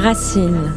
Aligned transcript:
Racine. 0.00 0.72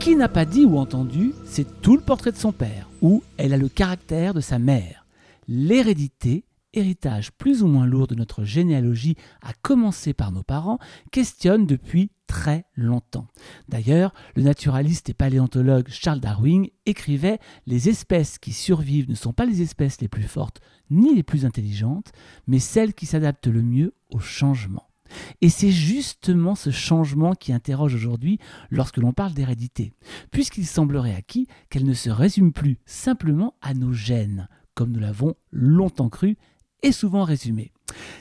Qui 0.00 0.16
n'a 0.16 0.28
pas 0.28 0.44
dit 0.44 0.64
ou 0.64 0.76
entendu 0.76 1.32
c'est 1.44 1.80
tout 1.80 1.96
le 1.96 2.02
portrait 2.02 2.32
de 2.32 2.36
son 2.36 2.50
père 2.50 2.90
ou 3.00 3.22
elle 3.36 3.54
a 3.54 3.56
le 3.56 3.68
caractère 3.68 4.34
de 4.34 4.40
sa 4.40 4.58
mère 4.58 5.06
L'hérédité, 5.46 6.44
héritage 6.72 7.30
plus 7.30 7.62
ou 7.62 7.68
moins 7.68 7.86
lourd 7.86 8.08
de 8.08 8.16
notre 8.16 8.42
généalogie, 8.42 9.14
à 9.42 9.52
commencer 9.62 10.12
par 10.12 10.32
nos 10.32 10.42
parents, 10.42 10.80
questionne 11.12 11.66
depuis 11.66 12.10
très 12.26 12.64
longtemps. 12.74 13.28
D'ailleurs, 13.68 14.12
le 14.34 14.42
naturaliste 14.42 15.08
et 15.08 15.14
paléontologue 15.14 15.86
Charles 15.88 16.18
Darwin 16.18 16.66
écrivait 16.84 17.38
Les 17.68 17.88
espèces 17.88 18.38
qui 18.38 18.52
survivent 18.52 19.08
ne 19.08 19.14
sont 19.14 19.32
pas 19.32 19.46
les 19.46 19.62
espèces 19.62 20.00
les 20.00 20.08
plus 20.08 20.24
fortes 20.24 20.60
ni 20.90 21.14
les 21.14 21.22
plus 21.22 21.44
intelligentes, 21.44 22.10
mais 22.48 22.58
celles 22.58 22.94
qui 22.94 23.06
s'adaptent 23.06 23.46
le 23.46 23.62
mieux 23.62 23.94
au 24.10 24.18
changement. 24.18 24.91
Et 25.40 25.48
c'est 25.48 25.70
justement 25.70 26.54
ce 26.54 26.70
changement 26.70 27.32
qui 27.34 27.52
interroge 27.52 27.94
aujourd'hui 27.94 28.38
lorsque 28.70 28.98
l'on 28.98 29.12
parle 29.12 29.34
d'hérédité, 29.34 29.92
puisqu'il 30.30 30.66
semblerait 30.66 31.14
acquis 31.14 31.46
qu'elle 31.70 31.86
ne 31.86 31.94
se 31.94 32.10
résume 32.10 32.52
plus 32.52 32.78
simplement 32.86 33.54
à 33.62 33.74
nos 33.74 33.92
gènes, 33.92 34.48
comme 34.74 34.92
nous 34.92 35.00
l'avons 35.00 35.34
longtemps 35.50 36.08
cru 36.08 36.36
et 36.82 36.92
souvent 36.92 37.24
résumé. 37.24 37.72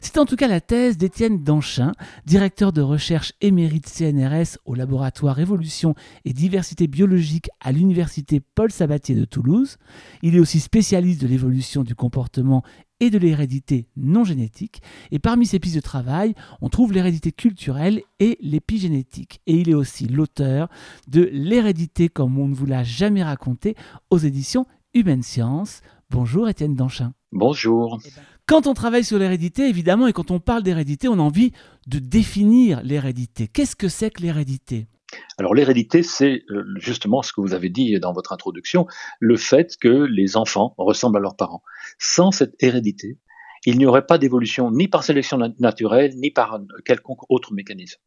C'est 0.02 0.18
en 0.18 0.26
tout 0.26 0.36
cas 0.36 0.48
la 0.48 0.62
thèse 0.62 0.98
d'Étienne 0.98 1.44
Danchin, 1.44 1.94
directeur 2.26 2.74
de 2.74 2.82
recherche 2.82 3.34
émérite 3.42 3.88
CNRS 3.88 4.58
au 4.66 4.76
laboratoire 4.76 5.40
Évolution 5.40 5.96
et 6.26 6.34
Diversité 6.34 6.88
biologique 6.88 7.50
à 7.60 7.72
l'université 7.72 8.42
Paul 8.42 8.72
Sabatier 8.72 9.16
de 9.16 9.26
Toulouse. 9.26 9.78
Il 10.22 10.36
est 10.36 10.40
aussi 10.40 10.60
spécialiste 10.60 11.22
de 11.22 11.28
l'évolution 11.28 11.84
du 11.84 11.96
comportement 11.96 12.64
et 13.02 13.10
de 13.10 13.18
l'hérédité 13.18 13.88
non 13.98 14.24
génétique. 14.24 14.82
Et 15.12 15.20
parmi 15.20 15.46
ses 15.46 15.60
pistes 15.60 15.76
de 15.76 15.82
travail, 15.82 16.34
on 16.62 16.70
trouve 16.70 16.94
l'hérédité 16.94 17.34
culturelle 17.34 18.02
et 18.20 18.38
l'épigénétique. 18.42 19.42
Et 19.48 19.56
il 19.56 19.70
est 19.70 19.74
aussi 19.74 20.08
l'auteur 20.08 20.70
de 21.10 21.30
L'hérédité 21.34 22.08
comme 22.08 22.38
on 22.38 22.48
ne 22.48 22.56
vous 22.56 22.66
l'a 22.66 22.84
jamais 22.84 23.24
raconté 23.24 23.76
aux 24.10 24.20
éditions 24.20 24.66
Humaine 24.94 25.24
Science. 25.24 25.82
Bonjour 26.10 26.48
Étienne 26.48 26.76
Danchin. 26.76 27.14
Bonjour. 27.32 28.00
Quand 28.46 28.68
on 28.68 28.74
travaille 28.74 29.06
sur 29.06 29.18
l'hérédité, 29.18 29.68
évidemment, 29.70 30.08
et 30.08 30.14
quand 30.14 30.30
on 30.30 30.40
parle 30.40 30.64
d'hérédité, 30.64 31.08
on 31.08 31.14
a 31.14 31.22
envie 31.22 31.54
de 31.88 32.00
définir 32.00 32.82
l'hérédité. 32.84 33.48
Qu'est-ce 33.48 33.76
que 33.76 33.88
c'est 33.88 34.12
que 34.12 34.22
l'hérédité? 34.22 34.88
Alors 35.38 35.54
l'hérédité, 35.54 36.04
c'est 36.04 36.44
euh, 36.50 36.64
justement 36.78 37.22
ce 37.22 37.34
que 37.34 37.42
vous 37.42 37.54
avez 37.54 37.70
dit 37.70 38.00
dans 38.00 38.14
votre 38.14 38.34
introduction, 38.34 38.88
le 39.20 39.38
fait 39.38 39.76
que 39.80 39.88
les 39.88 40.38
enfants 40.38 40.74
ressemblent 40.78 41.18
à 41.18 41.22
leurs 41.22 41.36
parents. 41.36 41.64
Sans 42.00 42.32
cette 42.32 42.62
hérédité, 42.62 43.18
il 43.66 43.78
n'y 43.78 43.86
aurait 43.86 44.06
pas 44.06 44.18
d'évolution 44.18 44.72
ni 44.72 44.88
par 44.88 45.04
sélection 45.04 45.38
naturelle, 45.60 46.14
ni 46.16 46.32
par 46.32 46.60
quelconque 46.86 47.30
autre 47.30 47.54
mécanisme. 47.54 48.00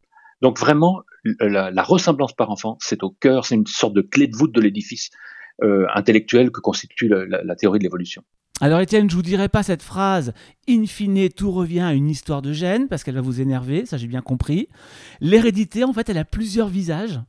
Donc 0.43 0.59
vraiment, 0.59 1.03
la, 1.41 1.83
ressemblance 1.83 2.33
par 2.33 2.51
enfant, 2.51 2.77
c'est 2.81 3.03
au 3.03 3.11
cœur, 3.11 3.47
c'est 3.47 3.55
une 3.55 3.67
sorte 3.67 3.95
de 3.95 4.03
clé 4.03 4.27
de 4.27 4.37
voûte 4.37 4.53
de 4.53 4.61
l'édifice 4.61 5.11
euh, 5.63 5.87
intellectuel 5.95 6.51
que 6.51 6.61
constitue 6.61 7.09
la 7.09 7.57
théorie 7.57 7.79
de 7.79 7.85
l'évolution. 7.85 8.25
Alors 8.61 8.81
Étienne, 8.81 9.11
je 9.11 9.17
vous 9.17 9.23
dirai 9.23 9.49
pas 9.49 9.65
cette 9.65 9.83
phrase 9.83 10.33
in 10.69 10.87
fine 10.87 11.29
tout 11.29 11.51
revient 11.51 11.81
à 11.81 11.93
une 11.93 12.09
histoire 12.09 12.41
de 12.41 12.53
gène 12.53 12.87
parce 12.87 13.03
qu'elle 13.03 13.17
va 13.17 13.21
vous 13.21 13.41
énerver, 13.41 13.85
ça 13.85 13.97
j'ai 13.97 14.07
bien 14.07 14.23
compris. 14.23 14.69
L'hérédité 15.21 15.83
en 15.83 15.93
fait, 15.93 16.09
elle 16.09 16.19
a 16.19 16.25
plusieurs 16.25 16.69
visages. 16.69 17.21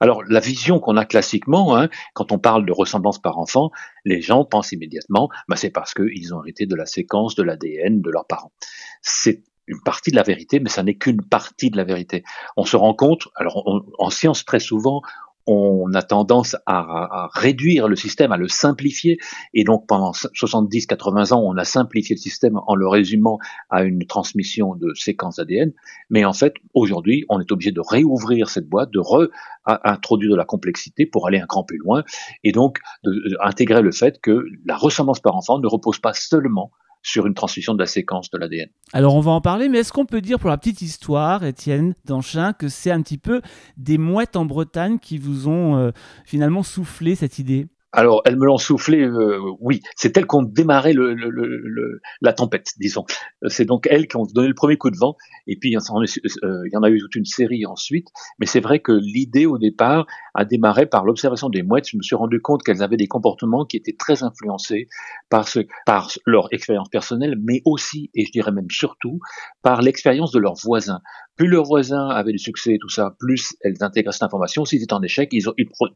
Alors 0.00 0.24
la 0.24 0.40
vision 0.40 0.80
qu'on 0.80 0.96
a 0.96 1.04
classiquement, 1.04 1.76
hein, 1.76 1.88
quand 2.12 2.32
on 2.32 2.40
parle 2.40 2.66
de 2.66 2.72
ressemblance 2.72 3.20
par 3.20 3.38
enfant, 3.38 3.70
les 4.04 4.20
gens 4.20 4.44
pensent 4.44 4.72
immédiatement, 4.72 5.28
bah, 5.48 5.54
c'est 5.54 5.70
parce 5.70 5.94
qu'ils 5.94 6.34
ont 6.34 6.42
hérité 6.42 6.66
de 6.66 6.74
la 6.74 6.86
séquence 6.86 7.36
de 7.36 7.44
l'ADN 7.44 8.00
de 8.00 8.10
leurs 8.10 8.26
parents. 8.26 8.52
C'est 9.00 9.44
une 9.68 9.80
partie 9.84 10.10
de 10.10 10.16
la 10.16 10.22
vérité, 10.22 10.58
mais 10.58 10.70
ça 10.70 10.82
n'est 10.82 10.96
qu'une 10.96 11.22
partie 11.22 11.70
de 11.70 11.76
la 11.76 11.84
vérité. 11.84 12.24
On 12.56 12.64
se 12.64 12.76
rend 12.76 12.94
compte, 12.94 13.28
alors 13.36 13.62
en 13.98 14.10
science 14.10 14.44
très 14.44 14.60
souvent, 14.60 15.02
on 15.48 15.92
a 15.94 16.02
tendance 16.02 16.56
à, 16.66 17.28
réduire 17.32 17.88
le 17.88 17.96
système, 17.96 18.32
à 18.32 18.36
le 18.36 18.48
simplifier. 18.48 19.18
Et 19.54 19.64
donc 19.64 19.86
pendant 19.86 20.12
70-80 20.12 21.32
ans, 21.32 21.42
on 21.42 21.56
a 21.56 21.64
simplifié 21.64 22.14
le 22.14 22.20
système 22.20 22.60
en 22.66 22.74
le 22.74 22.86
résumant 22.86 23.38
à 23.70 23.84
une 23.84 24.04
transmission 24.04 24.74
de 24.74 24.92
séquences 24.94 25.38
ADN. 25.38 25.72
Mais 26.10 26.24
en 26.24 26.34
fait, 26.34 26.54
aujourd'hui, 26.74 27.24
on 27.30 27.40
est 27.40 27.50
obligé 27.50 27.72
de 27.72 27.80
réouvrir 27.80 28.50
cette 28.50 28.68
boîte, 28.68 28.90
de 28.90 29.00
réintroduire 29.00 30.32
de 30.32 30.36
la 30.36 30.44
complexité 30.44 31.06
pour 31.06 31.26
aller 31.26 31.38
un 31.38 31.46
cran 31.46 31.64
plus 31.64 31.78
loin. 31.78 32.04
Et 32.44 32.52
donc 32.52 32.78
d'intégrer 33.04 33.80
le 33.80 33.92
fait 33.92 34.20
que 34.20 34.44
la 34.66 34.76
ressemblance 34.76 35.20
par 35.20 35.34
enfant 35.34 35.58
ne 35.58 35.66
repose 35.66 35.98
pas 35.98 36.12
seulement 36.12 36.72
sur 37.02 37.26
une 37.26 37.34
transmission 37.34 37.74
de 37.74 37.78
la 37.78 37.86
séquence 37.86 38.30
de 38.30 38.38
l'ADN. 38.38 38.68
Alors 38.92 39.14
on 39.14 39.20
va 39.20 39.30
en 39.30 39.40
parler, 39.40 39.68
mais 39.68 39.78
est-ce 39.78 39.92
qu'on 39.92 40.06
peut 40.06 40.20
dire 40.20 40.38
pour 40.38 40.50
la 40.50 40.58
petite 40.58 40.82
histoire, 40.82 41.44
Étienne 41.44 41.94
Danchin, 42.04 42.52
que 42.52 42.68
c'est 42.68 42.90
un 42.90 43.02
petit 43.02 43.18
peu 43.18 43.40
des 43.76 43.98
mouettes 43.98 44.36
en 44.36 44.44
Bretagne 44.44 44.98
qui 44.98 45.18
vous 45.18 45.48
ont 45.48 45.76
euh, 45.76 45.90
finalement 46.24 46.62
soufflé 46.62 47.14
cette 47.14 47.38
idée? 47.38 47.68
Alors, 47.92 48.20
elles 48.26 48.36
me 48.36 48.44
l'ont 48.44 48.58
soufflé, 48.58 49.00
euh, 49.00 49.40
oui. 49.60 49.80
C'est 49.96 50.14
elles 50.16 50.26
qui 50.26 50.36
ont 50.36 50.42
démarré 50.42 50.92
le, 50.92 52.00
la 52.20 52.32
tempête, 52.34 52.74
disons. 52.78 53.06
C'est 53.46 53.64
donc 53.64 53.86
elles 53.90 54.06
qui 54.08 54.16
ont 54.16 54.26
donné 54.26 54.48
le 54.48 54.54
premier 54.54 54.76
coup 54.76 54.90
de 54.90 54.96
vent. 54.96 55.16
Et 55.46 55.56
puis, 55.56 55.70
il 55.70 55.72
y 55.72 55.78
en 55.78 55.80
euh, 55.82 56.82
a 56.82 56.90
eu 56.90 56.98
toute 56.98 57.14
une 57.14 57.24
série 57.24 57.64
ensuite. 57.64 58.08
Mais 58.38 58.46
c'est 58.46 58.60
vrai 58.60 58.80
que 58.80 58.92
l'idée, 58.92 59.46
au 59.46 59.56
départ, 59.56 60.06
a 60.34 60.44
démarré 60.44 60.84
par 60.84 61.06
l'observation 61.06 61.48
des 61.48 61.62
mouettes. 61.62 61.88
Je 61.88 61.96
me 61.96 62.02
suis 62.02 62.14
rendu 62.14 62.42
compte 62.42 62.62
qu'elles 62.62 62.82
avaient 62.82 62.98
des 62.98 63.08
comportements 63.08 63.64
qui 63.64 63.78
étaient 63.78 63.96
très 63.98 64.22
influencés 64.22 64.88
par, 65.30 65.48
ce, 65.48 65.60
par 65.86 66.10
leur 66.26 66.52
expérience 66.52 66.90
personnelle, 66.90 67.36
mais 67.42 67.62
aussi, 67.64 68.10
et 68.14 68.26
je 68.26 68.32
dirais 68.32 68.52
même 68.52 68.70
surtout, 68.70 69.18
par 69.62 69.80
l'expérience 69.80 70.30
de 70.32 70.38
leurs 70.38 70.56
voisins 70.62 71.00
plus 71.38 71.46
leurs 71.46 71.64
voisins 71.64 72.08
avaient 72.08 72.32
du 72.32 72.38
succès 72.38 72.74
et 72.74 72.78
tout 72.78 72.88
ça, 72.88 73.14
plus 73.18 73.56
elles 73.62 73.76
intégraient 73.80 74.12
cette 74.12 74.24
information. 74.24 74.64
S'ils 74.64 74.82
étaient 74.82 74.92
en 74.92 75.02
échec, 75.02 75.30
ils, 75.32 75.44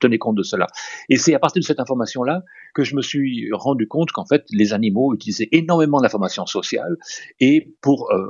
tenaient 0.00 0.18
compte 0.18 0.36
de 0.36 0.42
cela. 0.42 0.68
Et 1.08 1.16
c'est 1.16 1.34
à 1.34 1.38
partir 1.38 1.60
de 1.60 1.66
cette 1.66 1.80
information-là 1.80 2.42
que 2.74 2.84
je 2.84 2.94
me 2.94 3.02
suis 3.02 3.50
rendu 3.52 3.88
compte 3.88 4.12
qu'en 4.12 4.24
fait, 4.24 4.44
les 4.50 4.72
animaux 4.72 5.12
utilisaient 5.12 5.48
énormément 5.52 6.00
d'informations 6.00 6.46
sociales 6.46 6.96
et 7.40 7.74
pour, 7.82 8.10
euh, 8.12 8.28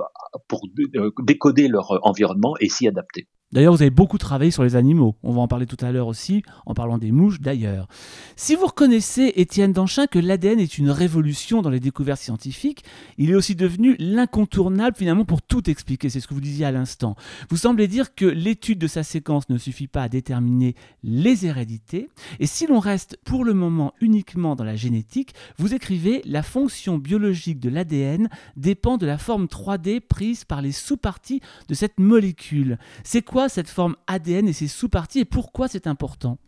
euh, 0.96 1.10
décoder 1.22 1.68
leur 1.68 2.04
environnement 2.04 2.54
et 2.60 2.68
s'y 2.68 2.88
adapter. 2.88 3.28
D'ailleurs, 3.52 3.74
vous 3.74 3.82
avez 3.82 3.90
beaucoup 3.90 4.16
travaillé 4.16 4.50
sur 4.50 4.62
les 4.62 4.76
animaux. 4.76 5.14
On 5.22 5.32
va 5.32 5.42
en 5.42 5.48
parler 5.48 5.66
tout 5.66 5.76
à 5.84 5.92
l'heure 5.92 6.06
aussi, 6.06 6.42
en 6.64 6.72
parlant 6.72 6.96
des 6.96 7.12
mouches 7.12 7.40
d'ailleurs. 7.40 7.86
Si 8.34 8.54
vous 8.54 8.66
reconnaissez, 8.66 9.32
Étienne 9.36 9.74
Danchin, 9.74 10.06
que 10.06 10.18
l'ADN 10.18 10.58
est 10.58 10.78
une 10.78 10.90
révolution 10.90 11.60
dans 11.60 11.68
les 11.68 11.80
découvertes 11.80 12.20
scientifiques, 12.20 12.82
il 13.18 13.30
est 13.30 13.34
aussi 13.34 13.54
devenu 13.54 13.94
l'incontournable 13.98 14.96
finalement 14.96 15.26
pour 15.26 15.42
tout 15.42 15.68
expliquer. 15.68 16.08
C'est 16.08 16.20
ce 16.20 16.26
que 16.26 16.34
vous 16.34 16.40
disiez 16.40 16.64
à 16.64 16.72
l'instant. 16.72 17.14
Vous 17.50 17.58
semblez 17.58 17.88
dire 17.88 18.14
que 18.14 18.24
l'étude 18.24 18.78
de 18.78 18.86
sa 18.86 19.02
séquence 19.02 19.50
ne 19.50 19.58
suffit 19.58 19.86
pas 19.86 20.04
à 20.04 20.08
déterminer 20.08 20.74
les 21.04 21.44
hérédités. 21.44 22.08
Et 22.40 22.46
si 22.46 22.66
l'on 22.66 22.78
reste 22.78 23.18
pour 23.22 23.44
le 23.44 23.52
moment 23.52 23.92
uniquement 24.00 24.56
dans 24.56 24.64
la 24.64 24.76
génétique, 24.76 25.34
vous 25.58 25.74
écrivez 25.74 26.22
la 26.24 26.42
fonction 26.42 26.96
biologique 26.96 27.60
de 27.60 27.68
l'ADN 27.68 28.30
dépend 28.56 28.96
de 28.96 29.04
la 29.04 29.18
forme 29.18 29.44
3D 29.44 30.00
prise 30.00 30.44
par 30.44 30.62
les 30.62 30.72
sous-parties 30.72 31.42
de 31.68 31.74
cette 31.74 32.00
molécule. 32.00 32.78
C'est 33.04 33.22
quoi 33.22 33.41
cette 33.48 33.68
forme 33.68 33.96
ADN 34.06 34.48
et 34.48 34.52
ses 34.52 34.68
sous-parties 34.68 35.20
et 35.20 35.24
pourquoi 35.24 35.68
c'est 35.68 35.86
important? 35.86 36.38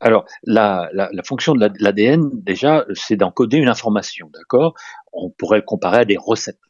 Alors, 0.00 0.26
la, 0.44 0.88
fonction 1.24 1.54
de 1.54 1.68
l'ADN, 1.80 2.30
déjà, 2.32 2.84
c'est 2.94 3.16
d'encoder 3.16 3.56
une 3.56 3.68
information, 3.68 4.30
d'accord? 4.32 4.74
On 5.12 5.30
pourrait 5.30 5.58
le 5.58 5.64
comparer 5.64 5.98
à 5.98 6.04
des 6.04 6.16
recettes. 6.16 6.60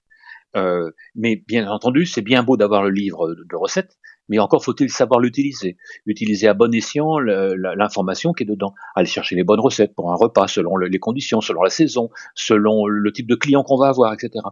Euh, 0.56 0.90
mais 1.14 1.36
bien 1.46 1.70
entendu, 1.70 2.06
c'est 2.06 2.22
bien 2.22 2.42
beau 2.42 2.56
d'avoir 2.56 2.82
le 2.82 2.90
livre 2.90 3.34
de, 3.34 3.56
recettes, 3.56 3.98
mais 4.30 4.38
encore 4.38 4.64
faut-il 4.64 4.88
savoir 4.90 5.20
l'utiliser. 5.20 5.76
Utiliser 6.06 6.48
à 6.48 6.54
bon 6.54 6.74
escient 6.74 7.18
l'information 7.18 8.32
qui 8.32 8.44
est 8.44 8.46
dedans. 8.46 8.74
Aller 8.94 9.06
chercher 9.06 9.36
les 9.36 9.44
bonnes 9.44 9.60
recettes 9.60 9.94
pour 9.94 10.10
un 10.10 10.16
repas, 10.16 10.48
selon 10.48 10.78
les 10.78 10.98
conditions, 10.98 11.42
selon 11.42 11.62
la 11.62 11.70
saison, 11.70 12.08
selon 12.34 12.86
le 12.86 13.12
type 13.12 13.28
de 13.28 13.34
client 13.34 13.62
qu'on 13.62 13.76
va 13.76 13.88
avoir, 13.88 14.14
etc. 14.14 14.42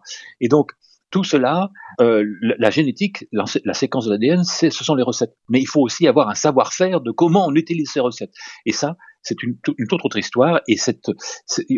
Et 0.41 0.49
donc, 0.49 0.73
tout 1.11 1.25
cela, 1.25 1.71
euh, 2.01 2.25
la, 2.41 2.71
génétique, 2.71 3.27
la, 3.33 3.75
séquence 3.75 4.07
de 4.07 4.11
l'ADN, 4.11 4.45
ce 4.45 4.71
sont 4.71 4.95
les 4.95 5.03
recettes. 5.03 5.37
Mais 5.49 5.61
il 5.61 5.67
faut 5.67 5.81
aussi 5.81 6.07
avoir 6.07 6.29
un 6.29 6.35
savoir-faire 6.35 7.01
de 7.01 7.11
comment 7.11 7.47
on 7.47 7.55
utilise 7.55 7.91
ces 7.91 8.01
recettes. 8.01 8.35
Et 8.65 8.73
ça, 8.73 8.97
c'est 9.27 9.43
une, 9.43 9.57
une, 9.77 9.87
toute 9.89 10.05
autre 10.05 10.19
histoire. 10.19 10.61
Et 10.69 10.77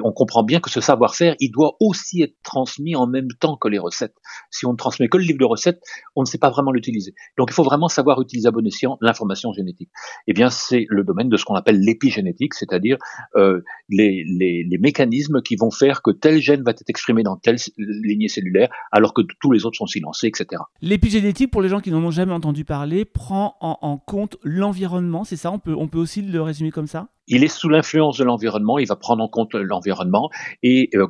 on 0.04 0.12
comprend 0.12 0.42
bien 0.42 0.60
que 0.60 0.70
ce 0.70 0.80
savoir-faire, 0.80 1.34
il 1.40 1.50
doit 1.50 1.76
aussi 1.80 2.22
être 2.22 2.36
transmis 2.42 2.94
en 2.94 3.06
même 3.06 3.28
temps 3.40 3.56
que 3.56 3.68
les 3.68 3.78
recettes. 3.78 4.14
Si 4.50 4.66
on 4.66 4.72
ne 4.72 4.76
transmet 4.76 5.08
que 5.08 5.16
le 5.16 5.24
livre 5.24 5.38
de 5.38 5.46
recettes, 5.46 5.80
on 6.14 6.22
ne 6.22 6.26
sait 6.26 6.38
pas 6.38 6.50
vraiment 6.50 6.72
l'utiliser. 6.72 7.14
Donc 7.38 7.48
il 7.50 7.54
faut 7.54 7.62
vraiment 7.62 7.88
savoir 7.88 8.20
utiliser 8.20 8.48
à 8.48 8.50
bon 8.50 8.66
escient 8.66 8.98
l'information 9.00 9.52
génétique. 9.52 9.90
Eh 10.26 10.34
bien, 10.34 10.50
c'est 10.50 10.84
le 10.88 11.04
domaine 11.04 11.30
de 11.30 11.36
ce 11.38 11.44
qu'on 11.46 11.54
appelle 11.54 11.80
l'épigénétique, 11.80 12.52
c'est-à-dire 12.52 12.98
euh, 13.36 13.62
les, 13.88 14.24
les, 14.26 14.64
les, 14.68 14.78
mécanismes 14.78 15.40
qui 15.40 15.56
vont 15.56 15.70
faire 15.70 16.02
que 16.02 16.10
tel 16.10 16.40
gène 16.40 16.62
va 16.62 16.72
être 16.72 16.84
exprimé 16.88 17.22
dans 17.22 17.36
telle 17.36 17.56
lignée 17.78 18.28
cellulaire, 18.28 18.68
alors 18.92 19.14
que 19.14 19.22
tous 19.40 19.50
les 19.50 19.64
autres 19.64 19.78
sont 19.78 19.86
silencés, 19.86 20.26
etc. 20.26 20.62
L'épigénétique, 20.82 21.50
pour 21.50 21.62
les 21.62 21.68
gens 21.68 21.80
qui 21.80 21.90
n'en 21.90 22.02
ont 22.02 22.10
jamais 22.10 22.32
entendu 22.32 22.64
parler, 22.64 23.04
prend 23.06 23.56
en, 23.60 23.78
en 23.80 23.96
compte 23.96 24.36
l'environnement, 24.42 25.24
c'est 25.24 25.36
ça? 25.36 25.50
On 25.50 25.58
peut, 25.58 25.74
on 25.74 25.88
peut 25.88 25.98
aussi 25.98 26.22
le 26.22 26.42
résumer 26.42 26.70
comme 26.70 26.86
ça? 26.86 27.08
Il 27.28 27.44
est 27.44 27.48
sous 27.48 27.68
l'influence 27.68 28.18
de 28.18 28.24
l'environnement, 28.24 28.78
il 28.78 28.86
va 28.86 28.96
prendre 28.96 29.22
en 29.22 29.28
compte 29.28 29.54
l'environnement. 29.54 30.30
Et 30.62 30.90
euh, 30.94 31.06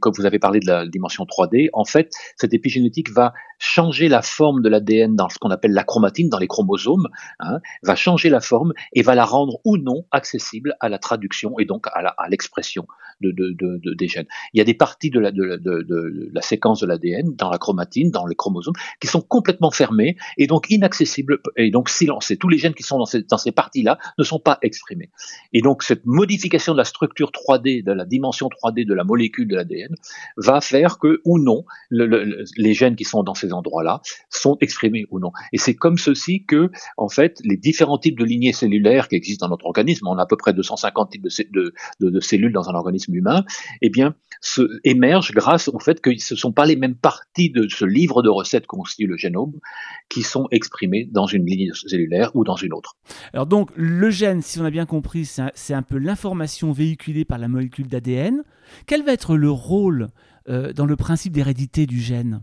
comme 0.00 0.12
vous 0.16 0.26
avez 0.26 0.38
parlé 0.38 0.60
de 0.60 0.66
la 0.66 0.86
dimension 0.86 1.24
3D, 1.24 1.68
en 1.72 1.84
fait, 1.84 2.12
cette 2.36 2.52
épigénétique 2.52 3.10
va 3.10 3.32
changer 3.58 4.08
la 4.08 4.22
forme 4.22 4.62
de 4.62 4.68
l'ADN 4.68 5.16
dans 5.16 5.28
ce 5.28 5.38
qu'on 5.38 5.50
appelle 5.50 5.72
la 5.72 5.84
chromatine, 5.84 6.28
dans 6.28 6.38
les 6.38 6.48
chromosomes, 6.48 7.08
hein, 7.40 7.60
va 7.82 7.94
changer 7.94 8.28
la 8.28 8.40
forme 8.40 8.72
et 8.92 9.02
va 9.02 9.14
la 9.14 9.24
rendre 9.24 9.60
ou 9.64 9.76
non 9.76 10.04
accessible 10.10 10.74
à 10.80 10.88
la 10.88 10.98
traduction 10.98 11.58
et 11.58 11.64
donc 11.64 11.86
à 11.86 12.28
l'expression 12.28 12.86
de, 13.32 13.54
de, 13.58 13.78
de, 13.78 13.94
des 13.94 14.08
gènes. 14.08 14.26
Il 14.52 14.58
y 14.58 14.60
a 14.60 14.64
des 14.64 14.74
parties 14.74 15.10
de 15.10 15.20
la, 15.20 16.42
séquence 16.42 16.80
de 16.80 16.86
l'ADN 16.86 17.34
dans 17.34 17.50
la 17.50 17.58
chromatine, 17.58 18.10
dans 18.10 18.26
les 18.26 18.34
chromosomes, 18.34 18.74
qui 19.00 19.06
sont 19.06 19.20
complètement 19.20 19.70
fermées 19.70 20.16
et 20.36 20.46
donc 20.46 20.66
inaccessibles 20.70 21.40
et 21.56 21.70
donc 21.70 21.88
silencées. 21.88 22.36
Tous 22.36 22.48
les 22.48 22.58
gènes 22.58 22.74
qui 22.74 22.82
sont 22.82 22.98
dans 22.98 23.06
ces, 23.06 23.52
parties-là 23.52 23.98
ne 24.18 24.24
sont 24.24 24.38
pas 24.38 24.58
exprimés. 24.62 25.10
Et 25.52 25.60
donc 25.60 25.82
cette 25.82 26.04
modification 26.06 26.72
de 26.72 26.78
la 26.78 26.84
structure 26.84 27.30
3D, 27.30 27.84
de 27.84 27.92
la 27.92 28.04
dimension 28.04 28.48
3D 28.48 28.86
de 28.86 28.94
la 28.94 29.04
molécule 29.04 29.48
de 29.48 29.56
l'ADN, 29.56 29.94
va 30.36 30.60
faire 30.60 30.98
que 30.98 31.20
ou 31.24 31.38
non 31.38 31.64
le, 31.90 32.44
les 32.56 32.74
gènes 32.74 32.96
qui 32.96 33.04
sont 33.04 33.22
dans 33.22 33.34
ces 33.34 33.52
endroits-là 33.52 34.00
sont 34.28 34.56
exprimés 34.60 35.06
ou 35.10 35.20
non. 35.20 35.32
Et 35.52 35.58
c'est 35.58 35.74
comme 35.74 35.98
ceci 35.98 36.44
que, 36.44 36.70
en 36.96 37.08
fait, 37.08 37.40
les 37.44 37.56
différents 37.56 37.98
types 37.98 38.18
de 38.18 38.24
lignées 38.24 38.52
cellulaires 38.52 39.08
qui 39.08 39.16
existent 39.16 39.46
dans 39.46 39.50
notre 39.50 39.66
organisme, 39.66 40.06
on 40.08 40.18
a 40.18 40.22
à 40.22 40.26
peu 40.26 40.36
près 40.36 40.52
250 40.52 41.10
types 41.10 41.22
de 41.22 42.20
cellules 42.20 42.52
dans 42.52 42.68
un 42.68 42.74
organisme 42.74 43.13
humain, 43.14 43.44
eh 43.82 43.90
bien, 43.90 44.14
émergent 44.84 45.32
grâce 45.32 45.68
au 45.68 45.78
fait 45.78 46.00
que 46.00 46.16
ce 46.18 46.34
ne 46.34 46.38
sont 46.38 46.52
pas 46.52 46.66
les 46.66 46.76
mêmes 46.76 46.94
parties 46.94 47.50
de 47.50 47.66
ce 47.68 47.84
livre 47.84 48.22
de 48.22 48.28
recettes 48.28 48.66
constitue 48.66 49.06
le 49.06 49.16
génome 49.16 49.54
qui 50.08 50.22
sont 50.22 50.48
exprimées 50.50 51.08
dans 51.10 51.26
une 51.26 51.46
ligne 51.46 51.72
cellulaire 51.72 52.30
ou 52.34 52.44
dans 52.44 52.56
une 52.56 52.72
autre. 52.72 52.96
Alors 53.32 53.46
donc, 53.46 53.70
le 53.74 54.10
gène, 54.10 54.42
si 54.42 54.60
on 54.60 54.64
a 54.64 54.70
bien 54.70 54.86
compris, 54.86 55.24
c'est 55.24 55.74
un, 55.74 55.82
peu 55.82 55.98
l'information 55.98 56.72
véhiculée 56.72 57.24
par 57.24 57.38
la 57.38 57.48
molécule 57.48 57.88
d'ADN. 57.88 58.42
Quel 58.86 59.02
va 59.02 59.12
être 59.12 59.36
le 59.36 59.50
rôle 59.50 60.08
euh, 60.48 60.72
dans 60.72 60.86
le 60.86 60.96
principe 60.96 61.32
d'hérédité 61.32 61.86
du 61.86 62.00
gène? 62.00 62.42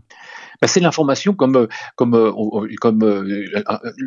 C'est 0.68 0.80
l'information 0.80 1.34
comme 1.34 1.56
euh, 1.56 1.66
comme 1.96 2.14
euh, 2.14 2.32
comme 2.80 3.02
euh, 3.02 3.46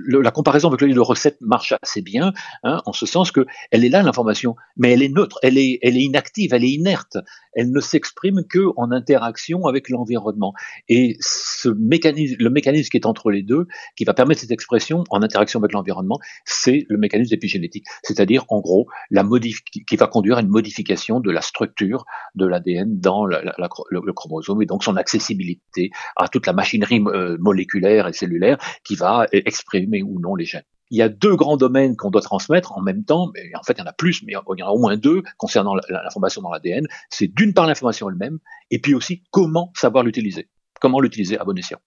la 0.07 0.31
comparaison 0.31 0.69
avec 0.69 0.81
le 0.81 0.87
livre 0.87 1.01
de 1.01 1.07
recettes 1.07 1.37
marche 1.41 1.73
assez 1.81 2.01
bien, 2.01 2.33
hein, 2.63 2.81
en 2.85 2.93
ce 2.93 3.05
sens 3.05 3.31
que 3.31 3.45
elle 3.71 3.83
est 3.83 3.89
là 3.89 4.03
l'information, 4.03 4.55
mais 4.77 4.91
elle 4.91 5.03
est 5.03 5.09
neutre, 5.09 5.37
elle 5.43 5.57
est 5.57 5.79
elle 5.81 5.97
est 5.97 6.03
inactive, 6.03 6.53
elle 6.53 6.63
est 6.63 6.71
inerte, 6.71 7.17
elle 7.53 7.71
ne 7.71 7.79
s'exprime 7.79 8.43
que 8.47 8.71
en 8.77 8.91
interaction 8.91 9.65
avec 9.65 9.89
l'environnement. 9.89 10.53
Et 10.89 11.17
ce 11.19 11.69
mécanisme, 11.69 12.35
le 12.39 12.49
mécanisme 12.49 12.89
qui 12.89 12.97
est 12.97 13.05
entre 13.05 13.31
les 13.31 13.43
deux, 13.43 13.67
qui 13.95 14.05
va 14.05 14.13
permettre 14.13 14.41
cette 14.41 14.51
expression 14.51 15.03
en 15.09 15.21
interaction 15.21 15.59
avec 15.59 15.73
l'environnement, 15.73 16.19
c'est 16.45 16.85
le 16.89 16.97
mécanisme 16.97 17.33
épigénétique, 17.33 17.85
c'est-à-dire 18.03 18.45
en 18.49 18.61
gros 18.61 18.87
la 19.11 19.23
qui 19.87 19.95
va 19.95 20.07
conduire 20.07 20.37
à 20.37 20.41
une 20.41 20.49
modification 20.49 21.19
de 21.19 21.31
la 21.31 21.41
structure 21.41 22.05
de 22.35 22.45
l'ADN 22.45 22.99
dans 22.99 23.25
la, 23.25 23.41
le, 23.41 24.01
le, 24.05 24.13
chromosome 24.13 24.61
et 24.61 24.65
donc 24.65 24.83
son 24.83 24.95
accessibilité 24.95 25.89
à 26.15 26.27
toute 26.27 26.44
la 26.45 26.53
machinerie 26.53 27.01
euh, 27.07 27.37
moléculaire 27.39 28.07
et 28.07 28.13
cellulaire 28.13 28.57
qui 28.83 28.95
va 28.95 29.27
exprimer 29.31 30.03
ou 30.03 30.19
non 30.19 30.35
les 30.35 30.45
gènes. 30.45 30.63
Il 30.91 30.97
y 30.97 31.01
a 31.01 31.09
deux 31.09 31.35
grands 31.35 31.57
domaines 31.57 31.95
qu'on 31.95 32.11
doit 32.11 32.21
transmettre 32.21 32.77
en 32.77 32.81
même 32.81 33.05
temps, 33.05 33.31
mais 33.33 33.49
en 33.55 33.63
fait 33.63 33.73
il 33.73 33.79
y 33.79 33.81
en 33.81 33.87
a 33.87 33.93
plus, 33.93 34.21
mais 34.23 34.33
il 34.33 34.59
y 34.59 34.63
en 34.63 34.67
a 34.67 34.71
au 34.71 34.79
moins 34.79 34.97
deux 34.97 35.23
concernant 35.37 35.75
l'information 35.89 36.41
dans 36.41 36.51
l'ADN. 36.51 36.85
C'est 37.09 37.27
d'une 37.27 37.53
part 37.53 37.65
l'information 37.65 38.09
elle-même, 38.09 38.39
et 38.69 38.79
puis 38.79 38.93
aussi 38.93 39.23
comment 39.31 39.71
savoir 39.75 40.03
l'utiliser, 40.03 40.49
comment 40.79 40.99
l'utiliser 40.99 41.39
à 41.39 41.43
bon 41.43 41.57
escient. 41.57 41.79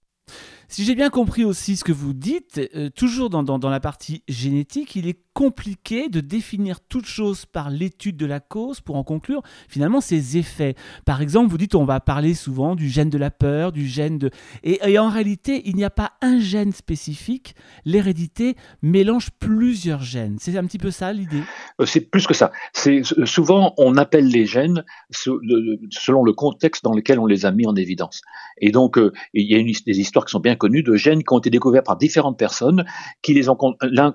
Si 0.70 0.84
j'ai 0.84 0.94
bien 0.94 1.08
compris 1.08 1.44
aussi 1.44 1.76
ce 1.76 1.84
que 1.84 1.92
vous 1.92 2.12
dites, 2.12 2.60
euh, 2.74 2.90
toujours 2.90 3.30
dans, 3.30 3.70
la 3.70 3.80
partie 3.80 4.22
génétique, 4.28 4.96
il 4.96 5.08
est 5.08 5.18
compliqué 5.38 6.08
de 6.08 6.18
définir 6.20 6.80
toute 6.80 7.06
chose 7.06 7.46
par 7.46 7.70
l'étude 7.70 8.16
de 8.16 8.26
la 8.26 8.40
cause 8.40 8.80
pour 8.80 8.96
en 8.96 9.04
conclure 9.04 9.42
finalement 9.68 10.00
ses 10.00 10.36
effets. 10.36 10.74
Par 11.04 11.22
exemple, 11.22 11.48
vous 11.48 11.58
dites 11.58 11.76
on 11.76 11.84
va 11.84 12.00
parler 12.00 12.34
souvent 12.34 12.74
du 12.74 12.88
gène 12.88 13.08
de 13.08 13.18
la 13.18 13.30
peur, 13.30 13.70
du 13.70 13.86
gène 13.86 14.18
de... 14.18 14.30
Et, 14.64 14.98
en 14.98 15.08
réalité, 15.08 15.62
il 15.66 15.76
n'y 15.76 15.84
a 15.84 15.90
pas 15.90 16.14
un 16.22 16.40
gène 16.40 16.72
spécifique. 16.72 17.54
L'hérédité 17.84 18.56
mélange 18.82 19.28
plusieurs 19.38 20.02
gènes. 20.02 20.38
C'est 20.40 20.56
un 20.58 20.64
petit 20.64 20.76
peu 20.76 20.90
ça 20.90 21.12
l'idée? 21.12 21.42
Euh, 21.80 21.86
C'est 21.86 22.00
plus 22.00 22.26
que 22.26 22.34
ça. 22.34 22.50
C'est 22.72 23.02
Souvent, 23.24 23.74
on 23.78 23.96
appelle 23.96 24.26
les 24.26 24.44
gènes 24.44 24.82
selon 25.10 26.24
le 26.24 26.32
contexte 26.32 26.82
dans 26.82 26.94
lequel 26.94 27.20
on 27.20 27.26
les 27.26 27.46
a 27.46 27.52
mis 27.52 27.68
en 27.68 27.76
évidence. 27.76 28.22
Et 28.60 28.72
donc, 28.72 28.98
euh, 28.98 29.12
il 29.34 29.48
y 29.48 29.54
a 29.54 29.62
des 29.62 30.00
histoires 30.00 30.24
qui 30.24 30.32
sont 30.32 30.40
bien 30.40 30.56
connues 30.56 30.82
de 30.82 30.96
gènes 30.96 31.22
qui 31.22 31.32
ont 31.32 31.38
été 31.38 31.50
découverts 31.50 31.84
par 31.84 31.96
différentes 31.96 32.36
personnes, 32.36 32.84
qui 33.22 33.34
les 33.34 33.48
ont 33.48 33.56
l'un 33.82 34.12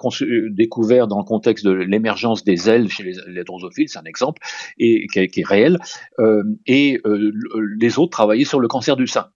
découvert 0.52 1.08
le 1.18 1.24
contexte 1.24 1.66
de 1.66 1.72
l'émergence 1.72 2.44
des 2.44 2.70
ailes 2.70 2.90
chez 2.90 3.04
les, 3.28 3.44
drosophiles, 3.44 3.90
c'est 3.90 4.00
un 4.00 4.04
exemple, 4.04 4.42
et 4.78 5.08
qui 5.08 5.20
est, 5.20 5.46
réel, 5.46 5.80
euh, 6.20 6.44
et 6.66 7.00
euh, 7.06 7.32
les 7.80 8.00
autres 8.00 8.12
travaillaient 8.12 8.46
sur 8.46 8.60
le 8.60 8.68
cancer 8.68 8.96
du 8.96 9.08
sein 9.08 9.28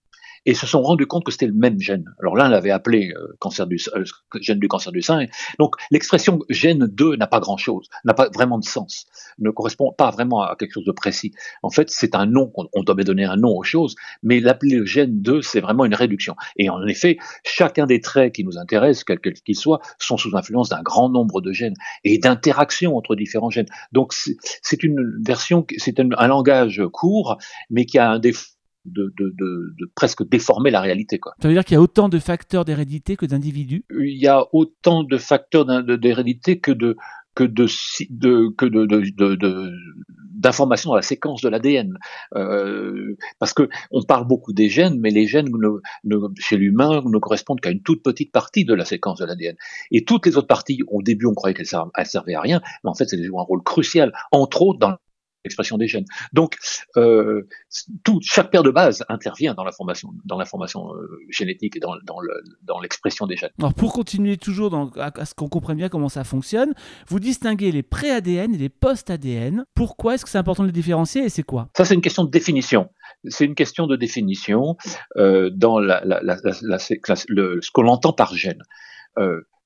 et 0.48 0.54
se 0.54 0.66
sont 0.66 0.80
rendus 0.80 1.06
compte 1.06 1.24
que 1.24 1.30
c'était 1.30 1.46
le 1.46 1.52
même 1.52 1.78
gène. 1.78 2.06
Alors 2.20 2.34
l'un 2.34 2.48
l'avait 2.48 2.70
appelé 2.70 3.12
euh, 3.14 3.36
cancer 3.38 3.66
du, 3.66 3.78
euh, 3.94 4.04
gène 4.40 4.58
du 4.58 4.66
cancer 4.66 4.92
du 4.92 5.02
sein. 5.02 5.26
Donc 5.58 5.74
l'expression 5.90 6.38
gène 6.48 6.86
2 6.86 7.16
n'a 7.16 7.26
pas 7.26 7.38
grand-chose, 7.38 7.86
n'a 8.06 8.14
pas 8.14 8.30
vraiment 8.34 8.58
de 8.58 8.64
sens, 8.64 9.04
ne 9.38 9.50
correspond 9.50 9.92
pas 9.92 10.10
vraiment 10.10 10.40
à 10.40 10.56
quelque 10.56 10.72
chose 10.72 10.86
de 10.86 10.92
précis. 10.92 11.32
En 11.62 11.68
fait, 11.68 11.90
c'est 11.90 12.14
un 12.14 12.24
nom, 12.24 12.50
on 12.72 12.82
doit 12.82 12.94
donner 12.94 13.26
un 13.26 13.36
nom 13.36 13.58
aux 13.58 13.62
choses, 13.62 13.94
mais 14.22 14.40
l'appeler 14.40 14.86
gène 14.86 15.20
2, 15.20 15.42
c'est 15.42 15.60
vraiment 15.60 15.84
une 15.84 15.94
réduction. 15.94 16.34
Et 16.56 16.70
en 16.70 16.82
effet, 16.86 17.18
chacun 17.44 17.84
des 17.84 18.00
traits 18.00 18.34
qui 18.34 18.42
nous 18.42 18.56
intéressent, 18.56 19.04
quels 19.04 19.20
qu'ils 19.20 19.54
soient, 19.54 19.80
sont 19.98 20.16
sous 20.16 20.34
influence 20.34 20.70
d'un 20.70 20.82
grand 20.82 21.10
nombre 21.10 21.42
de 21.42 21.52
gènes 21.52 21.76
et 22.04 22.16
d'interactions 22.16 22.96
entre 22.96 23.16
différents 23.16 23.50
gènes. 23.50 23.68
Donc 23.92 24.14
c'est 24.14 24.82
une 24.82 25.20
version, 25.22 25.66
c'est 25.76 26.00
un 26.00 26.26
langage 26.26 26.82
court, 26.90 27.36
mais 27.68 27.84
qui 27.84 27.98
a 27.98 28.12
un 28.12 28.18
défaut 28.18 28.46
de, 28.84 29.12
de, 29.18 29.90
presque 29.94 30.26
déformer 30.28 30.70
la 30.70 30.80
réalité. 30.80 31.18
Quoi. 31.18 31.34
Ça 31.40 31.48
veut 31.48 31.54
dire 31.54 31.64
qu'il 31.64 31.74
y 31.74 31.78
a 31.78 31.80
autant 31.80 32.08
de 32.08 32.18
facteurs 32.18 32.64
d'hérédité 32.64 33.16
que 33.16 33.26
d'individus? 33.26 33.84
Il 33.90 34.18
y 34.18 34.26
a 34.26 34.46
autant 34.52 35.04
de 35.04 35.16
facteurs 35.18 35.64
d'hérédité 35.98 36.60
que 36.60 36.72
de 36.72 36.96
que 37.34 37.44
de, 37.44 37.66
de 38.10 38.48
que 38.56 38.66
de, 38.66 39.72
d'informations 40.34 40.90
dans 40.90 40.96
la 40.96 41.02
séquence 41.02 41.40
de 41.40 41.48
l'ADN, 41.48 41.96
euh, 42.34 43.16
parce 43.38 43.52
que 43.52 43.68
on 43.92 44.02
parle 44.02 44.26
beaucoup 44.26 44.52
des 44.52 44.68
gènes, 44.68 44.98
mais 44.98 45.10
les 45.10 45.26
gènes 45.26 45.48
chez 46.38 46.56
l'humain 46.56 47.00
ne 47.04 47.18
correspondent 47.18 47.60
qu'à 47.60 47.70
une 47.70 47.82
toute 47.82 48.02
petite 48.02 48.32
partie 48.32 48.64
de 48.64 48.74
la 48.74 48.84
séquence 48.84 49.20
de 49.20 49.24
l'ADN. 49.24 49.54
Et 49.92 50.04
toutes 50.04 50.26
les 50.26 50.36
autres 50.36 50.48
parties, 50.48 50.80
au 50.88 51.02
début, 51.02 51.26
on 51.26 51.34
croyait 51.34 51.54
qu'elles 51.54 51.66
servaient 51.66 52.34
à 52.34 52.40
rien, 52.40 52.60
mais 52.82 52.90
en 52.90 52.94
fait, 52.94 53.12
elles 53.12 53.24
jouent 53.24 53.40
un 53.40 53.44
rôle 53.44 53.62
crucial, 53.62 54.12
entre 54.32 54.62
autres 54.62 54.80
dans 54.80 54.96
l'expression 55.44 55.78
des 55.78 55.86
gènes. 55.86 56.04
Donc, 56.32 56.56
euh, 56.96 57.48
tout, 58.04 58.20
chaque 58.22 58.50
paire 58.50 58.62
de 58.62 58.70
bases 58.70 59.04
intervient 59.08 59.54
dans 59.54 59.64
la 59.64 59.72
formation, 59.72 60.10
dans 60.24 60.38
l'information 60.38 60.94
euh, 60.94 61.20
génétique 61.30 61.76
et 61.76 61.80
dans, 61.80 61.94
dans, 62.04 62.80
l'expression 62.80 63.26
des 63.26 63.36
gènes. 63.36 63.50
Alors, 63.58 63.74
pour 63.74 63.92
continuer 63.92 64.36
toujours 64.36 64.70
dans, 64.70 64.90
à, 64.96 65.24
ce 65.24 65.34
qu'on 65.34 65.48
comprenne 65.48 65.76
bien 65.76 65.88
comment 65.88 66.08
ça 66.08 66.24
fonctionne, 66.24 66.74
vous 67.08 67.20
distinguez 67.20 67.72
les 67.72 67.82
pré-ADN 67.82 68.54
et 68.54 68.58
les 68.58 68.68
post-ADN. 68.68 69.64
Pourquoi 69.74 70.14
est-ce 70.14 70.24
que 70.24 70.30
c'est 70.30 70.38
important 70.38 70.62
de 70.62 70.68
les 70.68 70.72
différencier 70.72 71.24
et 71.24 71.28
c'est 71.28 71.42
quoi? 71.42 71.68
Ça, 71.76 71.84
c'est 71.84 71.94
une 71.94 72.00
question 72.00 72.24
de 72.24 72.30
définition. 72.30 72.90
C'est 73.24 73.44
une 73.44 73.54
question 73.54 73.86
de 73.86 73.96
définition 73.96 74.76
euh, 75.16 75.50
dans 75.50 75.78
la, 75.78 76.02
le, 76.04 77.58
ce 77.60 77.70
qu'on 77.70 77.86
entend 77.86 78.12
par 78.12 78.34
gène. 78.34 78.62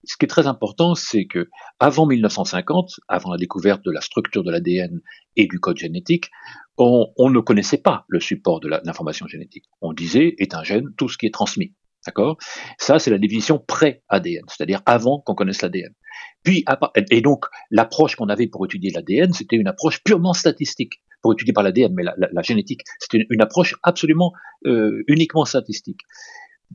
Ce 0.05 0.17
qui 0.17 0.25
est 0.25 0.29
très 0.29 0.47
important, 0.47 0.95
c'est 0.95 1.27
que 1.27 1.49
avant 1.79 2.07
1950, 2.07 3.01
avant 3.09 3.31
la 3.31 3.37
découverte 3.37 3.85
de 3.85 3.91
la 3.91 4.01
structure 4.01 4.43
de 4.43 4.51
l'ADN 4.51 5.01
et 5.37 5.47
du 5.47 5.61
code 5.61 5.79
génétique, 5.79 6.31
on, 6.77 7.31
ne 7.31 7.41
connaissait 7.41 7.79
pas 7.79 8.05
le 8.09 8.19
support 8.19 8.61
de 8.61 8.69
l'information 8.69 9.27
génétique. 9.27 9.65
On 9.81 9.93
disait 9.93 10.35
est 10.39 10.55
un 10.55 10.65
gène 10.65 10.93
tout 10.97 11.09
ce 11.09 11.19
qui 11.19 11.27
est 11.27 11.35
transmis. 11.35 11.75
D'accord? 12.05 12.37
Ça, 12.79 12.99
c'est 12.99 13.11
la 13.11 13.19
définition 13.19 13.61
pré-ADN, 13.61 14.43
c'est-à-dire 14.49 14.83
avant 14.87 15.21
qu'on 15.21 15.37
connaisse 15.37 15.63
l'ADN. 15.63 15.95
Puis, 16.43 16.65
et 17.11 17.21
donc, 17.21 17.45
l'approche 17.71 18.17
qu'on 18.17 18.29
avait 18.29 18.49
pour 18.49 18.65
étudier 18.65 18.91
l'ADN, 18.91 19.33
c'était 19.33 19.55
une 19.55 19.69
approche 19.69 20.03
purement 20.03 20.33
statistique 20.33 21.01
pour 21.23 21.33
étudier 21.35 21.53
par 21.53 21.63
l'ADN, 21.63 21.95
mais 21.95 22.03
la, 22.03 22.43
génétique, 22.43 22.81
c'était 22.99 23.25
une, 23.31 23.41
approche 23.41 23.77
absolument 23.85 24.33
euh, 24.67 25.05
uniquement 25.07 25.45
statistique. 25.45 26.01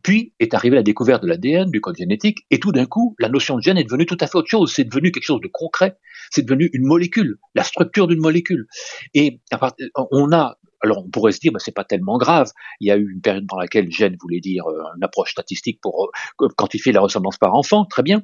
Puis 0.03 0.33
est 0.39 0.53
arrivée 0.53 0.75
la 0.75 0.83
découverte 0.83 1.23
de 1.23 1.27
l'ADN, 1.27 1.69
du 1.71 1.81
code 1.81 1.97
génétique, 1.97 2.39
et 2.51 2.59
tout 2.59 2.71
d'un 2.71 2.85
coup, 2.85 3.15
la 3.19 3.29
notion 3.29 3.55
de 3.55 3.61
gène 3.61 3.77
est 3.77 3.83
devenue 3.83 4.05
tout 4.05 4.17
à 4.19 4.27
fait 4.27 4.37
autre 4.37 4.49
chose. 4.49 4.71
C'est 4.73 4.83
devenu 4.83 5.11
quelque 5.11 5.23
chose 5.23 5.41
de 5.41 5.49
concret. 5.51 5.97
C'est 6.31 6.43
devenu 6.43 6.69
une 6.73 6.85
molécule, 6.85 7.37
la 7.55 7.63
structure 7.63 8.07
d'une 8.07 8.19
molécule. 8.19 8.67
Et 9.13 9.39
on 10.11 10.31
a 10.31 10.57
alors 10.83 11.03
on 11.05 11.09
pourrait 11.09 11.31
se 11.31 11.39
dire, 11.39 11.51
bah, 11.51 11.59
c'est 11.59 11.73
pas 11.73 11.83
tellement 11.83 12.17
grave. 12.17 12.51
Il 12.79 12.87
y 12.87 12.91
a 12.91 12.97
eu 12.97 13.11
une 13.11 13.21
période 13.21 13.45
dans 13.45 13.57
laquelle 13.57 13.91
gène 13.91 14.15
voulait 14.21 14.39
dire 14.39 14.67
euh, 14.67 14.83
une 14.95 15.03
approche 15.03 15.31
statistique 15.31 15.79
pour 15.81 16.11
euh, 16.41 16.47
quantifier 16.55 16.91
la 16.91 17.01
ressemblance 17.01 17.37
par 17.37 17.55
enfant, 17.55 17.85
très 17.85 18.03
bien. 18.03 18.21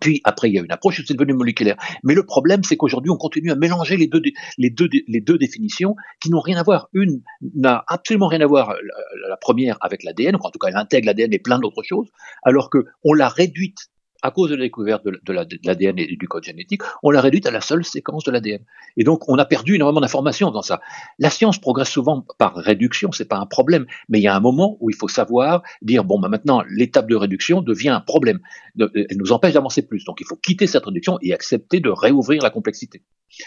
Puis 0.00 0.20
après, 0.24 0.48
il 0.48 0.54
y 0.54 0.58
a 0.58 0.62
une 0.62 0.72
approche, 0.72 1.02
c'est 1.06 1.14
devenu 1.14 1.34
moléculaire. 1.34 1.76
Mais 2.02 2.14
le 2.14 2.24
problème, 2.24 2.62
c'est 2.64 2.76
qu'aujourd'hui, 2.76 3.10
on 3.10 3.16
continue 3.16 3.50
à 3.50 3.56
mélanger 3.56 3.96
les 3.96 4.06
deux, 4.06 5.38
définitions 5.38 5.96
qui 6.20 6.30
n'ont 6.30 6.40
rien 6.40 6.58
à 6.58 6.62
voir. 6.62 6.88
Une 6.92 7.22
n'a 7.54 7.84
absolument 7.88 8.28
rien 8.28 8.40
à 8.40 8.46
voir, 8.46 8.74
la, 9.28 9.36
première, 9.36 9.76
avec 9.80 10.02
l'ADN, 10.02 10.36
en 10.36 10.50
tout 10.50 10.58
cas, 10.58 10.68
elle 10.68 10.76
intègre 10.76 11.06
l'ADN 11.06 11.32
et 11.32 11.38
plein 11.38 11.58
d'autres 11.58 11.82
choses, 11.82 12.08
alors 12.42 12.70
qu'on 12.70 13.12
l'a 13.12 13.28
réduite 13.28 13.91
à 14.22 14.30
cause 14.30 14.50
de 14.50 14.56
la 14.56 14.64
découverte 14.64 15.04
de, 15.04 15.32
l'ADN 15.32 15.98
et 15.98 16.16
du 16.16 16.28
code 16.28 16.44
génétique, 16.44 16.82
on 17.02 17.10
l'a 17.10 17.20
réduite 17.20 17.46
à 17.46 17.50
la 17.50 17.60
seule 17.60 17.84
séquence 17.84 18.24
de 18.24 18.30
l'ADN. 18.30 18.64
Et 18.96 19.04
donc, 19.04 19.28
on 19.28 19.36
a 19.36 19.44
perdu 19.44 19.74
énormément 19.74 20.00
d'informations 20.00 20.50
dans 20.50 20.62
ça. 20.62 20.80
La 21.18 21.30
science 21.30 21.58
progresse 21.58 21.90
souvent 21.90 22.24
par 22.38 22.54
réduction, 22.54 23.12
c'est 23.12 23.28
pas 23.28 23.38
un 23.38 23.46
problème, 23.46 23.86
mais 24.08 24.18
il 24.18 24.22
y 24.22 24.28
a 24.28 24.34
un 24.34 24.40
moment 24.40 24.76
où 24.80 24.90
il 24.90 24.96
faut 24.96 25.08
savoir 25.08 25.62
dire 25.82 26.04
bon, 26.04 26.18
bah 26.20 26.28
maintenant, 26.28 26.62
l'étape 26.68 27.08
de 27.08 27.16
réduction 27.16 27.62
devient 27.62 27.90
un 27.90 28.00
problème, 28.00 28.40
elle 28.78 29.16
nous 29.16 29.32
empêche 29.32 29.54
d'avancer 29.54 29.82
plus. 29.82 30.04
Donc, 30.04 30.20
il 30.20 30.26
faut 30.26 30.36
quitter 30.36 30.66
cette 30.66 30.84
réduction 30.84 31.18
et 31.20 31.34
accepter 31.34 31.80
de 31.80 31.90
réouvrir 31.90 32.42
la 32.42 32.50
complexité. 32.50 33.02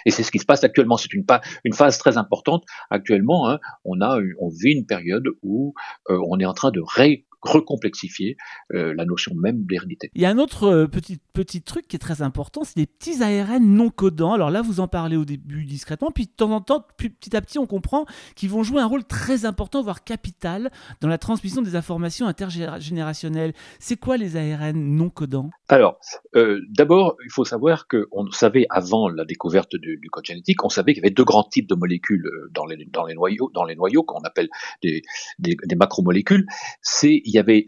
Et 0.05 0.11
c'est 0.11 0.23
ce 0.23 0.31
qui 0.31 0.39
se 0.39 0.45
passe 0.45 0.63
actuellement. 0.63 0.97
C'est 0.97 1.13
une, 1.13 1.25
une, 1.63 1.73
phase 1.73 1.97
très 1.97 2.17
importante. 2.17 2.63
Actuellement, 2.89 3.49
hein, 3.49 3.59
on 3.83 4.01
a, 4.01 4.19
on 4.39 4.49
vit 4.49 4.71
une 4.71 4.85
période 4.85 5.27
où 5.43 5.73
euh, 6.09 6.19
on 6.27 6.39
est 6.39 6.45
en 6.45 6.53
train 6.53 6.71
de 6.71 6.81
ré 6.83 7.25
recomplexifier 7.45 8.37
euh, 8.73 8.93
la 8.95 9.05
notion 9.05 9.33
même 9.35 9.63
d'hérédité. 9.65 10.11
Il 10.15 10.21
y 10.21 10.25
a 10.25 10.29
un 10.29 10.37
autre 10.37 10.63
euh, 10.63 10.87
petit, 10.87 11.19
petit 11.33 11.61
truc 11.61 11.87
qui 11.87 11.95
est 11.95 11.99
très 11.99 12.21
important, 12.21 12.63
c'est 12.63 12.77
les 12.77 12.87
petits 12.87 13.23
ARN 13.23 13.63
non 13.63 13.89
codants. 13.89 14.33
Alors 14.33 14.49
là, 14.49 14.61
vous 14.61 14.79
en 14.79 14.87
parlez 14.87 15.15
au 15.15 15.25
début 15.25 15.65
discrètement, 15.65 16.11
puis 16.11 16.25
de 16.25 16.31
temps 16.31 16.51
en 16.51 16.61
temps, 16.61 16.85
petit 16.97 17.35
à 17.35 17.41
petit, 17.41 17.59
on 17.59 17.67
comprend 17.67 18.05
qu'ils 18.35 18.49
vont 18.49 18.63
jouer 18.63 18.81
un 18.81 18.85
rôle 18.85 19.03
très 19.03 19.45
important, 19.45 19.81
voire 19.83 20.03
capital, 20.03 20.71
dans 21.01 21.07
la 21.07 21.17
transmission 21.17 21.61
des 21.61 21.75
informations 21.75 22.27
intergénérationnelles. 22.27 23.53
C'est 23.79 23.97
quoi 23.97 24.17
les 24.17 24.35
ARN 24.37 24.77
non 24.77 25.09
codants? 25.09 25.51
Alors, 25.69 25.99
euh, 26.35 26.61
d'abord, 26.69 27.17
il 27.23 27.31
faut 27.31 27.45
savoir 27.45 27.87
qu'on 27.87 28.31
savait 28.31 28.65
avant 28.69 29.09
la 29.09 29.25
découverte 29.25 29.75
du, 29.75 29.99
code 30.11 30.25
génétique, 30.25 30.63
on 30.63 30.69
savait 30.69 30.93
qu'il 30.93 31.03
y 31.03 31.05
avait 31.05 31.13
deux 31.13 31.23
grands 31.23 31.43
types 31.43 31.67
de 31.67 31.75
molécules 31.75 32.27
dans 32.51 32.65
les, 32.65 32.85
dans 32.85 33.05
les 33.05 33.13
noyaux, 33.13 33.51
dans 33.53 33.63
les 33.63 33.75
noyaux 33.75 34.03
qu'on 34.03 34.21
appelle 34.21 34.49
des, 34.81 35.03
des, 35.39 35.55
des 35.63 35.75
macromolécules. 35.75 36.45
C'est 36.81 37.21
il 37.23 37.34
y 37.35 37.39
avait 37.39 37.65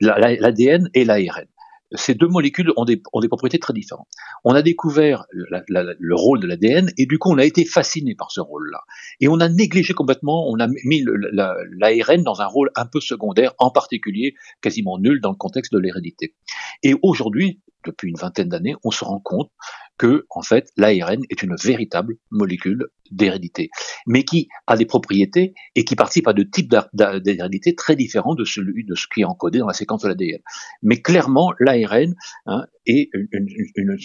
l'ADN 0.00 0.88
et 0.94 1.04
l'ARN. 1.04 1.46
Ces 1.94 2.14
deux 2.14 2.28
molécules 2.28 2.70
ont 2.76 2.84
des, 2.84 2.98
propriétés 2.98 3.58
très 3.58 3.72
différentes. 3.72 4.08
On 4.44 4.54
a 4.54 4.60
découvert 4.60 5.24
le 5.32 6.14
rôle 6.14 6.40
de 6.40 6.46
l'ADN 6.46 6.90
et 6.98 7.06
du 7.06 7.18
coup 7.18 7.30
on 7.32 7.38
a 7.38 7.44
été 7.44 7.64
fasciné 7.64 8.14
par 8.14 8.30
ce 8.30 8.40
rôle-là. 8.40 8.80
Et 9.20 9.28
on 9.28 9.40
a 9.40 9.48
négligé 9.48 9.94
complètement, 9.94 10.48
on 10.50 10.60
a 10.60 10.68
mis 10.84 11.02
l'ARN 11.32 12.22
dans 12.22 12.40
un 12.42 12.46
rôle 12.46 12.70
un 12.76 12.84
peu 12.84 13.00
secondaire, 13.00 13.54
en 13.58 13.70
particulier 13.70 14.34
quasiment 14.60 14.98
nul 14.98 15.20
dans 15.22 15.30
le 15.30 15.36
contexte 15.36 15.72
de 15.72 15.78
l'hérédité. 15.78 16.34
Et 16.82 16.94
aujourd'hui, 17.02 17.62
depuis 17.86 18.10
une 18.10 18.18
vingtaine 18.18 18.48
d'années, 18.48 18.74
on 18.84 18.90
se 18.90 19.04
rend 19.04 19.20
compte 19.20 19.50
que, 19.96 20.26
en 20.30 20.42
fait, 20.42 20.70
l'ARN 20.76 21.22
est 21.30 21.42
une 21.42 21.56
véritable 21.56 22.16
molécule 22.30 22.86
d'hérédité, 23.10 23.70
mais 24.06 24.24
qui 24.24 24.48
a 24.66 24.76
des 24.76 24.86
propriétés 24.86 25.54
et 25.74 25.84
qui 25.84 25.96
participe 25.96 26.28
à 26.28 26.32
de 26.32 26.42
types 26.42 26.74
d'hérédité 26.92 27.74
très 27.74 27.96
différents 27.96 28.34
de 28.34 28.44
celui 28.44 28.84
de 28.84 28.94
ce 28.94 29.06
qui 29.12 29.22
est 29.22 29.24
encodé 29.24 29.58
dans 29.58 29.66
la 29.66 29.72
séquence 29.72 30.02
de 30.02 30.08
l'ADN. 30.08 30.40
Mais 30.82 31.00
clairement, 31.00 31.52
l'ARN 31.58 32.14
hein, 32.46 32.66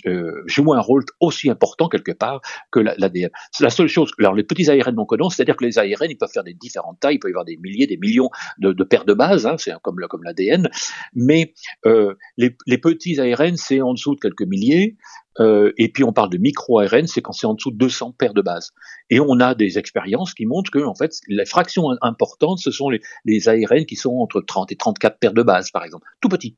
euh, 0.08 0.44
joue 0.46 0.74
un 0.74 0.80
rôle 0.80 1.04
aussi 1.20 1.50
important 1.50 1.88
quelque 1.88 2.12
part 2.12 2.42
que 2.72 2.80
l'ADN. 2.80 3.30
C'est 3.52 3.64
la 3.64 3.70
seule 3.70 3.88
chose. 3.88 4.12
Alors 4.20 4.34
les 4.34 4.44
petits 4.44 4.70
ARN 4.70 4.96
non 4.96 5.06
codants, 5.06 5.30
c'est-à-dire 5.30 5.56
que 5.56 5.66
les 5.66 5.78
ARN, 5.80 6.10
ils 6.10 6.18
peuvent 6.18 6.32
faire 6.32 6.44
des 6.44 6.54
différentes 6.54 7.00
tailles, 7.00 7.16
il 7.16 7.20
peut 7.20 7.30
y 7.30 7.32
avoir 7.32 7.46
des 7.46 7.58
milliers, 7.58 7.88
des 7.88 7.98
millions 7.98 8.30
de, 8.60 8.84
paires 8.84 9.06
de 9.06 9.14
bases, 9.14 9.46
hein, 9.46 9.56
c'est 9.58 9.72
comme, 9.82 9.98
comme 10.10 10.24
l'ADN, 10.24 10.70
mais 11.14 11.54
euh, 11.86 12.16
les, 12.38 12.56
les 12.66 12.78
petits 12.78 13.20
ARN, 13.20 13.56
c'est 13.58 13.82
en 13.82 13.94
dessous 13.94 14.16
de 14.16 14.20
quelques 14.20 14.44
milliers. 14.44 14.98
Euh, 15.40 15.72
et 15.78 15.90
puis 15.90 16.04
on 16.04 16.14
parle 16.14 16.30
de 16.30 16.38
micro-ARN, 16.38 17.08
c'est 17.08 17.22
quand 17.22 17.34
c'est 17.34 17.48
en 17.48 17.56
dessous 17.56 17.72
de 17.72 17.78
200 17.78 18.14
paires 18.18 18.34
de 18.34 18.42
bases. 18.42 18.72
Et 19.10 19.20
on 19.20 19.40
a 19.40 19.56
des 19.56 19.78
expériences 19.78 20.34
qui 20.34 20.46
montrent 20.46 20.72
que 20.72 20.84
en 20.84 20.96
fait, 20.96 21.14
les 21.28 21.46
fractions 21.46 21.90
importantes, 22.02 22.60
ce 22.60 22.72
sont 22.72 22.90
les, 22.90 23.48
ARN 23.48 23.86
qui 23.86 23.96
sont 23.96 24.16
entre 24.18 24.42
30 24.42 24.72
et 24.72 24.76
34 24.76 25.20
paires 25.20 25.34
de 25.34 25.44
bases, 25.44 25.72
par 25.72 25.84
exemple, 25.84 26.08
tout 26.22 26.30
petits 26.30 26.58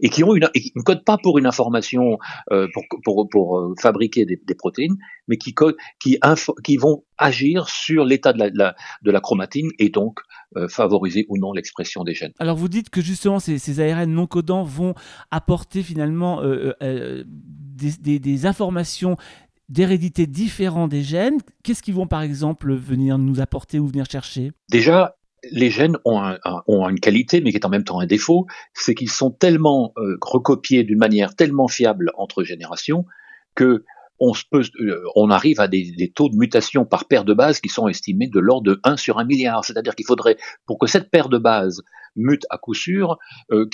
et 0.00 0.08
qui 0.08 0.24
ont 0.24 0.34
une, 0.34 0.48
ne 0.54 0.82
codent 0.82 1.04
pas 1.04 1.18
pour 1.18 1.38
une 1.38 1.46
information 1.46 2.18
euh, 2.50 2.68
pour, 3.04 3.28
pour, 3.30 3.58
euh, 3.58 3.74
fabriquer 3.80 4.24
des, 4.24 4.54
protéines, 4.54 4.96
mais 5.28 5.36
qui 5.36 5.54
codent, 5.54 5.76
qui, 6.00 6.18
qui 6.64 6.76
vont 6.76 7.04
agir 7.18 7.68
sur 7.68 8.04
l'état 8.04 8.32
de 8.32 8.38
la, 8.38 8.74
de 9.02 9.10
la, 9.10 9.20
chromatine 9.20 9.70
et 9.78 9.88
donc 9.88 10.20
euh, 10.56 10.68
favoriser 10.68 11.26
ou 11.28 11.38
non 11.38 11.52
l'expression 11.52 12.04
des 12.04 12.14
gènes. 12.14 12.32
Alors 12.38 12.56
vous 12.56 12.68
dites 12.68 12.90
que 12.90 13.00
justement 13.00 13.38
ces, 13.38 13.58
ces 13.58 13.80
ARN 13.80 14.10
non 14.10 14.26
codants 14.26 14.64
vont 14.64 14.94
apporter 15.30 15.82
finalement 15.82 16.42
des 16.80 18.46
informations 18.46 19.16
d'hérédité 19.68 20.26
différentes 20.26 20.90
des 20.90 21.02
gènes. 21.02 21.38
Qu'est-ce 21.62 21.82
qu'ils 21.82 21.94
vont 21.94 22.06
par 22.06 22.22
exemple 22.22 22.74
venir 22.74 23.18
nous 23.18 23.40
apporter 23.40 23.78
ou 23.78 23.86
venir 23.86 24.06
chercher? 24.10 24.52
Déjà, 24.70 25.16
les 25.50 25.70
gènes 25.70 25.96
ont, 26.04 26.20
une 26.88 27.00
qualité, 27.00 27.40
mais 27.40 27.50
qui 27.50 27.56
est 27.56 27.66
en 27.66 27.70
même 27.70 27.84
temps 27.84 28.00
un 28.00 28.06
défaut, 28.06 28.46
c'est 28.74 28.94
qu'ils 28.94 29.10
sont 29.10 29.30
tellement 29.30 29.92
euh, 29.98 30.16
recopiés 30.20 30.84
d'une 30.84 30.98
manière 30.98 31.34
tellement 31.34 31.68
fiable 31.68 32.10
entre 32.16 32.44
générations 32.44 33.04
que 33.54 33.84
on, 34.18 34.32
euh, 34.54 35.28
arrive 35.28 35.60
à 35.60 35.68
des, 35.68 35.92
des, 35.92 36.10
taux 36.10 36.30
de 36.30 36.36
mutation 36.36 36.86
par 36.86 37.06
paire 37.06 37.24
de 37.24 37.34
bases 37.34 37.60
qui 37.60 37.68
sont 37.68 37.86
estimés 37.86 38.28
de 38.28 38.40
l'ordre 38.40 38.64
de 38.72 38.80
1 38.82 38.96
sur 38.96 39.18
1 39.18 39.24
milliard. 39.24 39.62
C'est-à-dire 39.64 39.94
qu'il 39.94 40.06
faudrait, 40.06 40.38
pour 40.64 40.78
que 40.78 40.86
cette 40.86 41.10
paire 41.10 41.28
de 41.28 41.36
bases 41.36 41.82
mute 42.16 42.46
à 42.50 42.58
coup 42.58 42.74
sûr, 42.74 43.18
euh, 43.52 43.68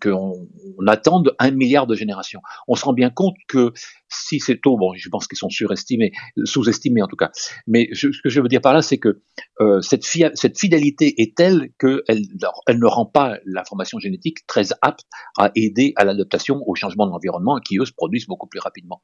qu'on 0.00 0.86
attende 0.86 1.34
un 1.38 1.50
milliard 1.50 1.86
de 1.86 1.94
générations. 1.94 2.40
On 2.68 2.74
se 2.74 2.84
rend 2.84 2.92
bien 2.92 3.10
compte 3.10 3.34
que 3.48 3.72
si 4.08 4.38
ces 4.40 4.58
taux, 4.58 4.76
bon, 4.76 4.94
je 4.94 5.08
pense 5.08 5.26
qu'ils 5.26 5.38
sont 5.38 5.48
surestimés, 5.48 6.12
sous-estimés 6.44 7.02
en 7.02 7.08
tout 7.08 7.16
cas, 7.16 7.30
mais 7.66 7.88
ce 7.92 8.08
que 8.08 8.28
je 8.28 8.40
veux 8.40 8.48
dire 8.48 8.60
par 8.60 8.72
là, 8.72 8.82
c'est 8.82 8.98
que 8.98 9.20
euh, 9.60 9.80
cette, 9.80 10.04
fidélité 10.04 11.20
est 11.20 11.36
telle 11.36 11.70
qu'elle 11.78 12.22
elle 12.66 12.78
ne 12.78 12.86
rend 12.86 13.06
pas 13.06 13.38
l'information 13.44 13.98
génétique 13.98 14.46
très 14.46 14.66
apte 14.82 15.04
à 15.38 15.50
aider 15.54 15.92
à 15.96 16.04
l'adaptation 16.04 16.62
au 16.66 16.74
changement 16.74 17.06
de 17.06 17.10
l'environnement 17.10 17.58
qui, 17.58 17.78
eux, 17.78 17.84
se 17.84 17.92
produisent 17.92 18.26
beaucoup 18.26 18.46
plus 18.46 18.60
rapidement. 18.60 19.02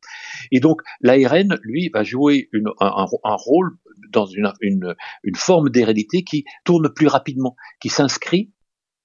Et 0.53 0.61
donc, 0.61 0.83
l'ARN, 1.01 1.59
lui, 1.63 1.91
va 1.93 2.05
jouer 2.05 2.49
un, 2.81 3.07
rôle 3.37 3.77
dans 4.13 4.27
une 4.27 4.95
forme 5.37 5.71
d'hérédité 5.71 6.23
qui 6.25 6.45
tourne 6.65 6.93
plus 6.93 7.07
rapidement, 7.07 7.57
qui 7.81 7.89
s'inscrit 7.89 8.10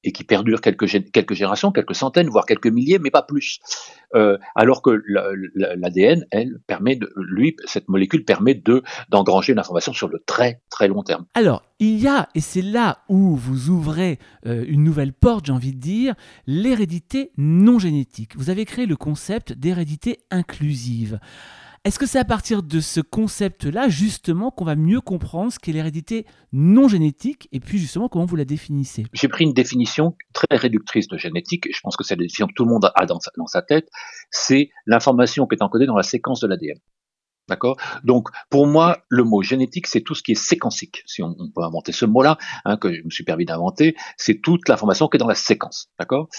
et 0.05 0.11
qui 0.11 0.23
perdure 0.23 0.61
quelques, 0.61 0.87
quelques 1.11 1.33
générations, 1.33 1.71
quelques 1.71 1.95
centaines, 1.95 2.29
voire 2.29 2.45
quelques 2.45 2.67
milliers, 2.67 2.99
mais 2.99 3.09
pas 3.09 3.23
plus. 3.23 3.59
Euh, 4.13 4.37
alors 4.53 4.81
que 4.81 5.01
l'ADN, 5.55 6.25
elle, 6.31 6.59
permet 6.67 6.99
lui, 7.15 7.57
cette 7.65 7.89
molécule 7.89 8.23
permet 8.23 8.53
de 8.53 8.83
d'engranger 9.09 9.51
une 9.53 9.59
information 9.59 9.93
sur 9.93 10.07
le 10.07 10.23
très 10.25 10.61
très 10.69 10.87
long 10.87 11.01
terme. 11.01 11.25
Alors, 11.33 11.63
il 11.79 11.99
y 11.99 12.07
a, 12.07 12.29
et 12.35 12.39
c'est 12.39 12.61
là 12.61 12.99
où 13.09 13.35
vous 13.35 13.69
ouvrez 13.69 14.19
euh, 14.45 14.63
une 14.67 14.83
nouvelle 14.83 15.11
porte, 15.11 15.47
j'ai 15.47 15.51
envie 15.51 15.73
de 15.73 15.79
dire, 15.79 16.13
l'hérédité 16.45 17.31
non 17.37 17.79
génétique. 17.79 18.37
Vous 18.37 18.51
avez 18.51 18.63
créé 18.65 18.85
le 18.85 18.95
concept 18.95 19.53
d'hérédité 19.53 20.19
inclusive. 20.29 21.19
Est-ce 21.85 21.99
que 21.99 22.07
c'est 22.07 22.17
à 22.17 22.25
partir 22.25 22.63
de 22.63 22.79
ce 22.79 22.99
concept-là, 22.99 23.89
justement, 23.89 24.49
qu'on 24.49 24.65
va 24.65 24.75
mieux 24.75 25.01
comprendre 25.01 25.53
ce 25.53 25.59
qu'est 25.59 25.71
l'hérédité 25.71 26.25
non 26.51 26.87
génétique 26.87 27.47
et 27.51 27.59
puis, 27.59 27.77
justement, 27.77 28.09
comment 28.09 28.25
vous 28.25 28.35
la 28.35 28.43
définissez? 28.43 29.05
J'ai 29.13 29.27
pris 29.27 29.43
une 29.43 29.53
définition 29.53 30.15
très 30.33 30.57
réductrice 30.57 31.07
de 31.07 31.15
génétique, 31.15 31.67
je 31.71 31.79
pense 31.81 31.95
que 31.95 32.03
c'est 32.03 32.15
la 32.15 32.23
définition 32.23 32.47
que 32.47 32.53
tout 32.55 32.65
le 32.65 32.71
monde 32.71 32.89
a 32.95 33.05
dans 33.05 33.19
sa, 33.19 33.61
tête, 33.61 33.87
c'est 34.31 34.71
l'information 34.87 35.45
qui 35.45 35.53
est 35.53 35.61
encodée 35.61 35.85
dans 35.85 35.95
la 35.95 36.01
séquence 36.01 36.39
de 36.39 36.47
l'ADN. 36.47 36.79
D'accord? 37.47 37.77
Donc, 38.03 38.29
pour 38.49 38.65
moi, 38.65 39.03
le 39.09 39.23
mot 39.23 39.43
génétique, 39.43 39.85
c'est 39.85 40.01
tout 40.01 40.15
ce 40.15 40.23
qui 40.23 40.31
est 40.31 40.33
séquencique, 40.33 41.03
si 41.05 41.21
on, 41.21 41.35
peut 41.53 41.61
inventer 41.61 41.91
ce 41.91 42.07
mot-là, 42.07 42.39
hein, 42.65 42.77
que 42.77 42.91
je 42.91 43.03
me 43.03 43.11
suis 43.11 43.23
permis 43.23 43.45
d'inventer, 43.45 43.95
c'est 44.17 44.41
toute 44.41 44.67
l'information 44.69 45.07
qui 45.07 45.17
est 45.17 45.19
dans 45.19 45.27
la 45.27 45.35
séquence. 45.35 45.91
D'accord? 45.99 46.29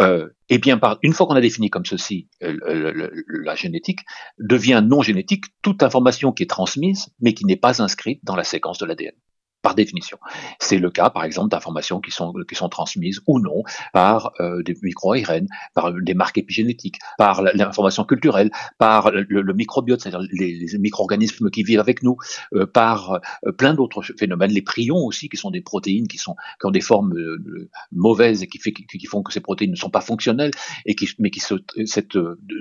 Euh, 0.00 0.28
et 0.48 0.58
bien, 0.58 0.78
par, 0.78 0.98
une 1.02 1.12
fois 1.12 1.26
qu'on 1.26 1.36
a 1.36 1.40
défini 1.40 1.70
comme 1.70 1.86
ceci 1.86 2.28
euh, 2.42 3.12
la 3.28 3.54
génétique, 3.54 4.00
devient 4.38 4.82
non 4.84 5.02
génétique 5.02 5.46
toute 5.62 5.82
information 5.82 6.32
qui 6.32 6.42
est 6.42 6.50
transmise, 6.50 7.08
mais 7.20 7.34
qui 7.34 7.46
n'est 7.46 7.56
pas 7.56 7.82
inscrite 7.82 8.20
dans 8.24 8.36
la 8.36 8.44
séquence 8.44 8.78
de 8.78 8.86
l'ADN 8.86 9.14
par 9.64 9.74
définition. 9.74 10.18
C'est 10.60 10.76
le 10.76 10.90
cas, 10.90 11.08
par 11.08 11.24
exemple, 11.24 11.48
d'informations 11.48 11.98
qui 11.98 12.10
sont, 12.10 12.34
qui 12.46 12.54
sont 12.54 12.68
transmises 12.68 13.22
ou 13.26 13.40
non 13.40 13.62
par 13.94 14.32
euh, 14.38 14.62
des 14.62 14.76
micro-ARN, 14.82 15.46
par 15.72 15.90
des 15.90 16.12
marques 16.12 16.36
épigénétiques, 16.36 16.98
par 17.16 17.40
l'information 17.42 18.04
culturelle, 18.04 18.50
par 18.78 19.10
le, 19.10 19.54
microbiote, 19.54 20.02
c'est-à-dire 20.02 20.28
les, 20.32 20.66
micro-organismes 20.78 21.50
qui 21.50 21.62
vivent 21.62 21.80
avec 21.80 22.02
nous, 22.02 22.18
euh, 22.52 22.66
par 22.66 23.20
euh, 23.46 23.52
plein 23.52 23.72
d'autres 23.72 24.02
phénomènes, 24.02 24.50
les 24.50 24.60
prions 24.60 24.98
aussi, 24.98 25.30
qui 25.30 25.38
sont 25.38 25.50
des 25.50 25.62
protéines 25.62 26.08
qui, 26.08 26.18
sont, 26.18 26.36
qui 26.60 26.66
ont 26.66 26.70
des 26.70 26.82
formes 26.82 27.14
mauvaises 27.90 28.42
et 28.42 28.46
qui, 28.46 28.58
fait, 28.58 28.72
qui, 28.72 29.06
font 29.06 29.22
que 29.22 29.32
ces 29.32 29.40
protéines 29.40 29.70
ne 29.70 29.76
sont 29.76 29.88
pas 29.88 30.02
fonctionnelles, 30.02 30.50
et 30.84 30.94
qui, 30.94 31.08
mais 31.18 31.30
qui 31.30 31.40
se, 31.40 31.54
cette 31.86 32.18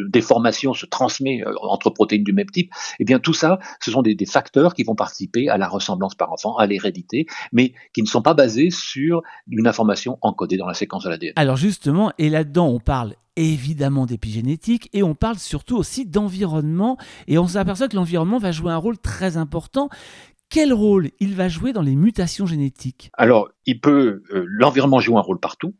déformation 0.07 0.73
se 0.73 0.85
transmet 0.85 1.43
entre 1.61 1.89
protéines 1.89 2.23
du 2.23 2.31
même 2.31 2.49
type. 2.49 2.71
Eh 2.99 3.03
bien, 3.03 3.19
tout 3.19 3.33
ça, 3.33 3.59
ce 3.81 3.91
sont 3.91 4.03
des, 4.03 4.15
des 4.15 4.25
facteurs 4.25 4.73
qui 4.73 4.83
vont 4.83 4.95
participer 4.95 5.49
à 5.49 5.57
la 5.57 5.67
ressemblance 5.67 6.15
par 6.15 6.31
enfant, 6.31 6.55
à 6.55 6.65
l'hérédité 6.65 6.92
mais 7.51 7.73
qui 7.93 8.01
ne 8.01 8.07
sont 8.07 8.21
pas 8.21 8.33
basés 8.33 8.69
sur 8.69 9.21
une 9.49 9.67
information 9.67 10.17
encodée 10.21 10.57
dans 10.57 10.67
la 10.67 10.73
séquence 10.73 11.03
de 11.03 11.09
l'ADN. 11.09 11.33
Alors 11.35 11.57
justement, 11.57 12.11
et 12.17 12.29
là-dedans, 12.29 12.67
on 12.67 12.79
parle 12.79 13.15
évidemment 13.35 14.05
d'épigénétique 14.05 14.89
et 14.93 15.03
on 15.03 15.15
parle 15.15 15.39
surtout 15.39 15.77
aussi 15.77 16.05
d'environnement. 16.05 16.97
Et 17.27 17.37
on 17.37 17.47
s'aperçoit 17.47 17.87
que 17.87 17.95
l'environnement 17.95 18.37
va 18.37 18.51
jouer 18.51 18.71
un 18.71 18.77
rôle 18.77 18.97
très 18.97 19.37
important. 19.37 19.89
Quel 20.49 20.71
rôle 20.71 21.09
il 21.19 21.33
va 21.33 21.47
jouer 21.47 21.73
dans 21.73 21.81
les 21.81 21.95
mutations 21.95 22.45
génétiques? 22.45 23.09
Alors, 23.13 23.49
il 23.65 23.79
peut, 23.79 24.21
euh, 24.31 24.45
l'environnement 24.47 24.99
joue 24.99 25.17
un 25.17 25.21
rôle 25.21 25.39
partout, 25.39 25.73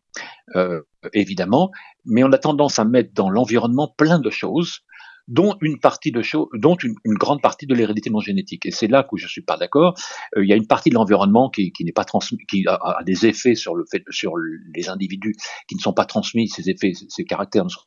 euh, 0.55 0.81
évidemment, 1.13 1.69
mais 2.05 2.23
on 2.23 2.31
a 2.31 2.39
tendance 2.39 2.79
à 2.79 2.85
mettre 2.85 3.13
dans 3.13 3.29
l'environnement 3.29 3.93
plein 3.95 4.17
de 4.17 4.31
choses 4.31 4.79
dont 5.27 5.55
une 5.61 5.79
partie 5.79 6.11
de 6.11 6.21
choses, 6.21 6.47
dont 6.53 6.75
une, 6.75 6.95
grande 7.15 7.41
partie 7.41 7.65
de 7.65 7.73
l'hérédité 7.73 8.09
non 8.09 8.19
génétique. 8.19 8.65
Et 8.65 8.71
c'est 8.71 8.87
là 8.87 9.03
que 9.03 9.17
je 9.17 9.27
suis 9.27 9.41
pas 9.41 9.57
d'accord. 9.57 9.95
Euh, 10.35 10.43
il 10.43 10.49
y 10.49 10.53
a 10.53 10.55
une 10.55 10.67
partie 10.67 10.89
de 10.89 10.95
l'environnement 10.95 11.49
qui, 11.49 11.71
qui 11.71 11.85
n'est 11.85 11.91
pas 11.93 12.05
transmis, 12.05 12.39
qui 12.49 12.65
a, 12.67 12.99
des 13.05 13.25
effets 13.25 13.55
sur 13.55 13.75
le 13.75 13.85
fait, 13.89 14.03
sur 14.09 14.33
les 14.37 14.89
individus 14.89 15.35
qui 15.67 15.75
ne 15.75 15.81
sont 15.81 15.93
pas 15.93 16.05
transmis. 16.05 16.47
Ces 16.47 16.69
effets, 16.69 16.93
ces 17.07 17.25
caractères 17.25 17.63
ne 17.63 17.69
sont 17.69 17.81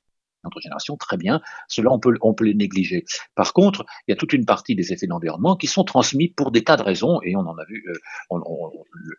notre 0.47 0.61
génération, 0.61 0.97
très 0.97 1.17
bien, 1.17 1.41
cela 1.69 1.91
on 1.91 1.99
peut, 1.99 2.15
on 2.23 2.35
peut 2.35 2.45
les 2.45 2.55
négliger. 2.55 3.05
Par 3.35 3.53
contre, 3.53 3.85
il 4.07 4.13
y 4.13 4.15
a 4.15 4.17
toute 4.17 4.33
une 4.33 4.45
partie 4.45 4.75
des 4.75 4.93
effets 4.93 5.07
d'environnement 5.07 5.57
qui 5.57 5.67
sont 5.67 5.85
transmis 5.85 6.29
pour 6.29 6.51
des 6.51 6.65
tas 6.65 6.77
de 6.77 6.83
raisons, 6.83 7.21
et 7.23 7.37
on 7.37 7.41
en 7.41 7.57
a 7.59 7.65
vu 7.67 7.85
euh, 7.89 8.39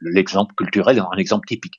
l'exemple 0.02 0.54
culturel, 0.56 1.00
un 1.00 1.18
exemple 1.18 1.48
typique. 1.48 1.76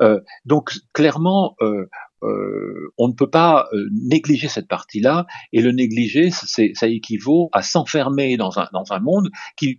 Euh, 0.00 0.20
donc 0.44 0.72
clairement, 0.92 1.56
euh, 1.60 1.88
euh, 2.24 2.92
on 2.98 3.08
ne 3.08 3.12
peut 3.12 3.30
pas 3.30 3.68
euh, 3.72 3.88
négliger 3.92 4.48
cette 4.48 4.68
partie-là, 4.68 5.26
et 5.52 5.60
le 5.60 5.72
négliger, 5.72 6.30
ça 6.30 6.86
équivaut 6.86 7.50
à 7.52 7.62
s'enfermer 7.62 8.36
dans 8.36 8.58
un, 8.58 8.68
dans 8.72 8.92
un 8.92 9.00
monde 9.00 9.30
qui, 9.56 9.78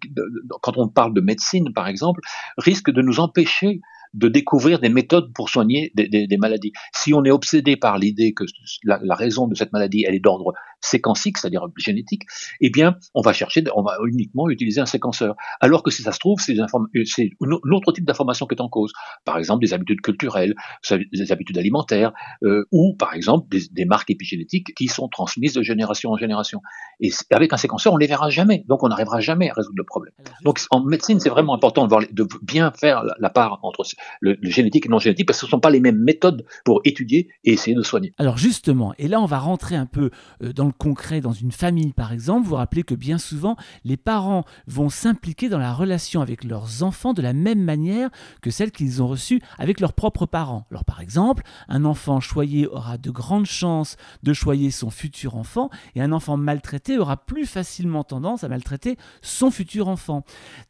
quand 0.61 0.77
on 0.77 0.87
parle 0.87 1.13
de 1.13 1.21
médecine 1.21 1.73
par 1.73 1.87
exemple, 1.87 2.21
risque 2.57 2.91
de 2.91 3.01
nous 3.01 3.19
empêcher 3.19 3.81
de 4.13 4.29
découvrir 4.29 4.79
des 4.79 4.89
méthodes 4.89 5.33
pour 5.33 5.49
soigner 5.49 5.91
des, 5.93 6.07
des, 6.07 6.37
maladies. 6.37 6.71
Si 6.93 7.13
on 7.13 7.25
est 7.25 7.31
obsédé 7.31 7.75
par 7.75 7.97
l'idée 7.97 8.33
que 8.33 8.45
la, 8.83 8.97
la, 9.03 9.13
raison 9.13 9.45
de 9.47 9.55
cette 9.55 9.73
maladie, 9.73 10.05
elle 10.07 10.15
est 10.15 10.21
d'ordre 10.21 10.53
séquencique, 10.85 11.37
c'est-à-dire 11.37 11.67
génétique, 11.77 12.23
eh 12.61 12.69
bien, 12.69 12.95
on 13.13 13.21
va 13.21 13.33
chercher, 13.33 13.63
on 13.75 13.81
va 13.81 13.97
uniquement 14.07 14.49
utiliser 14.49 14.81
un 14.81 14.85
séquenceur. 14.85 15.35
Alors 15.59 15.83
que 15.83 15.91
si 15.91 16.03
ça 16.03 16.11
se 16.11 16.19
trouve, 16.19 16.39
c'est 16.39 16.57
un 16.59 17.71
autre 17.71 17.91
type 17.91 18.05
d'information 18.05 18.45
qui 18.45 18.55
est 18.55 18.61
en 18.61 18.69
cause. 18.69 18.93
Par 19.25 19.37
exemple, 19.37 19.65
des 19.65 19.73
habitudes 19.73 20.01
culturelles, 20.01 20.55
des 20.89 21.31
habitudes 21.31 21.57
alimentaires, 21.57 22.13
euh, 22.43 22.65
ou 22.71 22.95
par 22.95 23.13
exemple 23.13 23.47
des, 23.49 23.61
des, 23.71 23.85
marques 23.85 24.09
épigénétiques 24.09 24.73
qui 24.75 24.87
sont 24.87 25.07
transmises 25.07 25.53
de 25.53 25.61
génération 25.61 26.11
en 26.11 26.17
génération. 26.17 26.61
Et 26.99 27.11
avec 27.31 27.53
un 27.53 27.57
séquenceur, 27.57 27.93
on 27.93 27.97
les 27.97 28.07
verra 28.07 28.29
jamais. 28.29 28.63
Donc, 28.67 28.83
on 28.83 28.87
n'arrivera 28.87 29.19
jamais 29.19 29.49
à 29.49 29.53
résoudre 29.53 29.77
le 29.77 29.83
problème. 29.83 30.13
Donc, 30.43 30.59
en 30.71 30.83
médecine, 30.83 31.19
c'est 31.19 31.29
vraiment 31.29 31.53
important 31.53 31.83
de, 31.83 31.89
voir, 31.89 32.03
de 32.09 32.27
bien 32.41 32.71
faire 32.71 33.03
la, 33.19 33.29
part 33.29 33.59
entre 33.63 33.83
le, 34.21 34.37
génétique 34.43 34.85
et 34.85 34.89
non 34.89 34.99
génétique, 34.99 35.27
parce 35.27 35.39
que 35.39 35.41
ce 35.41 35.45
ne 35.47 35.51
sont 35.51 35.59
pas 35.59 35.69
les 35.69 35.79
mêmes 35.79 35.99
méthodes 35.99 36.45
pour 36.63 36.81
étudier 36.85 37.29
et 37.43 37.53
essayer 37.53 37.75
de 37.75 37.81
soigner. 37.81 38.13
Alors 38.17 38.37
justement, 38.37 38.93
et 38.97 39.07
là 39.07 39.19
on 39.19 39.25
va 39.25 39.39
rentrer 39.39 39.75
un 39.75 39.85
peu 39.85 40.09
euh, 40.41 40.53
dans 40.53 40.65
le 40.65 40.71
concret, 40.77 41.21
dans 41.21 41.33
une 41.33 41.51
famille 41.51 41.93
par 41.93 42.11
exemple, 42.11 42.47
vous 42.47 42.55
rappelez 42.55 42.83
que 42.83 42.95
bien 42.95 43.17
souvent, 43.17 43.55
les 43.83 43.97
parents 43.97 44.45
vont 44.67 44.89
s'impliquer 44.89 45.49
dans 45.49 45.57
la 45.57 45.73
relation 45.73 46.21
avec 46.21 46.43
leurs 46.43 46.83
enfants 46.83 47.13
de 47.13 47.21
la 47.21 47.33
même 47.33 47.63
manière 47.63 48.09
que 48.41 48.51
celle 48.51 48.71
qu'ils 48.71 49.01
ont 49.01 49.07
reçue 49.07 49.41
avec 49.57 49.79
leurs 49.79 49.93
propres 49.93 50.25
parents. 50.25 50.65
Alors 50.71 50.85
par 50.85 51.01
exemple, 51.01 51.43
un 51.67 51.85
enfant 51.85 52.19
choyé 52.19 52.67
aura 52.67 52.97
de 52.97 53.11
grandes 53.11 53.45
chances 53.45 53.97
de 54.23 54.33
choyer 54.33 54.71
son 54.71 54.89
futur 54.89 55.35
enfant, 55.35 55.69
et 55.95 56.01
un 56.01 56.11
enfant 56.11 56.37
maltraité 56.37 56.97
aura 56.97 57.17
plus 57.17 57.45
facilement 57.45 58.03
tendance 58.03 58.43
à 58.43 58.47
maltraiter 58.47 58.97
son 59.21 59.51
futur 59.51 59.87
enfant. 59.87 60.23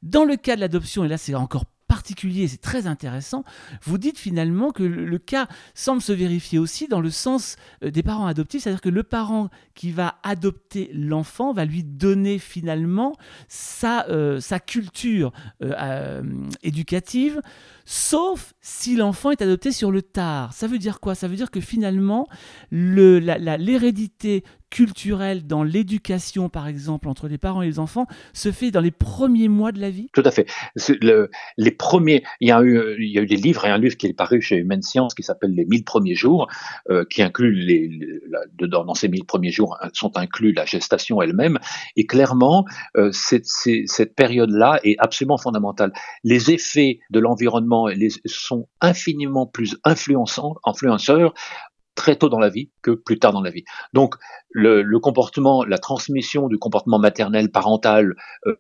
Dans 0.03 0.24
le 0.24 0.35
cas 0.35 0.55
de 0.55 0.62
l'adoption, 0.62 1.03
et 1.03 1.07
là 1.07 1.17
c'est 1.17 1.35
encore 1.35 1.65
particulier, 1.88 2.48
c'est 2.48 2.62
très 2.62 2.88
intéressant, 2.88 3.44
vous 3.84 3.98
dites 3.98 4.18
finalement 4.18 4.72
que 4.72 4.84
le, 4.84 5.18
cas 5.18 5.48
semble 5.74 6.01
se 6.01 6.12
vérifier 6.12 6.60
aussi 6.60 6.88
dans 6.88 7.01
le 7.01 7.10
sens 7.10 7.56
euh, 7.84 7.92
des 7.92 8.04
parents 8.04 8.27
adoptifs, 8.27 8.63
c'est-à-dire 8.63 8.82
que 8.82 8.89
le 8.89 9.04
parent 9.04 9.50
qui 9.75 9.92
va 9.92 10.15
adopter 10.24 10.89
l'enfant 10.94 11.54
va 11.54 11.65
lui 11.65 11.84
donner 11.84 12.39
finalement 12.39 13.15
sa, 13.48 14.08
euh, 14.10 14.39
culture 14.65 15.32
euh, 15.62 16.24
éducative, 16.63 17.42
sauf 17.86 18.54
si 18.62 18.96
l'enfant 18.96 19.32
est 19.32 19.42
adopté 19.42 19.72
sur 19.72 19.92
le 19.92 20.01
tard. 20.01 20.54
Ça 20.54 20.68
veut 20.68 20.80
dire 20.80 21.00
quoi? 21.00 21.15
Ça 21.15 21.27
veut 21.27 21.36
dire 21.36 21.51
que 21.51 21.62
finalement, 21.62 22.27
l'hérédité 22.72 24.44
culturelle 24.75 25.48
dans 25.48 25.63
l'éducation, 25.63 26.50
par 26.50 26.68
exemple, 26.68 27.08
entre 27.08 27.30
les 27.30 27.38
parents 27.38 27.62
et 27.62 27.68
les 27.68 27.80
enfants, 27.80 28.08
se 28.34 28.51
fait 28.51 28.72
dans 28.72 28.82
les 28.82 28.92
premiers 28.92 29.48
mois 29.48 29.72
de 29.72 29.80
la 29.80 29.89
vie? 29.89 30.10
Tout 30.12 30.24
à 30.25 30.32
fait. 30.32 30.48
Le, 31.02 31.30
les 31.58 31.71
premiers, 31.71 32.24
il 32.41 32.50
y, 32.50 32.52
a 32.52 32.62
eu, 32.62 32.95
il 33.00 33.10
y 33.10 33.19
a 33.19 33.26
des 33.26 33.38
livres, 33.38 33.65
un 33.65 33.78
livre 33.78 33.95
qui 33.95 34.08
est 34.08 34.13
paru 34.13 34.41
chez 34.41 34.58
Humaine 34.58 34.82
Science 34.82 35.13
qui 35.13 35.24
s'appelle 35.24 35.52
Les 35.52 35.65
1000 35.65 35.86
premiers 35.86 36.15
jours, 36.15 36.48
euh, 36.89 37.06
qui 37.10 37.21
inclut, 37.21 37.54
les, 37.54 37.89
dans 38.60 38.93
ces 38.95 39.08
1000 39.08 39.26
premiers 39.26 39.52
jours, 39.52 39.78
sont 39.93 40.17
inclus 40.17 40.52
la 40.52 40.65
gestation 40.65 41.21
elle-même, 41.21 41.60
et 41.95 42.06
clairement, 42.06 42.65
euh, 42.98 43.12
cette 43.13 44.15
période-là 44.15 44.80
est 44.84 44.95
absolument 45.00 45.38
fondamentale. 45.38 45.93
Les 46.24 46.52
effets 46.52 47.00
de 47.12 47.19
l'environnement 47.19 47.74
sont 48.25 48.67
infiniment 48.81 49.45
plus 49.45 49.77
influençants, 49.83 50.55
influenceurs 50.65 51.33
très 51.95 52.17
tôt 52.17 52.29
dans 52.29 52.39
la 52.39 52.49
vie 52.49 52.69
que 52.81 52.91
plus 52.91 53.19
tard 53.19 53.31
dans 53.31 53.41
la 53.41 53.51
vie. 53.51 53.63
Donc 53.93 54.15
le, 54.51 54.83
comportement, 54.99 55.63
la 55.63 55.77
transmission 55.77 56.47
du 56.47 56.57
comportement 56.57 56.99
maternel, 56.99 57.51
parental, 57.51 58.15
euh, 58.45 58.55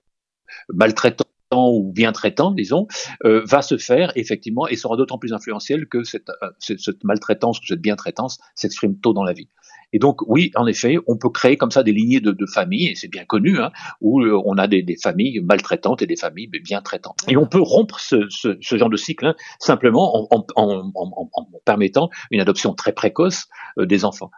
maltraitant 0.69 1.25
ou 1.53 1.91
bien 1.93 2.11
traitant, 2.11 2.51
disons, 2.51 2.87
euh, 3.23 3.41
va 3.45 3.61
se 3.61 3.77
faire 3.77 4.11
effectivement 4.15 4.67
et 4.67 4.75
sera 4.75 4.97
d'autant 4.97 5.17
plus 5.17 5.33
influentiel 5.33 5.87
que 5.87 6.03
cette, 6.03 6.29
euh, 6.41 6.49
cette 6.59 7.03
maltraitance 7.03 7.59
ou 7.59 7.65
cette 7.65 7.81
bien-traitance 7.81 8.39
s'exprime 8.55 8.99
tôt 8.99 9.13
dans 9.13 9.23
la 9.23 9.33
vie. 9.33 9.49
Et 9.93 9.99
donc, 9.99 10.21
oui, 10.27 10.51
en 10.55 10.67
effet, 10.67 10.97
on 11.07 11.17
peut 11.17 11.29
créer 11.29 11.55
comme 11.55 11.71
ça 11.71 11.83
des 11.83 11.93
lignées 11.93 12.19
de, 12.19 12.31
de 12.31 12.45
familles, 12.45 12.87
et 12.87 12.95
c'est 12.95 13.07
bien 13.07 13.23
connu, 13.23 13.59
hein, 13.59 13.71
où 14.01 14.21
euh, 14.21 14.41
on 14.45 14.57
a 14.57 14.67
des, 14.67 14.81
des, 14.81 14.97
familles 15.01 15.39
maltraitantes 15.41 16.01
et 16.01 16.07
des 16.07 16.17
familles 16.17 16.47
bien 16.47 16.81
traitantes. 16.81 17.19
Et 17.29 17.37
on 17.37 17.47
peut 17.47 17.61
rompre 17.61 17.99
ce, 17.99 18.25
ce, 18.29 18.57
ce 18.59 18.77
genre 18.77 18.89
de 18.89 18.97
cycle 18.97 19.27
hein, 19.27 19.35
simplement 19.59 20.27
en, 20.33 20.45
en, 20.55 20.91
en, 20.95 21.29
en, 21.33 21.47
permettant 21.63 22.09
une 22.31 22.41
adoption 22.41 22.73
très 22.73 22.91
précoce 22.91 23.45
euh, 23.77 23.85
des 23.85 24.03
enfants. 24.03 24.31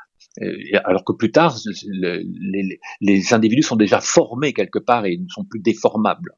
Alors 0.84 1.04
que 1.04 1.14
plus 1.14 1.32
tard, 1.32 1.58
les, 1.90 2.80
les, 3.02 3.34
individus 3.34 3.64
sont 3.64 3.76
déjà 3.76 4.00
formés 4.00 4.54
quelque 4.54 4.78
part 4.78 5.08
et 5.08 5.18
ne 5.18 5.28
sont 5.30 5.44
plus 5.44 5.60
déformables 5.60 6.34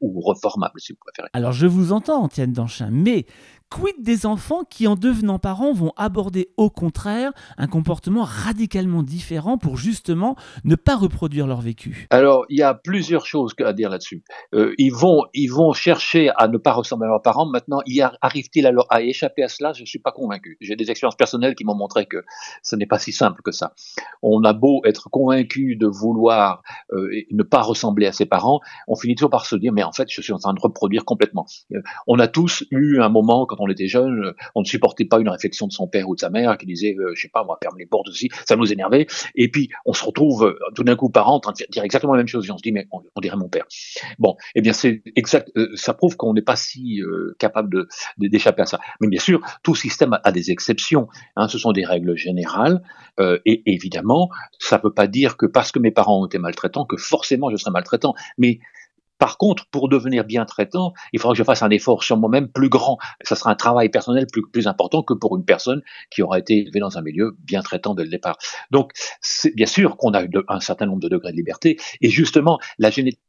ou 0.00 0.20
reformables, 0.20 0.80
si 0.80 0.92
vous 0.92 0.98
préférez. 1.00 1.28
Alors 1.32 1.52
je 1.52 1.66
vous 1.66 1.92
entends, 1.92 2.22
Antienne 2.22 2.52
Danchin, 2.52 2.90
mais 2.90 3.26
Quid 3.72 4.02
des 4.02 4.26
enfants 4.26 4.64
qui, 4.68 4.86
en 4.86 4.96
devenant 4.96 5.38
parents, 5.38 5.72
vont 5.72 5.94
aborder 5.96 6.50
au 6.58 6.68
contraire 6.68 7.32
un 7.56 7.66
comportement 7.66 8.22
radicalement 8.22 9.02
différent 9.02 9.56
pour 9.56 9.78
justement 9.78 10.36
ne 10.64 10.74
pas 10.74 10.94
reproduire 10.94 11.46
leur 11.46 11.62
vécu? 11.62 12.06
Alors, 12.10 12.44
il 12.50 12.58
y 12.58 12.62
a 12.62 12.74
plusieurs 12.74 13.24
choses 13.24 13.54
à 13.64 13.72
dire 13.72 13.88
là-dessus. 13.88 14.24
Euh, 14.52 14.74
ils, 14.76 14.92
vont, 14.92 15.24
ils 15.32 15.48
vont 15.48 15.72
chercher 15.72 16.30
à 16.36 16.48
ne 16.48 16.58
pas 16.58 16.72
ressembler 16.72 17.06
à 17.06 17.12
leurs 17.12 17.22
parents. 17.22 17.46
Maintenant, 17.46 17.78
arrive-t-il 18.20 18.66
alors 18.66 18.86
à 18.90 19.00
échapper 19.00 19.42
à 19.42 19.48
cela? 19.48 19.72
Je 19.72 19.80
ne 19.80 19.86
suis 19.86 20.00
pas 20.00 20.12
convaincu. 20.12 20.58
J'ai 20.60 20.76
des 20.76 20.90
expériences 20.90 21.16
personnelles 21.16 21.54
qui 21.54 21.64
m'ont 21.64 21.74
montré 21.74 22.04
que 22.04 22.26
ce 22.62 22.76
n'est 22.76 22.84
pas 22.84 22.98
si 22.98 23.10
simple 23.10 23.40
que 23.40 23.52
ça. 23.52 23.72
On 24.20 24.44
a 24.44 24.52
beau 24.52 24.82
être 24.84 25.08
convaincu 25.08 25.76
de 25.76 25.86
vouloir 25.86 26.62
euh, 26.92 27.08
ne 27.30 27.42
pas 27.42 27.62
ressembler 27.62 28.06
à 28.06 28.12
ses 28.12 28.26
parents, 28.26 28.60
on 28.86 28.96
finit 28.96 29.14
toujours 29.14 29.30
par 29.30 29.46
se 29.46 29.56
dire, 29.56 29.72
mais 29.72 29.82
en 29.82 29.92
fait, 29.92 30.08
je 30.10 30.20
suis 30.20 30.34
en 30.34 30.38
train 30.38 30.52
de 30.52 30.60
reproduire 30.60 31.06
complètement. 31.06 31.46
Euh, 31.72 31.80
on 32.06 32.18
a 32.18 32.28
tous 32.28 32.64
eu 32.70 33.00
un 33.00 33.08
moment 33.08 33.46
quand 33.46 33.56
on 33.61 33.61
était 33.68 33.86
jeune, 33.86 34.24
euh, 34.24 34.32
on 34.54 34.60
ne 34.60 34.66
supportait 34.66 35.04
pas 35.04 35.20
une 35.20 35.28
réflexion 35.28 35.66
de 35.66 35.72
son 35.72 35.86
père 35.86 36.08
ou 36.08 36.14
de 36.14 36.20
sa 36.20 36.30
mère 36.30 36.56
qui 36.58 36.66
disait, 36.66 36.94
euh, 36.98 37.12
je 37.14 37.22
sais 37.22 37.28
pas, 37.28 37.42
on 37.42 37.46
va 37.46 37.58
fermer 37.62 37.80
les 37.80 37.86
portes 37.86 38.08
aussi, 38.08 38.28
ça 38.46 38.56
nous 38.56 38.72
énervait. 38.72 39.06
Et 39.34 39.50
puis 39.50 39.70
on 39.86 39.92
se 39.92 40.04
retrouve 40.04 40.44
euh, 40.44 40.58
tout 40.74 40.84
d'un 40.84 40.96
coup 40.96 41.10
parents 41.10 41.36
en 41.36 41.40
train 41.40 41.52
de 41.52 41.66
dire 41.70 41.82
exactement 41.82 42.14
la 42.14 42.18
même 42.18 42.28
chose 42.28 42.46
et 42.46 42.50
on 42.50 42.58
se 42.58 42.62
dit, 42.62 42.72
mais 42.72 42.86
on, 42.90 43.20
dirait 43.20 43.36
mon 43.36 43.48
père. 43.48 43.64
Bon, 44.18 44.36
eh 44.54 44.60
bien 44.60 44.72
c'est 44.72 45.02
exact, 45.14 45.50
ça 45.74 45.94
prouve 45.94 46.16
qu'on 46.16 46.34
n'est 46.34 46.42
pas 46.42 46.56
si 46.56 47.00
capable 47.38 47.86
d'échapper 48.18 48.62
à 48.62 48.66
ça. 48.66 48.80
Mais 49.00 49.06
bien 49.06 49.20
sûr, 49.20 49.40
tout 49.62 49.76
système 49.76 50.18
a, 50.24 50.32
des 50.32 50.50
exceptions. 50.50 51.06
Hein, 51.36 51.46
ce 51.46 51.56
sont 51.56 51.70
des 51.70 51.84
règles 51.84 52.16
générales 52.16 52.82
et 53.20 53.62
évidemment, 53.66 54.30
ça 54.58 54.78
ne 54.78 54.82
veut 54.82 54.92
pas 54.92 55.06
dire 55.06 55.36
que 55.36 55.46
parce 55.46 55.70
que 55.70 55.78
mes 55.78 55.92
parents 55.92 56.22
ont 56.22 56.26
été 56.26 56.38
maltraitants 56.38 56.84
que 56.84 56.96
forcément 56.96 57.50
je 57.50 57.56
serai 57.56 57.70
maltraitant. 57.70 58.14
Mais 58.38 58.58
par 59.22 59.38
contre, 59.38 59.66
pour 59.66 59.88
devenir 59.88 60.24
bien 60.24 60.44
traitant, 60.44 60.94
il 61.12 61.20
faudra 61.20 61.34
que 61.34 61.38
je 61.38 61.44
fasse 61.44 61.62
un 61.62 61.70
effort 61.70 62.02
sur 62.02 62.16
moi-même 62.16 62.48
plus 62.48 62.68
grand. 62.68 62.98
Ça 63.22 63.36
sera 63.36 63.52
un 63.52 63.54
travail 63.54 63.88
personnel 63.88 64.26
plus, 64.26 64.66
important 64.66 65.04
que 65.04 65.14
pour 65.14 65.36
une 65.36 65.44
personne 65.44 65.80
qui 66.10 66.22
aura 66.22 66.40
été 66.40 66.58
élevée 66.58 66.80
dans 66.80 66.98
un 66.98 67.02
milieu 67.02 67.36
bien 67.38 67.62
traitant 67.62 67.94
dès 67.94 68.02
le 68.02 68.08
départ. 68.08 68.36
Donc, 68.72 68.90
c'est 69.20 69.54
bien 69.54 69.66
sûr 69.66 69.96
qu'on 69.96 70.12
a 70.12 70.24
un 70.48 70.58
certain 70.58 70.86
nombre 70.86 70.98
de 70.98 71.08
degrés 71.08 71.30
de 71.30 71.36
liberté, 71.36 71.78
et 72.00 72.08
justement, 72.08 72.58
la 72.80 72.90
génétique 72.90 73.20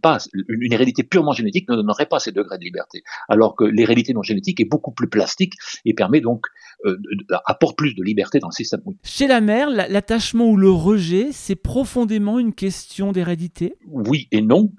pas, 0.00 0.18
une, 0.48 0.72
hérédité 0.72 1.02
purement 1.02 1.32
génétique 1.32 1.68
ne 1.68 1.76
donnerait 1.76 2.06
pas 2.06 2.18
ces 2.18 2.32
degrés 2.32 2.58
de 2.58 2.64
liberté, 2.64 3.02
alors 3.28 3.56
que 3.56 3.64
l'hérédité 3.64 4.12
non 4.12 4.22
génétique 4.22 4.60
est 4.60 4.64
beaucoup 4.64 4.92
plus 4.92 5.08
plastique 5.08 5.54
et 5.84 5.94
permet 5.94 6.20
donc 6.20 6.46
euh, 6.86 6.96
apporte 7.44 7.76
plus 7.76 7.94
de 7.94 8.02
liberté 8.02 8.38
dans 8.38 8.48
le 8.48 8.54
système. 8.54 8.80
Chez 9.04 9.26
la 9.26 9.40
mère, 9.40 9.70
l'attachement 9.70 10.46
ou 10.46 10.56
le 10.56 10.70
rejet, 10.70 11.28
c'est 11.32 11.56
profondément 11.56 12.38
une 12.38 12.54
question 12.54 13.12
d'hérédité? 13.12 13.74
Oui 13.86 14.28
et 14.30 14.42
non. 14.42 14.72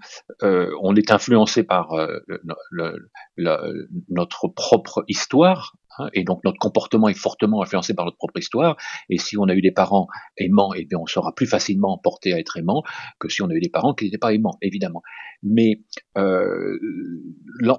Euh, 0.44 0.72
on 0.82 0.96
est 0.96 1.12
influencé 1.12 1.64
par 1.64 1.94
euh, 1.94 2.20
notre 4.10 4.48
propre 4.48 5.04
histoire 5.08 5.76
Hein, 5.98 6.10
et 6.14 6.24
donc 6.24 6.44
notre 6.44 6.58
comportement 6.58 7.10
est 7.10 7.18
fortement 7.18 7.62
influencé 7.62 7.94
par 7.94 8.06
notre 8.06 8.18
propre 8.18 8.38
histoire. 8.40 8.78
Et 9.10 9.18
si 9.18 9.38
on 9.38 9.46
a 9.46 9.54
eu 9.54 9.62
des 9.62 9.72
parents 9.72 10.08
aimants, 10.38 10.74
eh 10.74 10.86
bien 10.86 11.00
on 11.00 11.06
sera 11.06 11.34
plus 11.34 11.48
facilement 11.48 11.98
porté 11.98 12.34
à 12.34 12.40
être 12.40 12.58
aimant 12.58 12.84
que 13.20 13.30
si 13.30 13.42
on 13.42 13.50
a 13.50 13.54
eu 13.54 13.60
des 13.60 13.70
parents 13.70 13.94
qui 13.94 14.06
n'étaient 14.06 14.18
pas 14.18 14.34
aimants, 14.34 14.58
évidemment. 14.62 15.02
Mais 15.44 15.82
euh, 16.18 16.78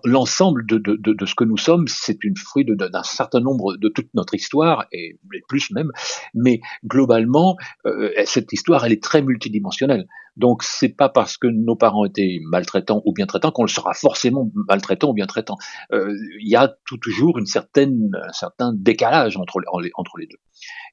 l'ensemble 0.05 0.67
de, 0.67 0.79
de, 0.79 0.97
de, 0.97 1.13
de, 1.13 1.27
ce 1.27 1.35
que 1.35 1.45
nous 1.45 1.57
sommes, 1.57 1.87
c'est 1.87 2.25
une 2.25 2.37
fruit 2.37 2.65
d'un 2.65 3.03
certain 3.05 3.41
nombre 3.41 3.77
de 3.77 3.89
toute 3.89 4.09
notre 4.15 4.35
histoire 4.35 4.87
et 4.93 5.19
plus 5.49 5.71
même. 5.71 5.93
Mais 6.35 6.61
globalement, 6.85 7.57
euh, 7.87 8.11
cette 8.25 8.53
histoire, 8.53 8.85
elle 8.85 8.93
est 8.93 9.03
très 9.03 9.23
multidimensionnelle. 9.23 10.07
Donc 10.37 10.63
c'est 10.63 10.89
pas 10.89 11.09
parce 11.09 11.37
que 11.37 11.47
nos 11.47 11.77
parents 11.77 12.05
étaient 12.05 12.39
maltraitants 12.43 13.03
ou 13.05 13.13
bien 13.13 13.27
traitants 13.27 13.51
qu'on 13.51 13.65
le 13.65 13.69
sera 13.69 13.93
forcément 13.95 14.51
maltraitant 14.69 15.11
ou 15.11 15.15
bien 15.15 15.27
traitant. 15.27 15.57
Euh, 15.93 16.15
il 16.41 16.49
y 16.49 16.57
a 16.57 16.75
toujours 17.01 17.39
une 17.39 17.47
certaine, 17.47 18.11
un 18.15 18.33
certain 18.33 18.73
décalage 18.75 19.37
entre 19.37 19.61
les, 19.61 19.91
entre 19.95 20.19
les 20.19 20.27
deux. 20.27 20.39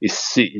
Et 0.02 0.08
c'est 0.08 0.50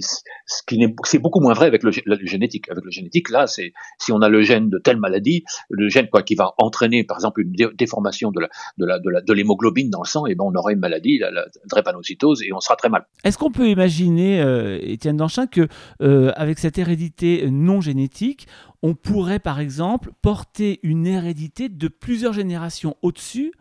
ce 0.46 1.18
beaucoup 1.18 1.40
moins 1.40 1.54
vrai 1.54 1.66
avec 1.66 1.82
le, 1.82 1.90
génétique. 1.90 2.70
Avec 2.70 2.84
le 2.84 2.90
génétique, 2.90 3.30
là, 3.30 3.46
c'est 3.46 3.72
si 3.98 4.12
on 4.12 4.20
a 4.20 4.28
le 4.28 4.42
gène 4.42 4.68
de 4.68 4.78
telle 4.78 4.98
maladie, 4.98 5.44
le 5.68 5.88
gène 5.88 6.08
quoi 6.08 6.22
qui 6.22 6.34
va 6.34 6.52
entraîner 6.58 7.04
par 7.04 7.16
exemple 7.16 7.42
une 7.42 7.52
déformation 7.74 8.30
de 8.30 8.40
la 8.40 8.48
de 8.78 9.10
la 9.10 9.20
de 9.20 9.32
l'hémoglobine 9.32 9.90
dans 9.90 10.02
le 10.02 10.08
sang, 10.08 10.26
et 10.26 10.34
ben 10.34 10.44
on 10.46 10.54
aura 10.54 10.72
une 10.72 10.78
maladie, 10.78 11.18
la, 11.18 11.30
la, 11.30 11.46
drépanocytose, 11.68 12.42
et 12.42 12.52
on 12.52 12.60
sera 12.60 12.76
très 12.76 12.88
mal. 12.88 13.06
Est-ce 13.24 13.38
qu'on 13.38 13.50
peut 13.50 13.68
imaginer, 13.68 14.40
euh, 14.40 14.78
Étienne 14.80 15.16
Danchin, 15.16 15.46
que 15.46 15.68
euh, 16.02 16.32
avec 16.36 16.58
cette 16.58 16.78
hérédité 16.78 17.50
non 17.50 17.80
génétique, 17.80 18.46
on 18.82 18.94
pourrait 18.94 19.38
par 19.38 19.60
exemple 19.60 20.10
porter 20.22 20.80
une 20.82 21.06
hérédité 21.06 21.68
de 21.68 21.88
plusieurs 21.88 22.32
générations 22.32 22.96
au-dessus 23.02 23.52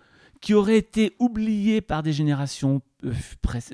qui 0.41 0.53
auraient 0.53 0.77
été 0.77 1.15
oubliées 1.19 1.81
par 1.81 2.03
des 2.03 2.13
générations 2.13 2.81
euh, 3.05 3.11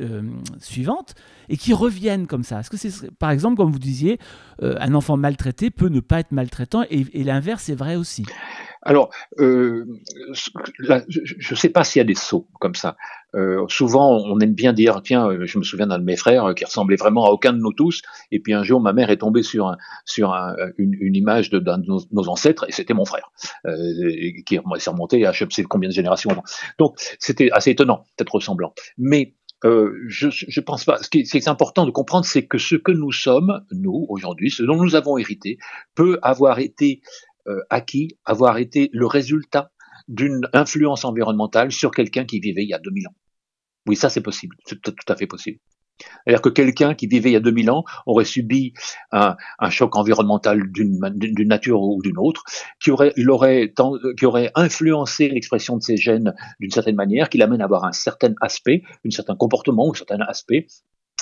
euh, 0.01 0.21
suivantes 0.59 1.13
et 1.49 1.57
qui 1.57 1.73
reviennent 1.73 2.27
comme 2.27 2.43
ça. 2.43 2.59
Est-ce 2.59 2.69
que 2.69 2.77
c'est, 2.77 3.11
par 3.11 3.29
exemple, 3.31 3.57
comme 3.57 3.71
vous 3.71 3.79
disiez, 3.79 4.19
euh, 4.61 4.75
un 4.79 4.93
enfant 4.95 5.17
maltraité 5.17 5.69
peut 5.69 5.89
ne 5.89 5.99
pas 5.99 6.19
être 6.19 6.31
maltraitant 6.31 6.83
et, 6.89 7.23
l'inverse 7.23 7.69
est 7.69 7.75
vrai 7.75 7.95
aussi? 7.95 8.25
Alors, 8.81 9.09
je 9.37 9.83
ne 10.31 11.55
sais 11.55 11.69
pas 11.69 11.83
s'il 11.83 11.99
y 11.99 12.01
a 12.01 12.05
des 12.05 12.15
sauts 12.15 12.47
comme 12.59 12.75
ça. 12.75 12.97
Euh, 13.35 13.65
souvent, 13.67 14.17
on 14.25 14.39
aime 14.39 14.53
bien 14.53 14.73
dire, 14.73 15.01
tiens, 15.03 15.27
euh, 15.27 15.45
je 15.45 15.57
me 15.57 15.63
souviens 15.63 15.87
d'un 15.87 15.99
de 15.99 16.03
mes 16.03 16.15
frères 16.15 16.53
qui 16.55 16.65
ressemblait 16.65 16.95
vraiment 16.95 17.25
à 17.25 17.29
aucun 17.29 17.53
de 17.53 17.59
nous 17.59 17.73
tous, 17.73 18.01
et 18.31 18.39
puis 18.39 18.53
un 18.53 18.63
jour, 18.63 18.81
ma 18.81 18.93
mère 18.93 19.09
est 19.09 19.17
tombée 19.17 19.43
sur, 19.43 19.67
un, 19.67 19.77
sur 20.05 20.33
un, 20.33 20.55
une, 20.77 21.15
image 21.15 21.49
d'un 21.49 21.77
de, 21.77 21.85
nos, 21.85 22.29
ancêtres, 22.29 22.65
et 22.67 22.71
c'était 22.71 22.93
mon 22.93 23.05
frère, 23.05 23.31
euh, 23.65 23.75
qui 24.45 24.59
s'est 24.79 24.89
remonté 24.89 25.25
à 25.25 25.31
je 25.31 25.45
ne 25.45 25.49
sais 25.49 25.63
combien 25.63 25.89
de 25.89 25.93
générations. 25.93 26.31
Donc, 26.79 26.95
c'était 27.19 27.49
assez 27.51 27.71
étonnant, 27.71 28.05
peut-être 28.17 28.33
ressemblant. 28.35 28.73
Mais 28.97 29.35
euh, 29.63 29.93
je, 30.07 30.27
je 30.29 30.61
pense 30.61 30.85
pas. 30.85 31.01
Ce 31.01 31.09
qui, 31.09 31.19
est 31.19 31.47
important 31.47 31.85
de 31.85 31.91
comprendre, 31.91 32.25
c'est 32.25 32.45
que 32.45 32.57
ce 32.57 32.75
que 32.75 32.91
nous 32.91 33.11
sommes, 33.11 33.65
nous, 33.71 34.05
aujourd'hui, 34.09 34.51
ce 34.51 34.63
dont 34.63 34.81
nous 34.81 34.95
avons 34.95 35.17
hérité, 35.17 35.57
peut 35.95 36.19
avoir 36.21 36.59
été 36.59 37.01
euh, 37.47 37.61
acquis, 37.69 38.17
avoir 38.25 38.57
été 38.57 38.89
le 38.93 39.07
résultat 39.07 39.71
d'une 40.07 40.47
influence 40.53 41.03
environnementale 41.03 41.71
sur 41.71 41.91
quelqu'un 41.91 42.25
qui 42.25 42.39
vivait 42.39 42.63
il 42.63 42.69
y 42.69 42.73
a 42.73 42.79
2000 42.79 43.07
ans. 43.07 43.15
Oui, 43.87 43.95
ça 43.95 44.09
c'est 44.09 44.21
possible, 44.21 44.55
c'est 44.65 44.81
tout 44.81 44.93
à 45.07 45.15
fait 45.15 45.27
possible. 45.27 45.59
C'est-à-dire 45.99 46.41
que 46.41 46.49
quelqu'un 46.49 46.93
qui 46.93 47.07
vivait 47.07 47.29
il 47.29 47.33
y 47.33 47.37
a 47.37 47.41
2000 47.41 47.71
ans 47.71 47.83
aurait 48.05 48.25
subi 48.25 48.73
un, 49.11 49.35
choc 49.69 49.95
environnemental 49.95 50.71
d'une 50.71 51.47
nature 51.47 51.81
ou 51.81 52.01
d'une 52.01 52.17
autre, 52.17 52.43
qui 52.81 52.91
aurait, 52.91 53.13
qui 54.17 54.25
aurait 54.25 54.51
influencé 54.55 55.29
l'expression 55.29 55.77
de 55.77 55.83
ses 55.83 55.97
gènes 55.97 56.33
d'une 56.59 56.71
certaine 56.71 56.95
manière, 56.95 57.29
qui 57.29 57.37
l'amène 57.37 57.61
à 57.61 57.65
avoir 57.65 57.85
un 57.85 57.91
certain 57.91 58.33
aspect, 58.41 58.83
un 59.05 59.11
certain 59.11 59.35
comportement, 59.35 59.91
un 59.91 59.95
certain 59.95 60.19
aspect, 60.27 60.67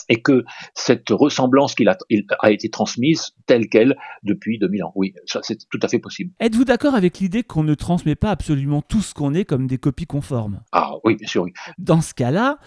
et 0.09 0.21
que 0.21 0.43
cette 0.73 1.09
ressemblance 1.09 1.75
qu'il 1.75 1.89
a, 1.89 1.97
a, 2.39 2.51
été 2.51 2.69
transmise 2.69 3.31
telle 3.45 3.67
qu'elle 3.67 3.95
depuis 4.23 4.59
2000 4.59 4.83
ans. 4.83 4.91
Oui, 4.95 5.13
ça 5.25 5.39
c'est 5.43 5.57
tout 5.69 5.79
à 5.81 5.87
fait 5.87 5.99
possible. 5.99 6.31
Êtes-vous 6.39 6.65
d'accord 6.65 6.95
avec 6.95 7.19
l'idée 7.19 7.43
qu'on 7.43 7.63
ne 7.63 7.73
transmet 7.73 8.15
pas 8.15 8.29
absolument 8.29 8.81
tout 8.81 9.01
ce 9.01 9.13
qu'on 9.13 9.33
est 9.33 9.45
comme 9.45 9.67
des 9.67 9.77
copies 9.77 10.05
conformes? 10.05 10.61
Ah 10.71 10.93
oui, 11.03 11.15
bien 11.15 11.27
sûr, 11.27 11.43
oui. 11.43 11.53
Dans 11.77 12.01
ce 12.01 12.13
cas-là, 12.13 12.57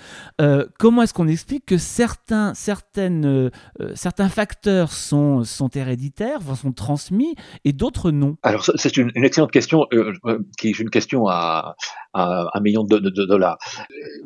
euh, 0.41 0.67
comment 0.79 1.03
est-ce 1.03 1.15
qu'on 1.15 1.29
explique 1.29 1.67
que 1.67 1.79
certains, 1.79 2.55
certaines, 2.55 3.27
euh, 3.27 3.51
certains 3.95 4.29
facteurs 4.29 4.93
sont, 4.93 5.45
sont 5.45 5.69
héréditaires, 5.69 6.41
sont 6.57 6.73
transmis, 6.73 7.35
et 7.65 7.73
d'autres 7.73 8.11
non? 8.11 8.37
Alors 8.43 8.65
c'est 8.77 8.97
une, 8.97 9.13
excellente 9.15 9.53
question, 9.53 9.87
euh, 9.93 10.13
qui 10.59 10.69
est 10.69 10.79
une 10.79 10.91
question 10.91 11.29
à, 11.29 11.77
un 12.17 12.61
million 12.61 12.85
de, 12.85 12.99
dollars. 12.99 13.59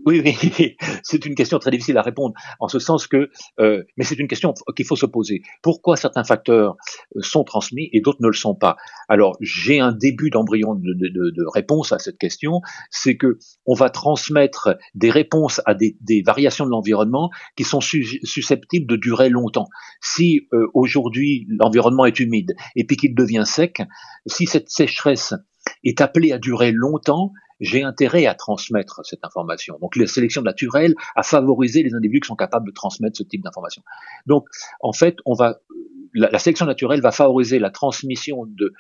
Oui, 0.06 0.22
oui, 0.24 0.76
c'est 1.02 1.26
une 1.26 1.34
question 1.34 1.58
très 1.58 1.70
difficile 1.70 1.98
à 1.98 2.02
répondre, 2.02 2.34
en 2.58 2.68
ce 2.68 2.78
sens 2.78 3.06
que, 3.06 3.30
euh, 3.58 3.82
mais 3.96 4.04
c'est 4.04 4.18
une 4.18 4.28
question 4.28 4.54
qu'il 4.76 4.86
faut 4.86 4.96
se 4.96 5.06
poser. 5.06 5.42
Pourquoi 5.62 5.96
certains 5.96 6.24
facteurs 6.24 6.76
euh, 7.16 7.20
sont 7.20 7.44
transmis 7.44 7.88
et 7.92 8.00
d'autres 8.00 8.22
ne 8.22 8.28
le 8.28 8.34
sont 8.34 8.54
pas? 8.54 8.76
Alors, 9.08 9.36
j'ai 9.40 9.80
un 9.80 9.92
début 9.92 10.30
d'embryon 10.30 10.74
de, 10.74 11.50
réponse 11.52 11.92
à 11.92 11.98
cette 11.98 12.18
question, 12.18 12.60
c'est 12.90 13.16
que 13.16 13.38
on 13.66 13.74
va 13.74 13.90
transmettre 13.90 14.76
des 14.94 15.10
réponses 15.10 15.60
à 15.66 15.74
des, 15.74 15.96
des 16.00 16.22
variations 16.22 16.64
de 16.64 16.70
l'environnement 16.70 17.30
qui 17.56 17.64
sont 17.64 17.80
susceptibles 17.80 18.86
de 18.86 18.96
durer 18.96 19.28
longtemps. 19.28 19.68
Si 20.00 20.46
euh, 20.52 20.66
aujourd'hui 20.74 21.46
l'environnement 21.48 22.06
est 22.06 22.20
humide 22.20 22.54
et 22.76 22.84
puis 22.84 22.96
qu'il 22.96 23.14
devient 23.14 23.42
sec, 23.44 23.82
si 24.26 24.46
cette 24.46 24.68
sécheresse 24.68 25.34
est 25.84 26.00
appelée 26.00 26.32
à 26.32 26.38
durer 26.38 26.72
longtemps, 26.72 27.32
j'ai 27.60 27.82
intérêt 27.82 28.26
à 28.26 28.34
transmettre 28.34 29.00
cette 29.04 29.24
information. 29.24 29.78
Donc 29.80 29.96
la 29.96 30.06
sélection 30.06 30.42
naturelle 30.42 30.94
a 31.14 31.22
favorisé 31.22 31.82
les 31.82 31.94
individus 31.94 32.20
qui 32.20 32.28
sont 32.28 32.36
capables 32.36 32.66
de 32.66 32.72
transmettre 32.72 33.16
ce 33.16 33.22
type 33.22 33.42
d'information. 33.42 33.82
Donc 34.26 34.48
en 34.80 34.92
fait, 34.92 35.16
on 35.26 35.34
va 35.34 35.60
la, 36.14 36.38
sélection 36.38 36.66
naturelle 36.66 37.00
va 37.00 37.12
favoriser 37.12 37.58
la 37.58 37.70
transmission 37.70 38.46
de, 38.46 38.74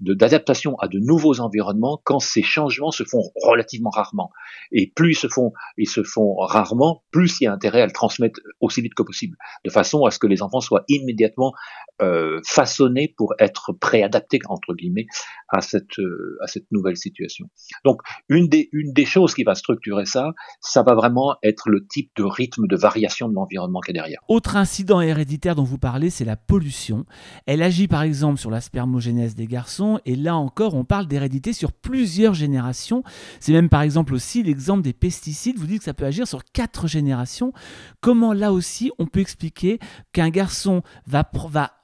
d'adaptation 0.00 0.76
à 0.78 0.88
de 0.88 0.98
nouveaux 0.98 1.40
environnements 1.40 2.00
quand 2.04 2.20
ces 2.20 2.42
changements 2.42 2.90
se 2.90 3.04
font 3.04 3.22
relativement 3.42 3.90
rarement. 3.90 4.30
Et 4.72 4.92
plus 4.94 5.12
ils 5.12 5.18
se 5.18 5.28
font, 5.28 5.52
ils 5.76 5.88
se 5.88 6.02
font 6.02 6.36
rarement, 6.36 7.02
plus 7.10 7.40
il 7.40 7.44
y 7.44 7.46
a 7.46 7.52
intérêt 7.52 7.82
à 7.82 7.86
le 7.86 7.92
transmettre 7.92 8.40
aussi 8.60 8.80
vite 8.80 8.94
que 8.94 9.02
possible, 9.02 9.36
de 9.64 9.70
façon 9.70 10.04
à 10.04 10.10
ce 10.10 10.18
que 10.18 10.26
les 10.26 10.42
enfants 10.42 10.60
soient 10.60 10.84
immédiatement 10.88 11.52
euh, 12.00 12.40
façonnés 12.46 13.12
pour 13.16 13.34
être 13.38 13.72
préadaptés 13.72 14.38
entre 14.48 14.74
guillemets 14.74 15.06
à 15.48 15.60
cette 15.60 15.98
euh, 15.98 16.38
à 16.42 16.46
cette 16.46 16.70
nouvelle 16.70 16.96
situation. 16.96 17.50
Donc 17.84 18.00
une 18.28 18.48
des 18.48 18.68
une 18.72 18.92
des 18.92 19.04
choses 19.04 19.34
qui 19.34 19.44
va 19.44 19.54
structurer 19.54 20.06
ça, 20.06 20.32
ça 20.60 20.82
va 20.82 20.94
vraiment 20.94 21.36
être 21.42 21.68
le 21.68 21.86
type 21.86 22.10
de 22.16 22.22
rythme 22.22 22.66
de 22.66 22.76
variation 22.76 23.28
de 23.28 23.34
l'environnement 23.34 23.80
qui 23.80 23.90
est 23.90 23.94
derrière. 23.94 24.20
Autre 24.28 24.56
incident 24.56 25.00
héréditaire 25.00 25.54
dont 25.54 25.64
vous 25.64 25.78
parlez, 25.78 26.10
c'est 26.20 26.26
la 26.26 26.36
pollution. 26.36 27.06
Elle 27.46 27.62
agit 27.62 27.88
par 27.88 28.02
exemple 28.02 28.38
sur 28.38 28.50
la 28.50 28.60
spermogénèse 28.60 29.34
des 29.34 29.46
garçons, 29.46 30.00
et 30.04 30.16
là 30.16 30.36
encore, 30.36 30.74
on 30.74 30.84
parle 30.84 31.06
d'hérédité 31.06 31.54
sur 31.54 31.72
plusieurs 31.72 32.34
générations. 32.34 33.02
C'est 33.40 33.52
même 33.52 33.70
par 33.70 33.80
exemple 33.80 34.12
aussi 34.12 34.42
l'exemple 34.42 34.82
des 34.82 34.92
pesticides. 34.92 35.56
Vous 35.56 35.66
dites 35.66 35.78
que 35.78 35.84
ça 35.84 35.94
peut 35.94 36.04
agir 36.04 36.28
sur 36.28 36.44
quatre 36.44 36.88
générations. 36.88 37.54
Comment 38.02 38.34
là 38.34 38.52
aussi 38.52 38.90
on 38.98 39.06
peut 39.06 39.20
expliquer 39.20 39.78
qu'un 40.12 40.28
garçon 40.28 40.82
va, 41.06 41.24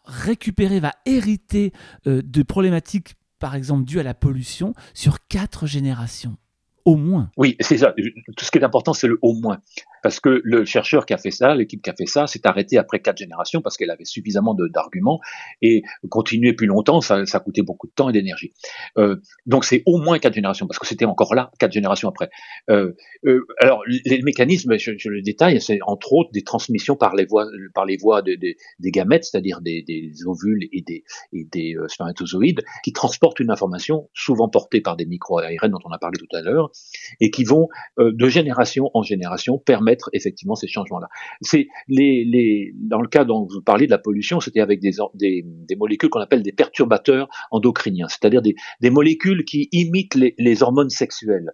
récupérer, 0.05 0.81
va 0.81 0.93
hériter 1.07 1.73
euh, 2.07 2.21
de 2.23 2.43
problématiques 2.43 3.15
par 3.39 3.55
exemple 3.55 3.85
dues 3.85 4.01
à 4.01 4.03
la 4.03 4.13
pollution 4.13 4.75
sur 4.93 5.27
quatre 5.29 5.67
générations? 5.67 6.37
Au 6.85 6.97
moins. 6.97 7.31
Oui, 7.39 7.57
c'est 7.61 7.79
ça. 7.79 7.95
Tout 8.37 8.45
ce 8.45 8.51
qui 8.51 8.59
est 8.59 8.65
important, 8.65 8.93
c'est 8.93 9.09
le 9.09 9.19
au 9.23 9.33
moins 9.33 9.63
parce 10.07 10.21
que 10.21 10.41
le 10.45 10.65
chercheur 10.65 11.05
qui 11.05 11.15
a 11.15 11.19
fait 11.19 11.33
ça, 11.33 11.57
l'équipe 11.57 11.83
qui 11.83 11.91
a 11.91 11.93
fait 11.93 12.07
ça, 12.07 12.29
s'est 12.29 12.47
arrêté 12.47 12.79
après 12.79 13.01
quatre 13.01 13.19
générations 13.19 13.61
parce 13.61 13.77
qu'elle 13.77 13.91
avait 13.91 14.05
suffisamment 14.05 14.55
d'arguments 14.55 15.19
et 15.63 15.83
continuer 16.11 16.53
plus 16.53 16.69
longtemps, 16.69 17.01
ça, 17.01 17.27
ça 17.27 17.41
coûtait 17.41 17.63
beaucoup 17.63 17.89
de 17.89 17.93
temps 17.93 18.09
et 18.09 18.13
d'énergie. 18.13 18.53
Euh, 18.99 19.17
donc 19.47 19.65
c'est 19.65 19.83
au 19.85 19.99
moins 19.99 20.21
quatre 20.21 20.35
générations 20.35 20.69
parce 20.69 20.79
que 20.79 20.87
c'était 20.87 21.07
encore 21.07 21.35
là 21.35 21.51
quatre 21.59 21.73
générations 21.73 22.09
après. 22.09 22.31
Euh, 22.71 22.93
euh, 23.25 23.41
alors 23.59 23.83
les 23.89 24.23
mécanismes, 24.23 24.79
je, 24.79 25.09
le 25.09 25.23
détaille, 25.23 25.61
c'est 25.61 25.81
entre 25.85 26.13
autres 26.13 26.31
des 26.31 26.45
transmissions 26.45 26.95
par 26.95 27.17
les 27.17 27.27
voies, 27.27 27.49
par 27.75 27.85
les 27.85 27.97
voies 27.97 28.23
de, 28.23 28.37
de, 28.37 28.55
des 28.79 28.91
gamètes, 28.93 29.25
c'est-à-dire 29.25 29.61
des, 29.61 29.83
ovules 30.25 30.69
et 30.71 30.83
des, 30.83 31.03
et 31.33 31.49
des 31.51 31.75
spermatozoïdes, 31.89 32.63
qui 32.85 32.93
transportent 32.93 33.41
une 33.41 33.51
information 33.51 34.09
souvent 34.15 34.49
portée 34.49 34.81
par 34.81 34.97
des 34.97 35.05
micro-ARN 35.05 35.69
dont 35.69 35.81
on 35.85 35.91
a 35.91 35.99
parlé 35.99 36.17
tout 36.17 36.37
à 36.37 36.43
l'heure 36.43 36.71
et 37.19 37.33
qui 37.33 37.43
vont 37.43 37.67
de 37.99 38.29
génération 38.29 38.89
en 38.95 39.03
génération 39.03 39.59
permettre 39.59 39.96
effectivement 40.13 40.55
ces 40.55 40.69
changements-là. 40.69 41.09
C'est 41.41 41.69
dans 41.89 43.01
le 43.01 43.09
cas 43.09 43.25
dont 43.25 43.47
vous 43.51 43.63
parliez 43.63 43.87
de 43.87 43.91
la 43.91 43.99
pollution, 43.99 44.41
c'était 44.41 44.61
avec 44.61 44.81
des, 44.81 45.45
molécules 45.77 46.11
qu'on 46.11 46.21
appelle 46.21 46.43
des 46.43 46.53
perturbateurs 46.53 47.29
endocriniens, 47.51 48.09
c'est-à-dire 48.09 48.43
des, 48.43 48.91
molécules 48.91 49.45
qui 49.45 49.69
imitent 49.73 50.15
les, 50.15 50.63
hormones 50.63 50.91
sexuelles, 50.91 51.53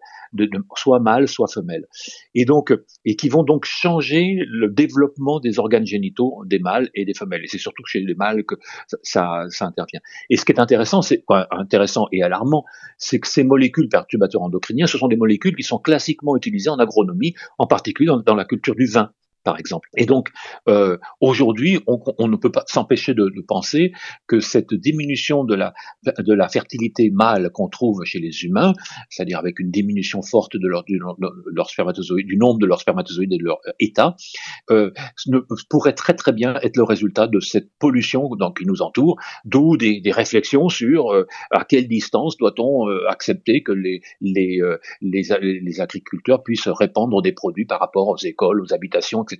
soit 0.76 1.00
mâles, 1.00 1.28
soit 1.28 1.48
femelles, 1.48 1.87
et 2.35 2.44
donc 2.44 2.72
et 3.05 3.16
qui 3.16 3.28
vont 3.28 3.42
donc 3.42 3.64
changer 3.64 4.38
le 4.46 4.68
développement 4.68 5.40
des 5.40 5.59
organes 5.59 5.87
génitaux 5.87 6.42
des 6.46 6.59
mâles 6.59 6.90
et 6.94 7.05
des 7.05 7.14
femelles. 7.14 7.42
Et 7.44 7.48
c'est 7.48 7.59
surtout 7.59 7.85
chez 7.85 8.00
les 8.00 8.14
mâles 8.14 8.44
que 8.44 8.55
ça 9.02 9.46
intervient. 9.61 10.00
Et 10.31 10.37
ce 10.37 10.44
qui 10.44 10.52
est 10.52 10.61
intéressant, 10.61 11.02
c'est 11.02 11.24
intéressant 11.50 12.07
et 12.12 12.22
alarmant, 12.22 12.64
c'est 12.98 13.18
que 13.18 13.28
ces 13.28 13.44
molécules 13.44 13.88
perturbateurs 13.88 14.42
endocriniens, 14.42 14.87
ce 14.87 14.98
sont 14.98 15.09
des 15.09 15.16
molécules 15.16 15.57
qui 15.57 15.62
sont 15.62 15.78
classiquement 15.78 16.37
utilisées 16.37 16.70
en 16.70 16.78
agronomie, 16.78 17.35
en 17.59 17.66
particulier 17.66 18.07
dans, 18.07 18.22
dans 18.25 18.35
la 18.35 18.45
culture 18.45 18.75
du 18.75 18.87
vin 18.87 19.13
par 19.44 19.59
exemple. 19.59 19.88
Et 19.96 20.07
donc, 20.07 20.28
euh, 20.68 20.98
aujourd'hui, 21.20 21.81
on, 21.87 22.00
on, 22.18 22.28
ne 22.28 22.37
peut 22.37 22.52
pas 22.52 22.64
s'empêcher 22.66 23.14
de, 23.14 23.28
de, 23.28 23.42
penser 23.42 23.92
que 24.26 24.40
cette 24.40 24.74
diminution 24.74 25.44
de 25.44 25.55
la, 25.55 25.74
de 26.05 26.33
la 26.33 26.48
fertilité 26.48 27.11
mâle 27.11 27.50
qu'on 27.50 27.68
trouve 27.68 28.05
chez 28.05 28.18
les 28.18 28.44
humains, 28.44 28.72
c'est-à-dire 29.11 29.38
avec 29.38 29.59
une 29.59 29.70
diminution 29.70 30.22
forte 30.22 30.57
de 30.57 30.68
leur, 30.68 30.85
du, 30.85 31.00
leur 31.52 31.70
spermatozoïdes, 31.70 32.26
du 32.26 32.37
nombre 32.37 32.59
de 32.59 32.66
leurs 32.66 32.81
spermatozoïdes 32.81 33.33
et 33.33 33.38
de 33.38 33.44
leur 33.44 33.59
état, 33.81 34.16
euh, 34.70 34.90
ne, 35.26 35.38
pourrait 35.68 35.94
très 35.94 36.14
très 36.14 36.33
bien 36.33 36.55
être 36.62 36.76
le 36.76 36.85
résultat 36.85 37.26
de 37.26 37.40
cette 37.40 37.70
pollution 37.78 38.28
donc, 38.37 38.59
qui 38.59 38.66
nous 38.66 38.83
entoure, 38.83 39.16
d'où 39.44 39.76
des, 39.76 40.00
des, 40.00 40.12
réflexions 40.12 40.68
sur 40.68 41.12
euh, 41.12 41.26
à 41.50 41.64
quelle 41.64 41.88
distance 41.88 42.37
doit-on 42.37 42.88
euh, 42.88 43.09
accepter 43.09 43.62
que 43.62 43.72
les, 43.72 44.02
les, 44.20 44.61
euh, 44.61 44.78
les, 45.00 45.22
les 45.40 45.81
agriculteurs 45.81 46.42
puissent 46.42 46.68
répandre 46.68 47.22
des 47.22 47.33
produits 47.33 47.64
par 47.64 47.81
rapport 47.81 48.09
aux 48.09 48.16
écoles, 48.16 48.61
aux 48.61 48.72
habitations, 48.72 49.24
etc., 49.24 49.32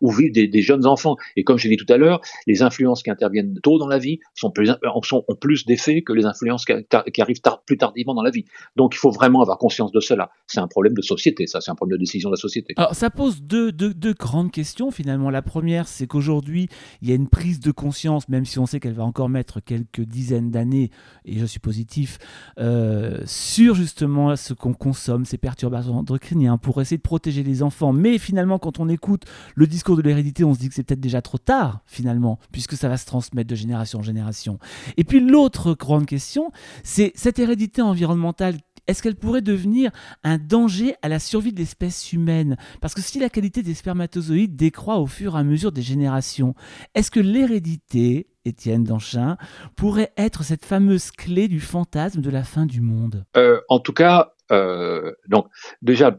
où 0.00 0.10
vivent 0.10 0.32
des, 0.32 0.48
des, 0.48 0.62
jeunes 0.62 0.86
enfants. 0.86 1.16
Et 1.36 1.44
comme 1.44 1.58
je 1.58 1.68
l'ai 1.68 1.76
dit 1.76 1.84
tout 1.84 1.92
à 1.92 1.96
l'heure, 1.96 2.20
les 2.46 2.62
influences 2.62 3.02
qui 3.02 3.10
interviennent 3.10 3.58
tôt 3.62 3.78
dans 3.78 3.88
la 3.88 3.98
vie 3.98 4.20
sont 4.34 4.50
plus, 4.50 4.70
ont 4.70 5.34
plus 5.40 5.66
d'effet 5.66 6.02
que 6.02 6.12
les 6.12 6.26
influences 6.26 6.64
qui, 6.64 6.72
arrivent 7.20 7.40
plus 7.66 7.78
tardivement 7.78 8.14
dans 8.14 8.22
la 8.22 8.30
vie. 8.30 8.44
Donc 8.76 8.94
il 8.94 8.98
faut 8.98 9.10
vraiment 9.10 9.42
avoir 9.42 9.58
conscience 9.58 9.92
de 9.92 10.00
cela. 10.00 10.30
C'est 10.46 10.60
un 10.60 10.68
problème 10.68 10.94
de 10.94 11.02
société, 11.02 11.46
ça, 11.46 11.60
c'est 11.60 11.70
un 11.70 11.74
problème 11.74 11.98
de 11.98 12.02
décision 12.02 12.30
de 12.30 12.34
la 12.34 12.40
société. 12.40 12.74
Alors 12.76 12.94
ça 12.94 13.10
pose 13.10 13.42
deux 13.42 13.72
grandes 14.18 14.50
questions 14.50 14.90
finalement. 14.90 15.30
La 15.30 15.42
première, 15.42 15.88
c'est 15.88 16.06
qu'aujourd'hui, 16.06 16.68
il 17.02 17.08
y 17.08 17.12
a 17.12 17.14
une 17.14 17.28
prise 17.28 17.60
de 17.60 17.70
conscience, 17.70 18.28
même 18.28 18.44
si 18.44 18.58
on 18.58 18.66
sait 18.66 18.80
qu'elle 18.80 18.94
va 18.94 19.04
encore 19.04 19.28
mettre 19.28 19.60
quelques 19.60 20.00
dizaines 20.00 20.50
d'années, 20.50 20.90
et 21.24 21.38
je 21.38 21.46
suis 21.46 21.60
positif, 21.60 22.18
euh, 22.58 23.18
sur 23.26 23.74
justement 23.74 24.36
ce 24.36 24.54
qu'on 24.54 24.74
consomme, 24.74 25.24
ces 25.24 25.38
perturbateurs 25.38 25.94
endocriniens, 25.94 26.58
pour 26.58 26.80
essayer 26.80 26.96
de 26.96 27.02
protéger 27.02 27.42
les 27.42 27.62
enfants. 27.62 27.92
Mais 27.92 28.18
finalement, 28.18 28.58
quand 28.58 28.80
on 28.80 28.88
écoute 28.88 29.24
le 29.54 29.66
discours 29.66 29.96
de 29.96 30.02
l'hérédité, 30.02 30.44
on 30.44 30.54
se 30.54 30.58
dit 30.58 30.68
que 30.68 30.74
c'est 30.74 30.82
peut-être 30.82 31.00
déjà 31.00 31.22
trop 31.22 31.38
tard, 31.38 31.80
finalement, 31.86 32.38
puisque 32.52 32.76
ça 32.76 32.88
va 32.88 32.96
se 32.96 33.06
transmettre 33.06 33.48
de 33.48 33.54
génération 33.54 34.00
en 34.00 34.02
génération. 34.02 34.58
Et 34.96 35.04
puis 35.04 35.20
l'autre 35.20 35.74
grande 35.74 36.06
question, 36.06 36.50
c'est 36.82 37.12
cette 37.14 37.38
hérédité 37.38 37.82
environnementale 37.82 38.58
est-ce 38.88 39.02
qu'elle 39.02 39.16
pourrait 39.16 39.42
devenir 39.42 39.90
un 40.24 40.38
danger 40.38 40.96
à 41.02 41.08
la 41.08 41.18
survie 41.18 41.52
de 41.52 41.58
l'espèce 41.58 42.12
humaine? 42.12 42.56
Parce 42.80 42.94
que 42.94 43.02
si 43.02 43.20
la 43.20 43.28
qualité 43.28 43.62
des 43.62 43.74
spermatozoïdes 43.74 44.56
décroît 44.56 44.98
au 44.98 45.06
fur 45.06 45.36
et 45.36 45.38
à 45.38 45.44
mesure 45.44 45.72
des 45.72 45.82
générations, 45.82 46.54
est-ce 46.94 47.10
que 47.10 47.20
l'hérédité, 47.20 48.28
Étienne 48.46 48.84
Danchin, 48.84 49.36
pourrait 49.76 50.12
être 50.16 50.42
cette 50.42 50.64
fameuse 50.64 51.10
clé 51.10 51.48
du 51.48 51.60
fantasme 51.60 52.22
de 52.22 52.30
la 52.30 52.44
fin 52.44 52.64
du 52.64 52.80
monde? 52.80 53.26
Euh, 53.36 53.60
En 53.68 53.78
tout 53.78 53.92
cas, 53.92 54.32
euh, 54.52 55.12
donc 55.28 55.46
déjà, 55.82 56.16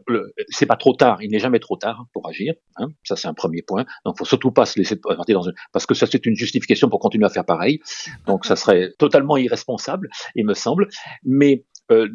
c'est 0.48 0.66
pas 0.66 0.76
trop 0.76 0.94
tard, 0.94 1.22
il 1.22 1.30
n'est 1.30 1.38
jamais 1.38 1.58
trop 1.58 1.76
tard 1.76 2.06
pour 2.12 2.28
agir. 2.28 2.54
Hein, 2.76 2.88
ça 3.04 3.16
c'est 3.16 3.28
un 3.28 3.34
premier 3.34 3.62
point. 3.62 3.84
Donc 4.04 4.18
faut 4.18 4.24
surtout 4.24 4.52
pas 4.52 4.66
se 4.66 4.78
laisser 4.78 4.96
partir 4.96 5.38
dans 5.38 5.42
une, 5.42 5.54
parce 5.72 5.86
que 5.86 5.94
ça 5.94 6.06
c'est 6.06 6.24
une 6.26 6.36
justification 6.36 6.88
pour 6.88 7.00
continuer 7.00 7.26
à 7.26 7.30
faire 7.30 7.44
pareil. 7.44 7.80
Donc 8.26 8.44
ça 8.44 8.56
serait 8.56 8.92
totalement 8.98 9.36
irresponsable, 9.36 10.08
il 10.34 10.46
me 10.46 10.54
semble. 10.54 10.88
Mais 11.24 11.64
euh, 11.90 12.08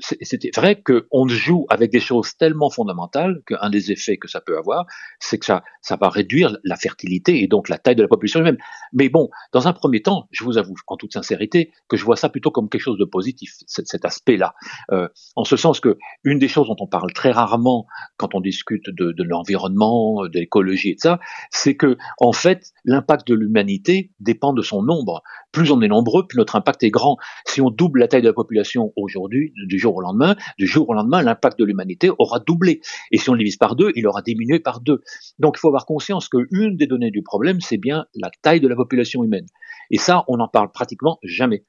c'était 0.00 0.50
vrai 0.54 0.82
qu'on 0.82 1.28
joue 1.28 1.66
avec 1.70 1.90
des 1.90 2.00
choses 2.00 2.36
tellement 2.36 2.70
fondamentales 2.70 3.42
qu'un 3.46 3.70
des 3.70 3.92
effets 3.92 4.16
que 4.16 4.28
ça 4.28 4.40
peut 4.40 4.58
avoir, 4.58 4.86
c'est 5.20 5.38
que 5.38 5.44
ça, 5.44 5.62
va 6.00 6.08
réduire 6.08 6.56
la 6.64 6.76
fertilité 6.76 7.42
et 7.42 7.46
donc 7.46 7.68
la 7.68 7.78
taille 7.78 7.94
de 7.94 8.02
la 8.02 8.08
population 8.08 8.40
elle-même. 8.40 8.58
Mais 8.92 9.08
bon, 9.08 9.28
dans 9.52 9.68
un 9.68 9.72
premier 9.72 10.02
temps, 10.02 10.28
je 10.32 10.44
vous 10.44 10.58
avoue 10.58 10.74
en 10.88 10.96
toute 10.96 11.12
sincérité 11.12 11.72
que 11.88 11.96
je 11.96 12.04
vois 12.04 12.16
ça 12.16 12.28
plutôt 12.28 12.50
comme 12.50 12.68
quelque 12.68 12.80
chose 12.80 12.98
de 12.98 13.04
positif, 13.04 13.52
cet, 13.66 13.86
cet 13.86 14.04
aspect-là, 14.04 14.54
euh, 14.92 15.08
en 15.36 15.44
ce 15.44 15.56
sens 15.56 15.80
que 15.80 15.96
une 16.24 16.38
des 16.38 16.48
choses 16.48 16.68
dont 16.68 16.76
on 16.80 16.88
parle 16.88 17.12
très 17.12 17.30
rarement 17.30 17.86
quand 18.16 18.34
on 18.34 18.40
discute 18.40 18.86
de, 18.88 19.12
de 19.12 19.22
l'environnement, 19.22 20.24
de 20.24 20.38
l'écologie 20.38 20.90
et 20.90 20.94
de 20.94 21.00
ça, 21.00 21.20
c'est 21.50 21.76
que 21.76 21.96
en 22.18 22.32
fait 22.32 22.72
l'impact 22.84 23.28
de 23.28 23.34
l'humanité 23.34 24.12
dépend 24.20 24.52
de 24.52 24.62
son 24.62 24.82
nombre. 24.82 25.22
Plus 25.52 25.70
on 25.70 25.80
est 25.82 25.88
nombreux, 25.88 26.26
plus 26.26 26.38
notre 26.38 26.56
impact 26.56 26.82
est 26.82 26.90
grand. 26.90 27.16
Si 27.46 27.60
on 27.60 27.70
double 27.70 28.00
la 28.00 28.08
taille 28.08 28.22
de 28.22 28.28
la 28.28 28.34
population 28.34 28.92
aujourd'hui, 29.04 29.52
du 29.66 29.78
jour 29.78 29.94
au 29.94 30.00
lendemain, 30.00 30.36
du 30.58 30.66
jour 30.66 30.88
au 30.88 30.94
lendemain, 30.94 31.22
l'impact 31.22 31.58
de 31.58 31.64
l'humanité 31.64 32.10
aura 32.18 32.40
doublé. 32.40 32.80
Et 33.12 33.18
si 33.18 33.30
on 33.30 33.34
le 33.34 33.38
divise 33.38 33.56
par 33.56 33.76
deux, 33.76 33.92
il 33.94 34.06
aura 34.06 34.22
diminué 34.22 34.58
par 34.58 34.80
deux. 34.80 35.00
Donc 35.38 35.54
il 35.56 35.60
faut 35.60 35.68
avoir 35.68 35.86
conscience 35.86 36.28
qu'une 36.28 36.76
des 36.76 36.86
données 36.86 37.10
du 37.10 37.22
problème, 37.22 37.60
c'est 37.60 37.78
bien 37.78 38.06
la 38.14 38.30
taille 38.42 38.60
de 38.60 38.68
la 38.68 38.76
population 38.76 39.22
humaine. 39.22 39.46
Et 39.90 39.98
ça, 39.98 40.24
on 40.28 40.38
n'en 40.38 40.48
parle 40.48 40.72
pratiquement 40.72 41.18
jamais. 41.22 41.64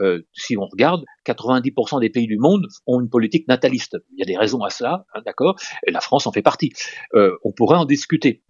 Euh, 0.00 0.22
si 0.32 0.56
on 0.56 0.66
regarde, 0.66 1.04
90% 1.26 2.00
des 2.00 2.10
pays 2.10 2.26
du 2.26 2.38
monde 2.38 2.66
ont 2.86 3.00
une 3.00 3.08
politique 3.08 3.46
nataliste. 3.48 3.96
Il 4.12 4.18
y 4.18 4.22
a 4.22 4.26
des 4.26 4.36
raisons 4.36 4.62
à 4.62 4.70
cela, 4.70 5.06
hein, 5.14 5.22
d'accord? 5.24 5.56
La 5.86 6.00
France 6.00 6.26
en 6.26 6.32
fait 6.32 6.42
partie. 6.42 6.72
Euh, 7.14 7.36
on 7.44 7.52
pourrait 7.52 7.78
en 7.78 7.84
discuter. 7.84 8.42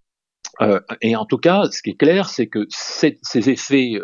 Euh, 0.61 0.79
et 1.01 1.15
en 1.15 1.25
tout 1.25 1.37
cas, 1.37 1.65
ce 1.71 1.81
qui 1.81 1.91
est 1.91 1.97
clair, 1.97 2.29
c'est 2.29 2.47
que 2.47 2.65
ces 2.69 3.19
effets 3.49 3.99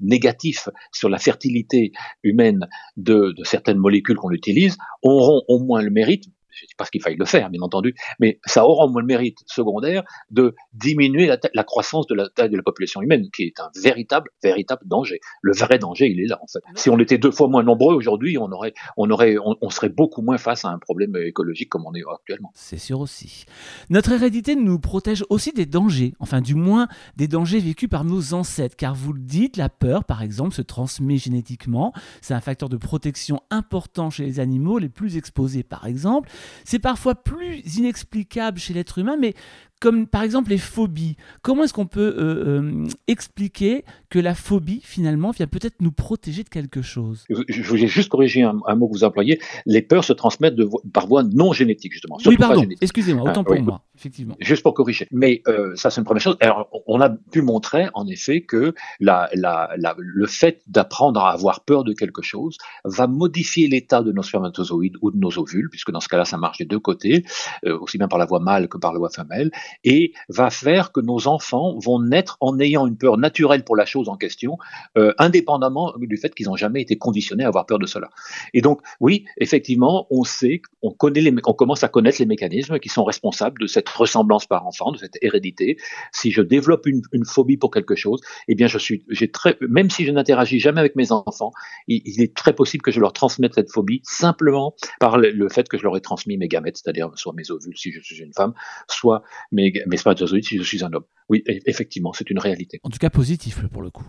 négatifs 0.00 0.68
sur 0.92 1.08
la 1.08 1.18
fertilité 1.18 1.92
humaine 2.22 2.68
de, 2.96 3.34
de 3.36 3.44
certaines 3.44 3.78
molécules 3.78 4.16
qu'on 4.16 4.30
utilise 4.30 4.76
auront 5.02 5.42
au 5.48 5.58
moins 5.58 5.82
le 5.82 5.90
mérite, 5.90 6.24
je 6.50 6.64
ne 6.64 6.68
dis 6.68 6.74
pas 6.76 6.84
qu'il 6.86 7.02
faille 7.02 7.16
le 7.16 7.24
faire, 7.24 7.50
bien 7.50 7.60
entendu, 7.62 7.94
mais 8.20 8.40
ça 8.44 8.66
aura 8.66 8.86
au 8.86 8.88
moins 8.88 9.00
le 9.00 9.06
mérite 9.06 9.38
secondaire 9.46 10.02
de 10.30 10.54
diminuer 10.72 11.26
la, 11.26 11.64
croissance 11.64 12.06
de 12.06 12.14
la 12.14 12.28
taille 12.28 12.50
de 12.50 12.56
la 12.56 12.62
population 12.62 13.02
humaine, 13.02 13.28
qui 13.34 13.44
est 13.44 13.60
un 13.60 13.70
véritable, 13.80 14.30
véritable 14.42 14.82
danger. 14.86 15.20
Le 15.42 15.52
vrai 15.52 15.78
danger, 15.78 16.06
il 16.06 16.20
est 16.20 16.26
là, 16.26 16.38
en 16.42 16.46
fait. 16.46 16.60
Si 16.74 16.90
on 16.90 16.98
était 16.98 17.18
deux 17.18 17.30
fois 17.30 17.48
moins 17.48 17.62
nombreux 17.62 17.94
aujourd'hui, 17.94 18.38
on 18.38 18.50
aurait, 18.50 18.74
on 18.96 19.10
aurait, 19.10 19.36
on, 19.38 19.70
serait 19.70 19.88
beaucoup 19.88 20.22
moins 20.22 20.38
face 20.38 20.64
à 20.64 20.70
un 20.70 20.78
problème 20.78 21.14
écologique 21.16 21.68
comme 21.68 21.86
on 21.86 21.94
est 21.94 22.02
actuellement. 22.12 22.50
C'est 22.54 22.78
sûr 22.78 23.00
aussi. 23.00 23.44
Notre 23.90 24.12
hérédité 24.12 24.56
nous 24.56 24.78
protège 24.78 25.24
aussi 25.28 25.52
des 25.52 25.66
dangers, 25.66 26.14
enfin, 26.18 26.40
du 26.40 26.54
moins, 26.54 26.88
des 27.16 27.28
dangers 27.28 27.60
vécus 27.60 27.88
par 27.88 28.04
nos 28.04 28.34
ancêtres, 28.34 28.76
car 28.76 28.94
vous 28.94 29.12
le 29.12 29.20
dites, 29.20 29.56
la 29.56 29.68
peur, 29.68 30.04
par 30.04 30.22
exemple, 30.22 30.54
se 30.54 30.62
transmet 30.62 31.18
génétiquement. 31.18 31.92
C'est 32.20 32.34
un 32.34 32.40
facteur 32.40 32.68
de 32.68 32.76
protection 32.76 33.42
important 33.50 34.10
chez 34.10 34.24
les 34.24 34.40
animaux 34.40 34.78
les 34.78 34.88
plus 34.88 35.16
exposés, 35.16 35.62
par 35.62 35.86
exemple. 35.86 36.28
C'est 36.64 36.78
parfois 36.78 37.14
plus 37.14 37.60
inexplicable 37.76 38.58
chez 38.58 38.74
l'être 38.74 38.98
humain, 38.98 39.16
mais 39.18 39.34
comme 39.80 40.06
par 40.06 40.22
exemple 40.22 40.50
les 40.50 40.58
phobies. 40.58 41.16
Comment 41.42 41.64
est-ce 41.64 41.72
qu'on 41.72 41.86
peut 41.86 42.14
euh, 42.18 42.60
euh, 42.60 42.86
expliquer 43.06 43.84
que 44.10 44.18
la 44.18 44.34
phobie, 44.34 44.80
finalement, 44.82 45.30
vient 45.30 45.46
peut-être 45.46 45.76
nous 45.80 45.92
protéger 45.92 46.42
de 46.42 46.48
quelque 46.48 46.82
chose? 46.82 47.24
Je, 47.28 47.62
voulais 47.62 47.86
juste 47.86 48.08
corriger 48.08 48.42
un, 48.42 48.58
un, 48.66 48.74
mot 48.74 48.88
que 48.88 48.94
vous 48.94 49.04
employez. 49.04 49.40
Les 49.66 49.82
peurs 49.82 50.04
se 50.04 50.12
transmettent 50.12 50.56
de, 50.56 50.68
par 50.92 51.06
voie 51.06 51.22
non 51.22 51.52
génétique, 51.52 51.92
justement. 51.92 52.18
Oui, 52.26 52.36
pardon, 52.36 52.66
excusez-moi, 52.80 53.30
autant 53.30 53.42
ah, 53.42 53.44
pour 53.44 53.54
oui, 53.54 53.62
moi, 53.62 53.82
effectivement. 53.96 54.36
Juste 54.40 54.62
pour 54.62 54.74
corriger. 54.74 55.06
Mais 55.12 55.42
euh, 55.46 55.74
ça, 55.76 55.90
c'est 55.90 56.00
une 56.00 56.04
première 56.04 56.22
chose. 56.22 56.36
Alors, 56.40 56.68
on 56.86 57.00
a 57.00 57.10
pu 57.10 57.42
montrer, 57.42 57.88
en 57.94 58.06
effet, 58.06 58.42
que 58.42 58.74
la, 59.00 59.28
la, 59.34 59.70
la, 59.76 59.94
le 59.98 60.26
fait 60.26 60.62
d'apprendre 60.66 61.20
à 61.20 61.32
avoir 61.32 61.64
peur 61.64 61.84
de 61.84 61.92
quelque 61.92 62.22
chose 62.22 62.56
va 62.84 63.06
modifier 63.06 63.68
l'état 63.68 64.02
de 64.02 64.12
nos 64.12 64.22
spermatozoïdes 64.22 64.96
ou 65.02 65.10
de 65.10 65.18
nos 65.18 65.38
ovules, 65.38 65.68
puisque 65.70 65.90
dans 65.90 66.00
ce 66.00 66.08
cas-là, 66.08 66.24
ça 66.24 66.36
marche 66.36 66.58
des 66.58 66.64
deux 66.64 66.80
côtés, 66.80 67.24
aussi 67.64 67.98
bien 67.98 68.08
par 68.08 68.18
la 68.18 68.24
voie 68.24 68.40
mâle 68.40 68.68
que 68.68 68.78
par 68.78 68.92
la 68.92 68.98
voie 68.98 69.10
femelle 69.10 69.50
et 69.84 70.12
va 70.28 70.50
faire 70.50 70.92
que 70.92 71.00
nos 71.00 71.28
enfants 71.28 71.78
vont 71.78 72.00
naître 72.00 72.36
en 72.40 72.58
ayant 72.58 72.86
une 72.86 72.96
peur 72.96 73.18
naturelle 73.18 73.64
pour 73.64 73.76
la 73.76 73.86
chose 73.86 74.08
en 74.08 74.16
question, 74.16 74.58
euh, 74.96 75.12
indépendamment 75.18 75.94
du 75.98 76.16
fait 76.16 76.34
qu'ils 76.34 76.46
n'ont 76.46 76.56
jamais 76.56 76.82
été 76.82 76.96
conditionnés 76.96 77.44
à 77.44 77.48
avoir 77.48 77.66
peur 77.66 77.78
de 77.78 77.86
cela. 77.86 78.10
Et 78.54 78.60
donc, 78.60 78.80
oui, 79.00 79.24
effectivement, 79.38 80.06
on 80.10 80.24
sait, 80.24 80.60
on 80.82 80.90
connaît 80.90 81.20
les, 81.20 81.34
on 81.44 81.54
commence 81.54 81.84
à 81.84 81.88
connaître 81.88 82.18
les 82.20 82.26
mécanismes 82.26 82.78
qui 82.78 82.88
sont 82.88 83.04
responsables 83.04 83.60
de 83.60 83.66
cette 83.66 83.88
ressemblance 83.88 84.46
par 84.46 84.66
enfant, 84.66 84.92
de 84.92 84.98
cette 84.98 85.18
hérédité. 85.22 85.78
Si 86.12 86.30
je 86.30 86.42
développe 86.42 86.86
une, 86.86 87.02
une 87.12 87.24
phobie 87.24 87.56
pour 87.56 87.70
quelque 87.70 87.94
chose, 87.94 88.20
eh 88.48 88.54
bien, 88.54 88.66
je 88.66 88.78
suis, 88.78 89.04
j'ai 89.08 89.30
très, 89.30 89.56
même 89.60 89.90
si 89.90 90.04
je 90.04 90.12
n'interagis 90.12 90.60
jamais 90.60 90.80
avec 90.80 90.96
mes 90.96 91.12
enfants, 91.12 91.52
il, 91.86 92.20
est 92.20 92.34
très 92.34 92.52
possible 92.52 92.82
que 92.82 92.90
je 92.90 93.00
leur 93.00 93.12
transmette 93.12 93.54
cette 93.54 93.70
phobie 93.70 94.00
simplement 94.04 94.74
par 95.00 95.18
le 95.18 95.48
fait 95.48 95.68
que 95.68 95.76
je 95.76 95.82
leur 95.82 95.96
ai 95.96 96.00
transmis 96.00 96.36
mes 96.36 96.48
gamètes, 96.48 96.78
c'est-à-dire 96.78 97.10
soit 97.14 97.32
mes 97.34 97.50
ovules 97.50 97.76
si 97.76 97.92
je 97.92 98.00
suis 98.00 98.18
une 98.18 98.32
femme, 98.32 98.54
soit 98.88 99.22
mes 99.52 99.57
mes, 99.58 99.72
mes 99.86 99.96
spermatozoïdes 99.96 100.44
si 100.44 100.56
je 100.56 100.62
suis 100.62 100.84
un 100.84 100.92
homme. 100.92 101.04
Oui, 101.28 101.42
e, 101.48 101.58
effectivement, 101.66 102.12
c'est 102.12 102.30
une 102.30 102.38
réalité. 102.38 102.80
En 102.82 102.90
tout 102.90 102.98
cas, 102.98 103.10
positif 103.10 103.66
pour 103.68 103.82
le 103.82 103.90
coup. 103.90 104.04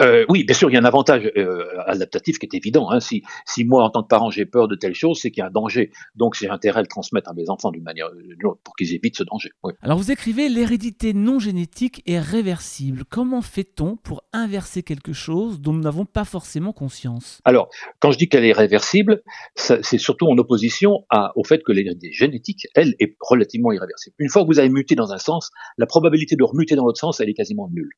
Euh, 0.00 0.24
oui, 0.28 0.44
bien 0.44 0.54
sûr, 0.54 0.70
il 0.70 0.74
y 0.74 0.76
a 0.76 0.80
un 0.80 0.84
avantage 0.84 1.30
euh, 1.36 1.64
adaptatif 1.86 2.38
qui 2.38 2.46
est 2.46 2.54
évident. 2.54 2.90
Hein. 2.90 3.00
Si, 3.00 3.22
si 3.46 3.64
moi, 3.64 3.84
en 3.84 3.90
tant 3.90 4.02
que 4.02 4.08
parent, 4.08 4.30
j'ai 4.30 4.46
peur 4.46 4.68
de 4.68 4.76
telle 4.76 4.94
chose, 4.94 5.18
c'est 5.20 5.30
qu'il 5.30 5.40
y 5.40 5.44
a 5.44 5.48
un 5.48 5.50
danger. 5.50 5.90
Donc, 6.14 6.36
j'ai 6.38 6.48
intérêt 6.48 6.78
à 6.78 6.82
le 6.82 6.88
transmettre 6.88 7.30
à 7.30 7.34
mes 7.34 7.50
enfants 7.50 7.70
d'une 7.70 7.82
manière 7.82 8.08
ou 8.14 8.22
d'une 8.22 8.46
autre 8.46 8.60
pour 8.64 8.74
qu'ils 8.76 8.94
évitent 8.94 9.16
ce 9.16 9.24
danger. 9.24 9.50
Alors, 9.82 9.98
vous 9.98 10.10
écrivez 10.10 10.48
l'hérédité 10.48 11.12
non 11.12 11.38
génétique 11.38 12.02
est 12.06 12.20
réversible. 12.20 13.04
Comment 13.08 13.42
fait-on 13.42 13.96
pour 13.96 14.22
inverser 14.32 14.82
quelque 14.82 15.12
chose 15.12 15.60
dont 15.60 15.72
nous 15.72 15.82
n'avons 15.82 16.04
pas 16.04 16.24
forcément 16.24 16.72
conscience? 16.72 17.40
Alors, 17.44 17.68
quand 18.00 18.12
je 18.12 18.18
dis 18.18 18.28
qu'elle 18.28 18.44
est 18.44 18.52
réversible, 18.52 19.22
c'est 19.54 19.98
surtout 19.98 20.26
en 20.26 20.38
opposition 20.38 21.04
à, 21.10 21.32
au 21.36 21.44
fait 21.44 21.62
que 21.62 21.72
l'hérédité 21.72 22.12
génétique, 22.12 22.66
elle, 22.74 22.94
est 23.00 23.16
relativement 23.20 23.72
irréversible. 23.72 24.14
Une 24.18 24.28
fois 24.28 24.42
que 24.42 24.46
vous 24.46 24.58
avez 24.58 24.68
muté 24.76 24.94
dans 24.94 25.10
un 25.16 25.18
sens, 25.18 25.50
la 25.82 25.86
probabilité 25.86 26.36
de 26.36 26.44
remuter 26.44 26.74
dans 26.76 26.84
l'autre 26.86 27.00
sens, 27.06 27.20
elle 27.20 27.30
est 27.30 27.38
quasiment 27.42 27.68
nulle. 27.76 27.92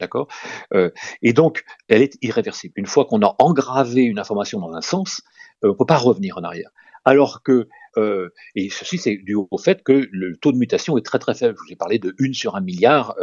D'accord? 0.00 0.26
Euh, 0.72 0.90
Et 1.22 1.32
donc, 1.32 1.64
elle 1.88 2.02
est 2.02 2.14
irréversible. 2.20 2.74
Une 2.76 2.86
fois 2.94 3.04
qu'on 3.08 3.22
a 3.22 3.36
engravé 3.38 4.02
une 4.12 4.18
information 4.18 4.58
dans 4.64 4.72
un 4.80 4.80
sens, 4.80 5.22
euh, 5.62 5.68
on 5.68 5.72
ne 5.74 5.78
peut 5.80 5.86
pas 5.94 5.98
revenir 5.98 6.36
en 6.38 6.42
arrière. 6.42 6.70
Alors 7.04 7.42
que, 7.46 7.68
euh, 7.96 8.30
et 8.54 8.70
ceci 8.70 8.98
c'est 8.98 9.16
dû 9.16 9.34
au 9.34 9.58
fait 9.58 9.82
que 9.82 10.08
le 10.10 10.36
taux 10.36 10.52
de 10.52 10.56
mutation 10.56 10.96
est 10.98 11.04
très 11.04 11.18
très 11.18 11.34
faible. 11.34 11.56
Je 11.58 11.66
vous 11.66 11.72
ai 11.72 11.76
parlé 11.76 11.98
de 11.98 12.14
1 12.20 12.32
sur 12.32 12.56
1 12.56 12.60
milliard 12.60 13.14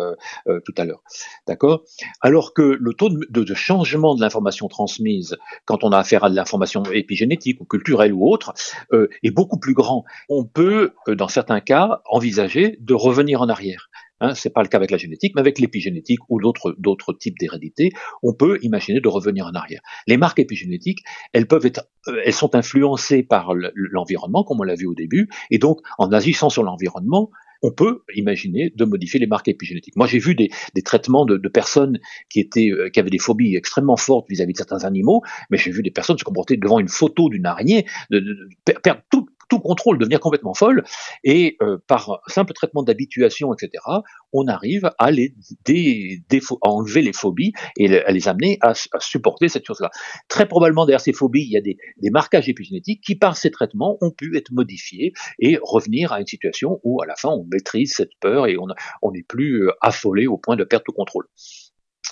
tout 0.46 0.74
à 0.78 0.86
l'heure. 0.86 1.04
D'accord? 1.48 1.84
Alors 2.22 2.54
que 2.54 2.62
le 2.62 2.94
taux 2.94 3.10
de, 3.10 3.54
changement 3.54 4.16
de 4.16 4.22
l'information 4.22 4.68
transmise 4.68 5.38
quand 5.66 5.84
on 5.84 5.92
a 5.92 5.98
affaire 5.98 6.24
à 6.24 6.30
de 6.30 6.36
l'information 6.36 6.84
épigénétique 6.84 7.60
ou 7.62 7.66
culturelle 7.66 8.14
ou 8.14 8.28
autre 8.28 8.54
est 8.92 9.32
beaucoup 9.32 9.60
plus 9.60 9.74
grand. 9.74 10.04
On 10.30 10.46
peut, 10.46 10.94
dans 11.08 11.28
certains 11.28 11.60
cas, 11.60 12.02
envisager 12.10 12.78
de 12.80 12.94
revenir 12.94 13.42
en 13.42 13.50
arrière. 13.50 13.90
Hein, 14.22 14.36
c'est 14.36 14.54
pas 14.54 14.62
le 14.62 14.68
cas 14.68 14.78
avec 14.78 14.92
la 14.92 14.98
génétique, 14.98 15.34
mais 15.36 15.42
avec 15.42 15.60
l'épigénétique 15.60 16.20
ou 16.30 16.40
d'autres 16.40 17.14
types 17.14 17.38
d'hérédité, 17.40 17.92
on 18.22 18.34
peut 18.34 18.60
imaginer 18.62 19.02
de 19.02 19.08
revenir 19.08 19.48
en 19.48 19.54
arrière. 19.54 19.82
Les 20.06 20.16
marques 20.16 20.40
épigénétiques, 20.40 21.00
elles 21.34 21.48
peuvent 21.48 21.66
être, 21.66 21.90
euh, 22.08 22.22
elles 22.24 22.34
sont 22.34 22.56
influencées 22.56 23.24
par 23.24 23.54
l'environnement, 23.76 24.44
comme 24.44 24.60
on 24.60 24.64
l'a 24.64 24.76
vu 24.76 24.86
au 24.86 24.94
début, 24.94 25.28
et 25.50 25.58
donc 25.58 25.80
en 25.98 26.12
agissant 26.12 26.50
sur 26.50 26.64
l'environnement, 26.64 27.32
on 27.64 27.72
peut 27.72 28.04
imaginer 28.16 28.72
de 28.76 28.86
modifier 28.86 29.20
les 29.20 29.28
marques 29.28 29.48
épigénétiques. 29.48 29.96
Moi, 29.96 30.08
j'ai 30.08 30.20
vu 30.20 30.36
des, 30.36 30.50
traitements 30.84 31.26
de, 31.26 31.38
personnes 31.48 32.00
euh, 32.38 32.90
qui 32.90 33.00
avaient 33.00 33.10
des 33.10 33.20
phobies 33.20 33.56
extrêmement 33.56 33.98
fortes 33.98 34.28
vis-à-vis 34.30 34.54
de 34.54 34.58
certains 34.58 34.84
animaux, 34.84 35.22
mais 35.50 35.58
j'ai 35.58 35.72
vu 35.72 35.84
des 35.84 35.92
personnes 35.92 36.18
se 36.18 36.24
comporter 36.24 36.58
devant 36.58 36.80
une 36.80 36.88
photo 36.88 37.30
d'une 37.30 37.46
araignée, 37.46 37.86
perdre 38.84 39.02
tout, 39.10 39.28
tout 39.52 39.60
contrôle, 39.60 39.98
devenir 39.98 40.22
complètement 40.22 40.54
folle, 40.54 40.86
et 41.26 41.58
euh, 41.62 41.78
par 41.86 42.22
simple 42.28 42.54
traitement 42.54 42.84
d'habituation, 42.84 43.54
etc., 43.54 43.84
on 44.32 44.48
arrive 44.48 44.92
à, 44.98 45.12
les 45.12 45.36
enlever 46.62 47.02
les 47.02 47.12
phobies 47.12 47.52
et 47.78 47.98
à 47.98 48.12
les 48.12 48.30
amener 48.30 48.60
à, 48.62 48.72
supporter 49.00 49.50
cette 49.50 49.66
chose-là. 49.66 49.92
Très 50.30 50.48
probablement 50.48 50.86
derrière 50.86 51.02
ces 51.02 51.12
phobies, 51.12 51.44
il 51.44 51.52
y 51.52 51.58
a 51.58 51.62
des, 51.62 51.76
marquages 52.12 52.48
épigénétiques 52.48 53.02
qui, 53.04 53.16
par 53.16 53.36
ces 53.36 53.52
traitements, 53.52 53.98
ont 54.00 54.12
pu 54.12 54.38
être 54.38 54.54
modifiés 54.54 55.12
et 55.40 55.60
revenir 55.62 56.14
à 56.14 56.22
une 56.22 56.28
situation 56.28 56.80
où, 56.86 57.02
à 57.02 57.06
la 57.06 57.16
fin, 57.18 57.28
on 57.28 57.46
maîtrise 57.52 57.94
cette 57.94 58.16
peur 58.22 58.48
et 58.48 58.56
on 58.58 59.12
n'est 59.12 59.24
plus 59.24 59.68
euh, 59.68 59.72
affolé 59.82 60.28
au 60.28 60.38
point 60.38 60.56
de 60.56 60.64
perdre 60.64 60.86
tout 60.86 60.94
contrôle. 60.94 61.26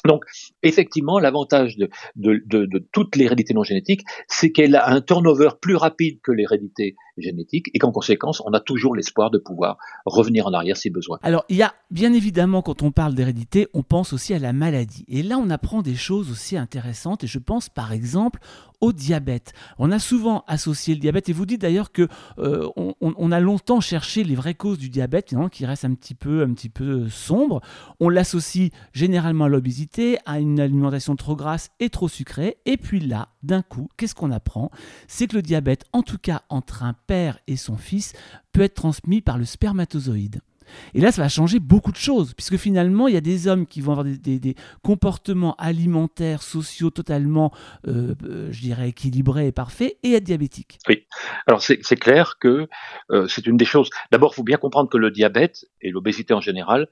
Donc, 0.06 0.23
effectivement, 0.63 1.19
l'avantage 1.19 1.78
de, 1.78 1.89
de, 2.15 2.41
de, 2.45 2.65
de, 2.65 2.88
toute 2.91 3.15
l'hérédité 3.15 3.54
non 3.54 3.63
génétique, 3.63 4.02
c'est 4.28 4.52
qu'elle 4.52 4.75
a 4.75 4.89
un 4.89 5.02
turnover 5.02 5.49
plus 5.62 5.75
rapide 5.75 6.19
que 6.23 6.32
l'hérédité 6.32 6.95
génétique 7.21 7.69
et 7.73 7.79
qu'en 7.79 7.91
conséquence, 7.91 8.41
on 8.45 8.53
a 8.53 8.60
toujours 8.60 8.95
l'espoir 8.95 9.32
de 9.32 9.38
pouvoir 9.38 9.77
revenir 10.05 10.47
en 10.47 10.53
arrière 10.53 10.77
si 10.77 10.89
besoin. 10.89 11.19
Alors, 11.21 11.45
il 11.49 11.58
y 11.58 11.63
a 11.63 11.73
bien 11.91 12.13
évidemment, 12.13 12.62
quand 12.62 12.84
on 12.84 12.91
parle 12.91 13.15
d'hérédité, 13.15 13.67
on 13.73 13.84
pense 13.84 14.13
aussi 14.13 14.34
à 14.34 14.39
la 14.39 14.53
maladie. 14.53 15.05
Et 15.08 15.23
là, 15.23 15.38
on 15.38 15.49
apprend 15.49 15.82
des 15.82 15.95
choses 15.95 16.32
aussi 16.32 16.58
intéressantes. 16.58 17.23
Et 17.23 17.27
je 17.27 17.39
pense 17.39 17.69
par 17.69 17.91
exemple 17.91 18.39
au 18.82 18.93
diabète. 18.93 19.53
On 19.77 19.91
a 19.91 19.99
souvent 19.99 20.43
associé 20.47 20.93
le 20.93 21.01
diabète, 21.01 21.29
et 21.29 21.34
vous 21.34 21.45
dites 21.45 21.62
d'ailleurs 21.62 21.91
que 21.91 22.08
euh, 22.38 22.69
on, 22.75 23.32
a 23.32 23.39
longtemps 23.39 23.82
cherché 23.82 24.23
les 24.23 24.36
vraies 24.36 24.53
causes 24.53 24.77
du 24.77 24.89
diabète, 24.89 25.36
qui 25.51 25.65
restent 25.65 25.86
un 25.86 25.93
petit 25.93 26.15
peu, 26.15 26.43
un 26.43 26.53
petit 26.53 26.69
peu 26.69 27.10
sombres. 27.10 27.62
On 27.99 28.10
l'associe 28.10 28.71
généralement 28.93 29.45
à 29.45 29.49
l'obésité, 29.49 30.17
à 30.25 30.39
une 30.39 30.60
alimentation 30.60 31.15
trop 31.15 31.36
grasse 31.36 31.71
et 31.79 31.89
trop 31.89 32.08
sucrée. 32.08 32.58
Et 32.65 32.77
puis 32.77 32.99
là, 32.99 33.29
d'un 33.43 33.62
coup, 33.62 33.89
qu'est-ce 33.97 34.15
qu'on 34.15 34.32
apprend? 34.32 34.71
C'est 35.08 35.27
que 35.27 35.36
le 35.36 35.41
diabète, 35.41 35.84
en 35.91 36.01
tout 36.01 36.17
cas 36.17 36.43
entre 36.49 36.84
un 36.84 36.93
père 37.10 37.39
et 37.48 37.58
son 37.58 37.76
fils, 37.76 38.13
peut 38.54 38.62
être 38.62 38.76
transmis 38.76 39.22
par 39.22 39.39
le 39.39 39.45
spermatozoïde. 39.45 40.41
Et 40.93 41.02
là, 41.02 41.12
ça 41.12 41.24
va 41.24 41.28
changer 41.28 41.58
beaucoup 41.58 41.91
de 41.91 41.98
choses, 41.98 42.36
puisque 42.36 42.58
finalement, 42.58 43.08
il 43.08 43.15
y 43.15 43.17
a 43.17 43.22
des 43.22 43.48
hommes 43.48 43.65
qui 43.65 43.82
vont 43.82 43.93
avoir 43.93 44.06
des, 44.06 44.56
comportements 44.84 45.56
alimentaires, 45.56 46.43
sociaux 46.43 46.91
totalement, 46.91 47.52
euh, 47.88 48.13
euh, 48.24 48.50
je 48.52 48.62
dirais, 48.62 48.89
équilibrés 48.89 49.48
et 49.48 49.52
parfaits, 49.52 49.98
et 50.04 50.13
être 50.13 50.24
diabétiques. 50.24 50.78
Oui, 50.88 51.08
alors 51.48 51.63
c'est 51.63 52.00
clair 52.00 52.38
que 52.39 52.67
euh, 53.10 53.28
c'est 53.28 53.48
une 53.48 53.58
des 53.58 53.65
choses. 53.65 53.89
D'abord, 54.12 54.34
il 54.34 54.36
faut 54.36 54.43
bien 54.43 54.58
comprendre 54.58 54.88
que 54.88 54.98
le 54.98 55.10
diabète 55.10 55.65
et 55.82 55.89
l'obésité 55.89 56.36
en 56.36 56.41
général 56.41 56.88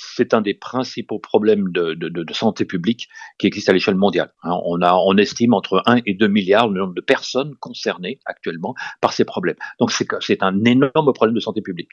c'est 0.00 0.32
un 0.32 0.40
des 0.40 0.54
principaux 0.54 1.18
problèmes 1.18 1.72
de, 1.72 2.32
santé 2.32 2.64
publique 2.64 3.08
qui 3.38 3.48
existent 3.48 3.70
à 3.70 3.74
l'échelle 3.74 3.96
mondiale. 3.96 4.32
Hein. 4.44 4.56
On, 4.64 5.16
estime 5.16 5.54
entre 5.54 5.82
1 5.86 6.02
et 6.06 6.14
2 6.14 6.28
milliards 6.28 6.68
le 6.68 6.80
nombre 6.80 6.94
de 6.94 7.00
personnes 7.00 7.56
concernées 7.56 8.20
actuellement 8.24 8.74
par 9.00 9.12
ces 9.12 9.24
problèmes. 9.24 9.56
Donc 9.80 9.90
c'est 9.90 10.42
un 10.42 10.64
énorme 10.64 11.12
problème 11.12 11.34
de 11.34 11.40
santé 11.40 11.62
publique. 11.62 11.88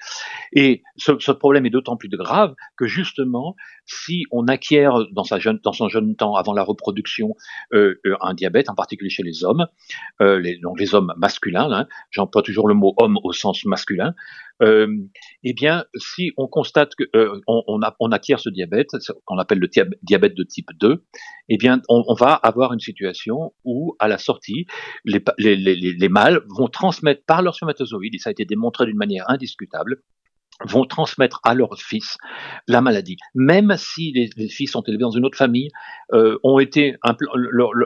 Et 0.53 0.83
ce, 0.97 1.31
problème 1.31 1.65
est 1.65 1.71
d'autant 1.71 1.97
plus 1.97 2.09
grave 2.09 2.53
que 2.77 2.85
justement, 2.85 3.55
si 3.85 4.25
on 4.31 4.47
acquiert 4.47 4.99
dans, 5.11 5.23
son 5.23 5.89
jeune 5.89 6.15
temps, 6.15 6.35
avant 6.35 6.53
la 6.53 6.63
reproduction, 6.63 7.35
euh, 7.73 7.99
euh 8.05 8.15
un 8.21 8.35
diabète, 8.35 8.69
en 8.69 8.75
particulier 8.75 9.09
chez 9.09 9.23
les 9.23 9.43
hommes, 9.43 9.65
euh, 10.21 10.39
les, 10.39 10.57
donc 10.57 10.79
les 10.79 10.93
hommes 10.93 11.13
masculins, 11.17 11.71
hein, 11.71 11.87
j'emploie 12.11 12.43
toujours 12.43 12.67
le 12.67 12.75
mot 12.75 12.93
homme 12.97 13.17
au 13.23 13.33
sens 13.33 13.65
masculin, 13.65 14.13
euh, 14.61 14.87
eh 15.43 15.53
bien, 15.53 15.85
si 15.95 16.31
on 16.37 16.47
constate 16.47 16.91
qu'on 16.95 17.19
euh, 17.19 17.41
on, 17.47 18.11
acquiert 18.11 18.39
ce 18.39 18.49
diabète, 18.49 18.89
qu'on 19.25 19.37
appelle 19.37 19.59
le 19.59 19.69
diabète 20.01 20.35
de 20.35 20.43
type 20.43 20.69
2, 20.79 21.03
eh 21.49 21.57
bien, 21.57 21.81
on, 21.89 22.13
va 22.13 22.33
avoir 22.33 22.73
une 22.73 22.79
situation 22.79 23.53
où, 23.63 23.95
à 23.99 24.07
la 24.07 24.17
sortie, 24.17 24.65
les, 25.03 25.23
les, 25.37 25.55
les, 25.55 25.75
les 25.75 26.09
mâles 26.09 26.41
vont 26.57 26.67
transmettre 26.67 27.23
par 27.25 27.41
leur 27.41 27.55
spermatozoïdes, 27.55 28.15
et 28.15 28.19
ça 28.19 28.29
a 28.29 28.31
été 28.31 28.45
démontré 28.45 28.85
d'une 28.85 28.97
manière 28.97 29.29
indiscutable, 29.29 30.01
vont 30.63 30.85
transmettre 30.85 31.39
à 31.43 31.53
leurs 31.53 31.77
fils 31.77 32.17
la 32.67 32.81
maladie, 32.81 33.17
même 33.33 33.75
si 33.77 34.13
les, 34.13 34.47
fils 34.47 34.71
sont 34.71 34.81
élevés 34.83 35.01
dans 35.01 35.11
une 35.11 35.25
autre 35.25 35.37
famille, 35.37 35.69
euh, 36.13 36.37
ont 36.43 36.59
été 36.59 36.95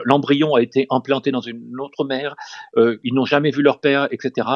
l'embryon 0.04 0.54
a 0.54 0.62
été 0.62 0.86
implanté 0.90 1.30
dans 1.32 1.40
une 1.40 1.80
autre 1.80 2.04
mère, 2.04 2.36
euh, 2.76 2.98
ils 3.02 3.14
n'ont 3.14 3.24
jamais 3.24 3.50
vu 3.50 3.62
leur 3.62 3.80
père, 3.80 4.08
etc. 4.12 4.48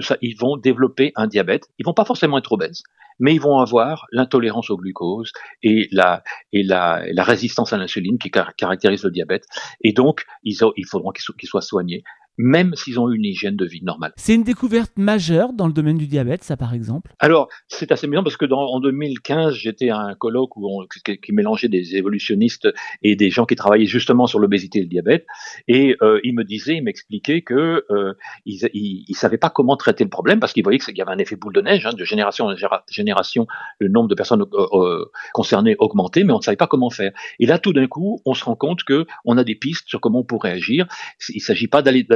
Ça, 0.00 0.16
ils 0.20 0.36
vont 0.36 0.56
développer 0.56 1.12
un 1.16 1.26
diabète. 1.26 1.68
Ils 1.78 1.86
vont 1.86 1.94
pas 1.94 2.04
forcément 2.04 2.38
être 2.38 2.52
obèses, 2.52 2.82
mais 3.18 3.34
ils 3.34 3.40
vont 3.40 3.58
avoir 3.58 4.06
l'intolérance 4.12 4.70
au 4.70 4.76
glucose 4.76 5.32
et 5.62 5.88
la 5.90 6.22
et 6.52 6.62
la, 6.62 7.02
la 7.10 7.22
résistance 7.24 7.72
à 7.72 7.78
l'insuline 7.78 8.18
qui 8.18 8.30
caractérise 8.30 9.04
le 9.04 9.10
diabète. 9.10 9.44
Et 9.80 9.92
donc, 9.92 10.24
ils, 10.42 10.64
ont, 10.64 10.72
il 10.76 10.86
faudra 10.86 11.12
qu'ils 11.12 11.48
soient 11.48 11.62
soignés 11.62 12.04
même 12.38 12.74
s'ils 12.74 12.98
ont 12.98 13.10
une 13.10 13.24
hygiène 13.24 13.56
de 13.56 13.66
vie 13.66 13.82
normale. 13.82 14.12
C'est 14.16 14.34
une 14.34 14.44
découverte 14.44 14.92
majeure 14.96 15.52
dans 15.52 15.66
le 15.66 15.72
domaine 15.72 15.98
du 15.98 16.06
diabète, 16.06 16.44
ça 16.44 16.56
par 16.56 16.72
exemple? 16.72 17.12
Alors, 17.18 17.48
c'est 17.68 17.92
assez 17.92 18.06
amusant 18.06 18.22
parce 18.22 18.36
que 18.36 18.46
dans, 18.46 18.60
en 18.60 18.80
2015, 18.80 19.54
j'étais 19.54 19.90
à 19.90 19.98
un 19.98 20.14
colloque 20.14 20.56
où 20.56 20.68
on, 20.68 20.86
qui, 20.86 21.32
mélangeait 21.32 21.68
des 21.68 21.96
évolutionnistes 21.96 22.68
et 23.02 23.16
des 23.16 23.30
gens 23.30 23.44
qui 23.44 23.56
travaillaient 23.56 23.86
justement 23.86 24.26
sur 24.26 24.38
l'obésité 24.38 24.78
et 24.78 24.82
le 24.82 24.88
diabète, 24.88 25.26
et 25.66 25.96
euh, 26.02 26.20
ils 26.24 26.34
me 26.34 26.44
disaient, 26.44 26.76
ils 26.76 26.82
m'expliquaient 26.82 27.42
que 27.42 27.84
euh, 27.90 28.14
ils, 28.46 28.68
ils, 28.72 29.14
savaient 29.14 29.38
pas 29.38 29.50
comment 29.50 29.76
traiter 29.76 30.04
le 30.04 30.10
problème 30.10 30.40
parce 30.40 30.52
qu'ils 30.52 30.62
voyaient 30.62 30.78
qu'il 30.78 30.96
y 30.96 31.02
avait 31.02 31.12
un 31.12 31.18
effet 31.18 31.36
boule 31.36 31.52
de 31.52 31.60
neige, 31.60 31.84
hein, 31.86 31.92
de 31.92 32.04
génération 32.04 32.46
en 32.46 32.54
génération, 32.88 33.46
le 33.78 33.88
nombre 33.88 34.08
de 34.08 34.14
personnes 34.14 34.42
euh, 34.42 34.66
euh, 34.72 35.10
concernées 35.32 35.76
augmentait, 35.78 36.24
mais 36.24 36.32
on 36.32 36.38
ne 36.38 36.42
savait 36.42 36.56
pas 36.56 36.66
comment 36.66 36.90
faire. 36.90 37.12
Et 37.38 37.46
là, 37.46 37.58
tout 37.58 37.72
d'un 37.72 37.86
coup, 37.86 38.20
on 38.24 38.34
se 38.34 38.44
rend 38.44 38.56
compte 38.56 38.84
que 38.84 39.06
on 39.24 39.36
a 39.36 39.44
des 39.44 39.54
pistes 39.54 39.88
sur 39.88 40.00
comment 40.00 40.20
on 40.20 40.24
pourrait 40.24 40.52
agir. 40.52 40.86
Il 41.28 41.40
s'agit 41.40 41.68
pas 41.68 41.82
d'aller 41.82 42.06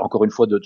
encore 0.00 0.24
une 0.24 0.30
fois, 0.30 0.46
de, 0.46 0.60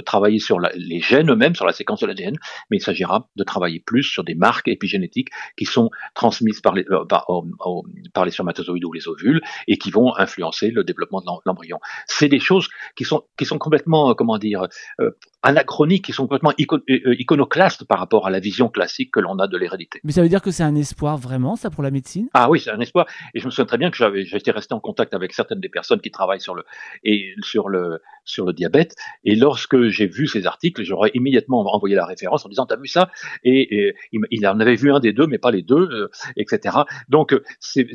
travailler 0.00 0.38
sur 0.38 0.58
les 0.60 1.00
gènes 1.00 1.30
eux-mêmes, 1.30 1.54
sur 1.54 1.66
la 1.66 1.72
séquence 1.72 2.00
de 2.00 2.06
l'ADN, 2.06 2.36
mais 2.70 2.78
il 2.78 2.80
s'agira 2.80 3.28
de 3.36 3.44
travailler 3.44 3.80
plus 3.80 4.02
sur 4.02 4.24
des 4.24 4.34
marques 4.34 4.68
épigénétiques 4.68 5.28
qui 5.56 5.64
sont 5.64 5.90
transmises 6.14 6.60
par 6.60 6.74
les, 6.74 6.84
euh, 6.90 7.04
par, 7.04 8.24
les 8.24 8.30
spermatozoïdes 8.30 8.84
ou 8.84 8.92
les 8.92 9.08
ovules 9.08 9.40
et 9.68 9.78
qui 9.78 9.90
vont 9.90 10.16
influencer 10.16 10.70
le 10.70 10.84
développement 10.84 11.20
de 11.20 11.26
l'embryon. 11.44 11.78
C'est 12.06 12.28
des 12.28 12.40
choses 12.40 12.68
qui 12.96 13.04
sont, 13.04 13.24
qui 13.36 13.44
sont 13.44 13.58
complètement, 13.58 14.10
euh, 14.10 14.14
comment 14.14 14.38
dire, 14.38 14.66
euh, 15.00 15.10
anachroniques, 15.42 16.04
qui 16.04 16.12
sont 16.12 16.24
complètement 16.26 16.52
iconoclastes 16.58 17.84
par 17.84 17.98
rapport 17.98 18.26
à 18.26 18.30
la 18.30 18.40
vision 18.40 18.68
classique 18.68 19.12
que 19.12 19.20
l'on 19.20 19.38
a 19.38 19.46
de 19.46 19.56
l'hérédité. 19.56 20.00
Mais 20.02 20.12
ça 20.12 20.22
veut 20.22 20.28
dire 20.28 20.42
que 20.42 20.50
c'est 20.50 20.64
un 20.64 20.74
espoir 20.74 21.16
vraiment, 21.16 21.54
ça, 21.54 21.70
pour 21.70 21.84
la 21.84 21.90
médecine? 21.90 22.28
Ah 22.34 22.50
oui, 22.50 22.58
c'est 22.58 22.70
un 22.70 22.80
espoir. 22.80 23.06
Et 23.32 23.40
je 23.40 23.46
me 23.46 23.50
souviens 23.50 23.66
très 23.66 23.78
bien 23.78 23.90
que 23.90 23.96
j'avais, 23.96 24.24
j'étais 24.24 24.50
resté 24.50 24.74
en 24.74 24.80
contact 24.80 25.14
avec 25.14 25.32
certaines 25.32 25.60
des 25.60 25.68
personnes 25.68 26.00
qui 26.00 26.10
travaillent 26.10 26.40
sur 26.40 26.54
le, 26.54 26.64
et 27.04 27.34
sur 27.42 27.68
le, 27.68 27.85
le 27.86 28.00
sur 28.24 28.44
le 28.44 28.52
diabète. 28.52 28.94
Et 29.24 29.36
lorsque 29.36 29.88
j'ai 29.88 30.06
vu 30.06 30.26
ces 30.26 30.46
articles, 30.46 30.82
j'aurais 30.82 31.10
immédiatement 31.14 31.60
envoyé 31.72 31.94
la 31.94 32.04
référence 32.04 32.44
en 32.44 32.48
disant 32.48 32.66
t'as 32.66 32.76
vu 32.76 32.88
ça? 32.88 33.10
Et, 33.44 33.94
il, 34.12 34.46
en 34.46 34.60
avait 34.60 34.74
vu 34.74 34.92
un 34.92 35.00
des 35.00 35.12
deux, 35.12 35.26
mais 35.26 35.38
pas 35.38 35.50
les 35.50 35.62
deux, 35.62 35.88
euh, 35.90 36.10
etc. 36.36 36.78
Donc 37.08 37.34
c'est 37.60 37.86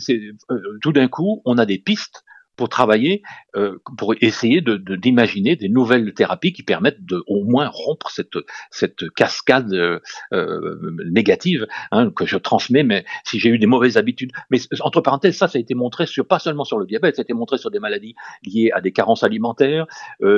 tout 0.82 0.92
d'un 0.92 1.08
coup, 1.08 1.42
on 1.46 1.58
a 1.58 1.66
des 1.66 1.78
pistes 1.78 2.24
pour 2.62 2.70
travailler, 2.70 3.24
euh, 3.56 3.80
pour 3.98 4.14
essayer 4.22 4.62
de, 4.62 4.78
d'imaginer 4.96 5.56
des 5.56 5.68
nouvelles 5.68 6.14
thérapies 6.14 6.54
qui 6.54 6.62
permettent 6.62 7.04
de 7.04 7.24
au 7.26 7.44
moins 7.44 7.68
rompre 7.74 8.12
cette, 8.12 8.38
cette 8.70 9.10
cascade 9.16 9.74
euh, 9.74 10.00
euh, 10.32 10.80
négative 11.10 11.66
hein, 11.92 12.12
que 12.12 12.28
je 12.28 12.38
transmets, 12.38 12.84
mais 12.84 13.04
si 13.24 13.40
j'ai 13.40 13.50
eu 13.50 13.58
des 13.58 13.66
mauvaises 13.66 13.98
habitudes. 13.98 14.32
Mais 14.52 14.60
entre 14.82 15.02
parenthèses, 15.02 15.38
ça, 15.38 15.48
ça 15.48 15.58
a 15.58 15.60
été 15.60 15.74
montré 15.74 16.06
sur 16.06 16.28
pas 16.28 16.38
seulement 16.38 16.64
sur 16.64 16.78
le 16.78 16.86
diabète, 16.86 17.16
ça 17.16 17.22
a 17.22 17.24
été 17.24 17.34
montré 17.34 17.58
sur 17.58 17.72
des 17.72 17.80
maladies 17.80 18.14
liées 18.46 18.70
à 18.76 18.80
des 18.80 18.92
carences 18.92 19.24
alimentaires, 19.24 19.88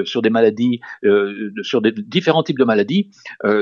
sur 0.05 0.21
des 0.21 0.29
maladies, 0.29 0.79
sur 1.61 1.81
des 1.81 1.91
différents 1.91 2.43
types 2.43 2.57
de 2.57 2.63
maladies. 2.63 3.11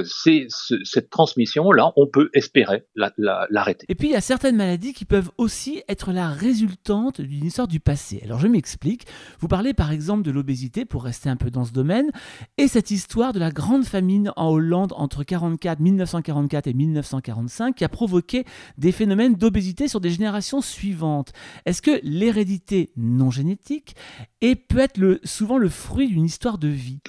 C'est 0.04 0.46
cette 0.84 1.10
transmission 1.10 1.72
là, 1.72 1.94
on 1.96 2.06
peut 2.06 2.30
espérer 2.36 2.84
l'arrêter. 2.96 3.88
Et 3.90 3.96
puis 3.96 4.10
il 4.10 4.12
y 4.12 4.16
a 4.16 4.22
certaines 4.22 4.56
maladies 4.56 4.94
qui 4.94 5.06
peuvent 5.06 5.32
aussi 5.40 5.82
être 5.90 6.12
la 6.12 6.30
résultante 6.30 7.22
d'une 7.22 7.46
histoire 7.46 7.68
du 7.68 7.80
passé. 7.80 8.22
Alors 8.24 8.38
je 8.38 8.51
m'explique. 8.52 9.08
Vous 9.40 9.48
parlez 9.48 9.74
par 9.74 9.92
exemple 9.92 10.24
de 10.24 10.32
l'obésité, 10.32 10.86
pour 10.86 11.04
rester 11.04 11.30
un 11.30 11.36
peu 11.36 11.50
dans 11.50 11.66
ce 11.66 11.72
domaine, 11.72 12.12
et 12.58 12.68
cette 12.68 12.92
histoire 12.92 13.34
de 13.34 13.40
la 13.40 13.52
grande 13.52 13.86
famine 13.86 14.32
en 14.36 14.50
Hollande 14.50 14.94
entre 14.96 15.24
44, 15.24 15.80
1944 15.80 16.68
et 16.68 16.74
1945 16.74 17.76
qui 17.76 17.84
a 17.84 17.90
provoqué 17.90 18.46
des 18.78 18.92
phénomènes 18.92 19.36
d'obésité 19.36 19.88
sur 19.88 20.00
des 20.00 20.10
générations 20.10 20.62
suivantes. 20.62 21.32
Est-ce 21.66 21.82
que 21.82 22.00
l'hérédité 22.04 22.92
non 22.98 23.32
génétique 23.32 23.96
est, 24.42 24.56
peut 24.56 24.80
être 24.80 24.98
le, 24.98 25.20
souvent 25.24 25.58
le 25.58 25.70
fruit 25.70 26.08
d'une 26.08 26.26
histoire 26.26 26.58
de 26.58 26.68
vie? 26.68 27.00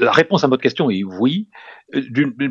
La 0.00 0.12
réponse 0.12 0.44
à 0.44 0.48
votre 0.48 0.62
question 0.62 0.90
est 0.90 1.02
oui, 1.02 1.48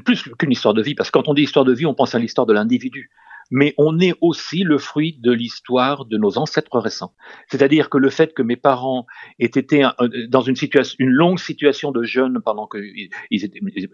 plus 0.04 0.30
qu'une 0.38 0.52
histoire 0.52 0.74
de 0.74 0.82
vie, 0.82 0.96
parce 0.96 1.12
que 1.12 1.18
quand 1.18 1.28
on 1.28 1.34
dit 1.34 1.44
histoire 1.44 1.66
de 1.66 1.74
vie, 1.74 1.86
on 1.86 1.94
pense 1.94 2.16
à 2.16 2.20
l'histoire 2.20 2.48
de 2.48 2.54
l'individu 2.54 3.10
mais 3.52 3.74
on 3.78 4.00
est 4.00 4.14
aussi 4.22 4.64
le 4.64 4.78
fruit 4.78 5.18
de 5.20 5.32
l'histoire 5.32 6.06
de 6.06 6.18
nos 6.18 6.38
ancêtres 6.38 6.80
récents. 6.80 7.14
C'est-à-dire 7.48 7.90
que 7.90 7.98
le 7.98 8.10
fait 8.10 8.34
que 8.34 8.42
mes 8.42 8.56
parents 8.56 9.06
aient 9.40 9.46
été 9.46 9.88
dans 10.30 10.42
une 10.42 10.56
situation, 10.56 10.96
une 11.00 11.10
longue 11.10 11.40
situation 11.40 11.92
de 11.92 12.04
jeûne 12.04 12.40
pendant 12.44 12.68
que 12.68 12.80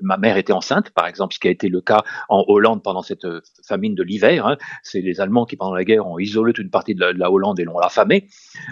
ma 0.02 0.18
mère 0.18 0.38
était 0.38 0.54
enceinte, 0.54 0.92
par 0.92 1.08
exemple, 1.08 1.34
ce 1.34 1.40
qui 1.40 1.48
a 1.48 1.52
été 1.52 1.70
le 1.70 1.82
cas 1.82 2.04
en 2.30 2.44
Hollande 2.48 2.84
pendant 2.84 3.02
cette 3.02 3.28
famine 3.66 3.96
de 3.96 4.04
l'hiver. 4.04 4.46
Hein. 4.46 4.58
C'est 4.84 5.02
les 5.02 5.22
Allemands 5.22 5.46
qui, 5.46 5.56
pendant 5.56 5.74
la 5.74 5.84
guerre, 5.84 6.08
ont 6.08 6.20
isolé 6.20 6.54
toute 6.54 6.64
une 6.64 6.72
partie 6.72 6.96
de 6.96 7.06
la, 7.06 7.32
Hollande 7.32 7.60
et 7.60 7.64
l'ont 7.64 7.80
affamée. 7.80 8.28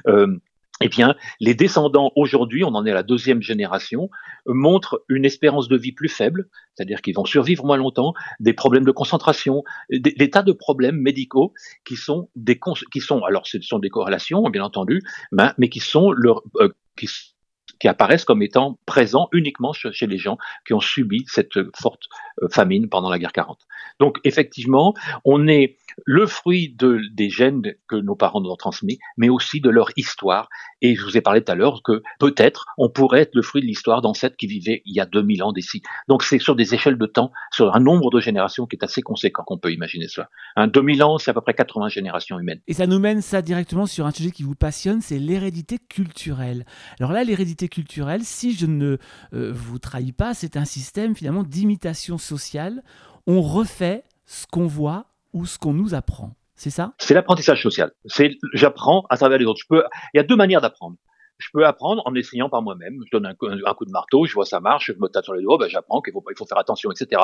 Euh, 0.08 0.38
eh 0.82 0.90
bien, 0.90 1.16
les 1.40 1.54
descendants 1.54 2.12
aujourd'hui, 2.16 2.64
on 2.64 2.70
en 2.70 2.86
est 2.86 2.92
à 2.92 2.96
la 2.96 3.04
deuxième 3.04 3.42
génération, 3.42 4.10
montrent 4.46 5.04
une 5.08 5.24
espérance 5.24 5.68
de 5.68 5.78
vie 5.78 5.92
plus 5.92 6.10
faible, 6.10 6.50
c'est-à-dire 6.74 7.02
qu'ils 7.02 7.16
vont 7.16 7.26
survivre 7.26 7.64
moins 7.64 7.78
longtemps, 7.78 8.14
des 8.40 8.54
problèmes 8.54 8.84
de 8.84 8.92
concentration, 8.92 9.64
des, 9.92 10.30
tas 10.30 10.44
de 10.44 10.52
problèmes 10.52 10.98
médicaux 10.98 11.54
qui 11.86 11.96
sont 11.96 12.30
des 12.36 12.60
qui 12.92 13.00
sont 13.00 13.24
alors 13.24 13.46
ce 13.46 13.62
sont 13.62 13.80
des 13.80 13.90
corrélations 13.90 14.42
bien 14.50 14.64
entendu, 14.64 15.02
mais, 15.32 15.52
mais 15.58 15.70
qui 15.70 15.80
sont 15.80 16.12
leur, 16.12 16.42
euh, 16.58 16.70
qui 16.98 17.08
qui 17.80 17.88
apparaissent 17.90 18.24
comme 18.24 18.42
étant 18.42 18.80
présents 18.86 19.28
uniquement 19.34 19.74
chez 19.74 20.08
les 20.08 20.18
gens 20.18 20.38
qui 20.66 20.74
ont 20.74 20.80
subi 20.80 21.26
cette 21.28 21.60
forte 21.76 22.04
euh, 22.42 22.48
famine 22.50 22.88
pendant 22.88 23.10
la 23.10 23.20
guerre 23.20 23.34
40. 23.34 23.60
Donc 24.00 24.20
effectivement, 24.24 24.94
on 25.26 25.48
est 25.50 25.78
le 26.06 26.26
fruit 26.26 26.74
de, 26.78 27.02
des 27.14 27.30
gènes 27.30 27.62
que 27.88 27.96
nos 27.96 28.16
parents 28.16 28.42
nous 28.42 28.50
ont 28.50 28.56
transmis, 28.56 29.00
mais 29.18 29.30
aussi 29.30 29.62
de 29.62 29.70
leur 29.70 29.90
histoire. 29.96 30.50
Et 30.82 30.96
je 30.96 31.04
vous 31.04 31.18
ai 31.18 31.22
parlé 31.22 31.44
tout 31.44 31.52
à 31.52 31.56
l'heure 31.56 31.82
que 31.84 32.02
peut-être 32.20 32.66
on 32.78 32.90
pourrait 32.90 33.22
être 33.22 33.36
le 33.36 33.42
fruit 33.42 33.62
de 33.62 33.68
l'histoire 33.68 34.02
d'ancêtres 34.02 34.36
qui 34.38 34.48
vivaient 34.48 34.82
il 34.86 34.96
y 34.96 35.00
a 35.00 35.06
2000 35.06 35.44
ans 35.44 35.54
d'ici. 35.54 35.82
Donc 36.08 36.24
c'est 36.24 36.40
sur 36.40 36.56
des 36.56 36.74
échelles 36.74 36.98
de 36.98 37.06
temps, 37.06 37.32
sur 37.52 37.76
un 37.76 37.80
nombre 37.80 38.10
de 38.10 38.20
générations 38.20 38.66
qui 38.66 38.76
est 38.76 38.84
assez 38.84 39.02
conséquent 39.02 39.44
qu'on 39.44 39.58
peut 39.58 39.72
imaginer 39.72 40.08
cela. 40.08 40.30
Un 40.56 40.68
2000 40.68 41.04
ans, 41.04 41.18
c'est 41.18 41.32
à 41.32 41.34
peu 41.34 41.42
près 41.42 41.54
80 41.54 41.90
générations 41.90 42.40
humaines. 42.40 42.62
Et 42.68 42.74
ça 42.74 42.88
nous 42.88 43.00
mène 43.00 43.22
ça 43.22 43.42
directement 43.42 43.86
sur 43.86 44.06
un 44.06 44.12
sujet 44.12 44.32
qui 44.32 44.44
vous 44.44 44.56
passionne, 44.56 45.02
c'est 45.02 45.20
l'hérédité 45.20 45.80
culturelle. 45.80 46.66
Alors 47.00 47.12
là, 47.12 47.24
l'hérédité 47.24 47.68
culturelle, 47.68 48.24
si 48.24 48.54
je 48.54 48.66
ne 48.66 48.98
euh, 49.34 49.52
vous 49.54 49.80
trahis 49.80 50.12
pas, 50.12 50.34
c'est 50.34 50.58
un 50.58 50.66
système 50.66 51.16
finalement 51.16 51.44
d'imitation 51.44 52.18
sociale. 52.18 52.84
On 53.28 53.42
refait 53.42 54.04
ce 54.26 54.46
qu'on 54.48 54.68
voit 54.68 55.13
ou 55.34 55.46
ce 55.46 55.58
qu'on 55.58 55.74
nous 55.74 55.94
apprend. 55.94 56.36
C'est 56.56 56.70
ça? 56.70 56.94
C'est 57.00 57.14
l'apprentissage 57.14 57.62
social. 57.62 57.92
C'est 58.06 58.38
j'apprends 58.54 59.06
à 59.10 59.18
travers 59.18 59.38
les 59.38 59.46
autres. 59.46 59.60
Je 59.62 59.68
peux, 59.68 59.84
il 60.14 60.18
y 60.18 60.20
a 60.20 60.24
deux 60.24 60.36
manières 60.36 60.62
d'apprendre. 60.62 60.98
Je 61.40 61.48
peux 61.52 61.66
apprendre 61.66 62.04
en 62.06 62.14
essayant 62.16 62.48
par 62.48 62.62
moi-même. 62.62 63.00
Je 63.06 63.10
donne 63.12 63.26
un 63.26 63.34
coup, 63.34 63.48
de 63.50 63.92
marteau, 63.92 64.26
je 64.26 64.34
vois 64.34 64.46
ça 64.46 64.60
marche, 64.60 64.92
je 64.96 65.00
me 65.00 65.08
tape 65.08 65.26
sur 65.26 65.34
les 65.34 65.42
doigts, 65.42 65.58
ben 65.58 65.68
j'apprends 65.68 66.02
qu'il 66.02 66.14
faut, 66.14 66.24
il 66.30 66.38
faut 66.38 66.46
faire 66.46 66.60
attention, 66.60 66.92
etc. 66.92 67.24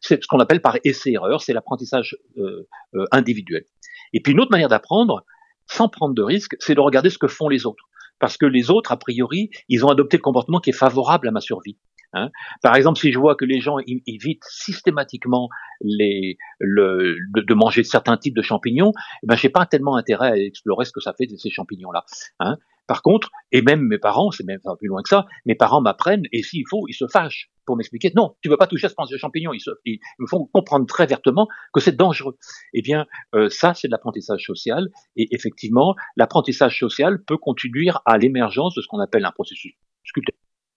c'est 0.00 0.22
ce 0.22 0.26
qu'on 0.26 0.40
appelle 0.40 0.60
par 0.60 0.76
essai-erreur, 0.84 1.40
c'est 1.40 1.52
l'apprentissage 1.52 2.16
euh, 2.36 2.68
euh, 2.94 3.04
individuel. 3.12 3.64
Et 4.12 4.20
puis 4.20 4.32
une 4.32 4.40
autre 4.40 4.50
manière 4.50 4.68
d'apprendre, 4.68 5.24
sans 5.66 5.88
prendre 5.88 6.14
de 6.14 6.22
risques, 6.22 6.56
c'est 6.58 6.74
de 6.74 6.80
regarder 6.80 7.10
ce 7.10 7.18
que 7.18 7.28
font 7.28 7.48
les 7.48 7.64
autres. 7.64 7.84
Parce 8.18 8.36
que 8.36 8.46
les 8.46 8.70
autres, 8.70 8.92
a 8.92 8.96
priori, 8.96 9.50
ils 9.68 9.84
ont 9.84 9.88
adopté 9.88 10.16
le 10.16 10.22
comportement 10.22 10.60
qui 10.60 10.70
est 10.70 10.74
favorable 10.74 11.28
à 11.28 11.30
ma 11.30 11.40
survie. 11.40 11.78
Hein. 12.14 12.30
Par 12.62 12.76
exemple, 12.76 12.98
si 12.98 13.12
je 13.12 13.18
vois 13.18 13.36
que 13.36 13.44
les 13.44 13.60
gens 13.60 13.76
évitent 14.06 14.44
systématiquement 14.44 15.48
les, 15.80 16.36
le, 16.58 17.16
de, 17.34 17.54
manger 17.54 17.84
certains 17.84 18.16
types 18.16 18.36
de 18.36 18.42
champignons, 18.42 18.92
eh 19.22 19.26
ben, 19.26 19.36
j'ai 19.36 19.48
pas 19.48 19.66
tellement 19.66 19.96
intérêt 19.96 20.30
à 20.30 20.36
explorer 20.36 20.84
ce 20.84 20.92
que 20.92 21.00
ça 21.00 21.14
fait 21.16 21.26
de 21.26 21.36
ces 21.36 21.50
champignons-là. 21.50 22.04
Hein. 22.40 22.56
Par 22.86 23.02
contre, 23.02 23.30
et 23.52 23.62
même 23.62 23.80
mes 23.80 23.98
parents, 23.98 24.30
c'est 24.30 24.44
même 24.44 24.60
plus 24.78 24.88
loin 24.88 25.02
que 25.02 25.08
ça, 25.08 25.26
mes 25.46 25.54
parents 25.54 25.80
m'apprennent 25.80 26.24
et 26.32 26.42
s'il 26.42 26.64
faut, 26.68 26.86
ils 26.88 26.94
se 26.94 27.06
fâchent 27.06 27.50
pour 27.64 27.76
m'expliquer. 27.76 28.12
Non, 28.14 28.34
tu 28.42 28.48
veux 28.48 28.56
pas 28.56 28.66
toucher 28.66 28.88
à 28.88 29.06
ce 29.06 29.16
champignon. 29.16 29.52
Ils, 29.52 29.60
se, 29.60 29.70
ils, 29.84 30.00
me 30.18 30.26
font 30.26 30.46
comprendre 30.52 30.84
très 30.86 31.06
vertement 31.06 31.46
que 31.72 31.80
c'est 31.80 31.96
dangereux. 31.96 32.36
Eh 32.74 32.82
bien, 32.82 33.06
euh, 33.34 33.48
ça, 33.48 33.72
c'est 33.74 33.86
de 33.88 33.92
l'apprentissage 33.92 34.44
social. 34.44 34.90
Et 35.16 35.28
effectivement, 35.30 35.94
l'apprentissage 36.16 36.78
social 36.78 37.22
peut 37.22 37.38
conduire 37.38 38.00
à 38.04 38.18
l'émergence 38.18 38.74
de 38.74 38.82
ce 38.82 38.88
qu'on 38.88 38.98
appelle 38.98 39.24
un 39.24 39.32
processus 39.32 39.72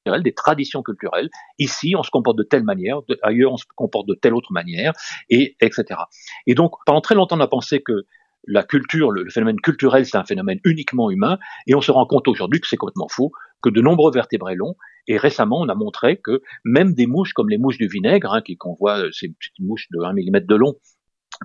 culturel 0.06 0.24
des 0.24 0.34
traditions 0.34 0.84
culturelles. 0.84 1.30
Ici, 1.60 1.96
on 1.98 2.04
se 2.04 2.12
comporte 2.12 2.38
de 2.38 2.44
telle 2.44 2.64
manière, 2.64 3.00
ailleurs, 3.24 3.54
on 3.54 3.58
se 3.58 3.66
comporte 3.76 4.08
de 4.08 4.14
telle 4.14 4.34
autre 4.34 4.52
manière, 4.52 4.94
et 5.30 5.56
etc. 5.62 6.00
Et 6.48 6.54
donc, 6.54 6.74
pendant 6.86 7.02
très 7.02 7.16
longtemps, 7.16 7.38
on 7.38 7.42
a 7.42 7.48
pensé 7.48 7.82
que 7.82 8.06
la 8.48 8.64
culture, 8.64 9.10
le, 9.10 9.28
phénomène 9.30 9.60
culturel, 9.60 10.06
c'est 10.06 10.18
un 10.18 10.24
phénomène 10.24 10.60
uniquement 10.64 11.10
humain, 11.10 11.40
et 11.66 11.74
on 11.74 11.82
se 11.82 11.92
rend 11.92 12.06
compte 12.06 12.28
aujourd'hui 12.28 12.60
que 12.60 12.68
c'est 12.68 12.78
complètement 12.78 13.08
faux, 13.10 13.32
que 13.64 13.70
de 13.70 13.82
nombreux 13.82 14.12
vertébrés 14.12 14.54
longs, 14.54 14.76
et 15.08 15.18
récemment, 15.18 15.62
on 15.62 15.70
a 15.70 15.76
montré 15.76 16.18
que 16.18 16.42
même 16.64 16.94
des 16.94 17.08
mouches 17.08 17.34
comme 17.34 17.50
les 17.50 17.58
mouches 17.58 17.80
du 17.80 17.88
vinaigre, 17.88 18.34
hein, 18.34 18.42
qu'on 18.60 18.76
voit, 18.76 19.00
euh, 19.00 19.10
c'est 19.12 19.28
une 19.58 19.66
mouche 19.66 19.88
de 19.92 20.04
1 20.04 20.14
mm 20.14 20.46
de 20.46 20.56
long, 20.56 20.76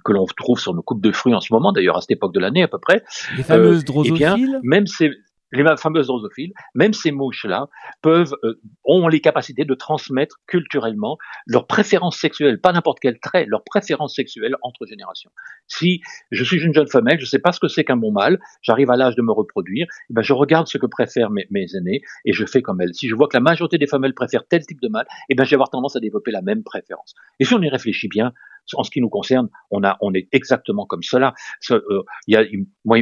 que 0.05 0.13
l'on 0.13 0.27
trouve 0.27 0.61
sur 0.61 0.75
nos 0.75 0.83
coupes 0.83 1.03
de 1.03 1.11
fruits 1.11 1.35
en 1.35 1.41
ce 1.41 1.53
moment, 1.53 1.73
d'ailleurs 1.73 1.97
à 1.97 2.01
cette 2.03 2.13
époque 2.13 2.35
de 2.35 2.41
l'année 2.41 2.63
à 2.63 2.69
peu 2.69 2.79
près. 2.79 3.03
Les 3.37 3.43
fameuses 3.43 3.81
euh, 3.81 3.85
drosophiles. 3.85 4.61
même 4.63 4.87
ces, 4.87 5.11
les 5.53 5.65
fameuses 5.77 6.07
drosophiles, 6.07 6.53
même 6.75 6.93
ces 6.93 7.11
mouches-là 7.11 7.69
peuvent 8.03 8.35
euh, 8.45 8.61
ont 8.85 9.09
les 9.09 9.21
capacités 9.21 9.65
de 9.65 9.75
transmettre 9.75 10.37
culturellement 10.47 11.19
leurs 11.47 11.67
préférences 11.67 12.19
sexuelles, 12.19 12.61
pas 12.61 12.73
n'importe 12.73 12.99
quel 13.01 13.19
trait, 13.19 13.47
leurs 13.47 13.65
préférences 13.65 14.15
sexuelles 14.15 14.57
entre 14.63 14.87
générations. 14.87 15.31
Si 15.67 16.01
je 16.31 16.45
suis 16.45 16.63
une 16.63 16.75
jeune 16.75 16.89
femelle, 16.89 17.19
je 17.19 17.25
ne 17.25 17.29
sais 17.29 17.39
pas 17.39 17.53
ce 17.53 17.61
que 17.61 17.69
c'est 17.69 17.85
qu'un 17.85 17.97
bon 17.97 18.13
mâle, 18.13 18.39
j'arrive 18.63 18.91
à 18.91 18.97
l'âge 18.97 19.17
de 19.17 19.23
me 19.23 19.33
reproduire, 19.33 19.87
eh 20.11 20.15
ben 20.15 20.23
je 20.23 20.33
regarde 20.33 20.69
ce 20.69 20.79
que 20.79 20.87
préfèrent 20.87 21.31
mes, 21.31 21.47
mes, 21.51 21.67
aînés 21.77 22.03
et 22.25 22.33
je 22.33 22.45
fais 22.45 22.63
comme 22.63 22.81
elles. 22.81 22.95
Si 22.95 23.09
je 23.09 23.15
vois 23.15 23.29
que 23.29 23.37
la 23.37 23.43
majorité 23.43 23.79
des 23.79 23.87
femelles 23.87 24.15
préfèrent 24.15 24.47
tel 24.47 24.65
type 24.65 24.81
de 24.81 24.89
mâle, 24.89 25.07
eh 25.29 25.35
ben 25.35 25.45
je 25.45 25.51
vais 25.51 25.55
avoir 25.55 25.71
tendance 25.71 25.97
à 25.97 26.01
développer 26.01 26.31
la 26.31 26.43
même 26.43 26.63
préférence. 26.63 27.15
Et 27.39 27.45
si 27.45 27.55
on 27.55 27.63
y 27.63 27.69
réfléchit 27.69 28.09
bien, 28.09 28.33
en 28.75 28.83
ce 28.83 28.91
qui 28.91 29.01
nous 29.01 29.09
concerne, 29.09 29.49
on, 29.71 29.83
a, 29.83 29.97
on 30.01 30.13
est 30.15 30.29
exactement 30.33 30.87
comme 30.87 31.03
cela. 31.03 31.35
Euh, 31.71 31.81
il, 32.27 32.35
y 32.35 32.37
a, 32.37 32.43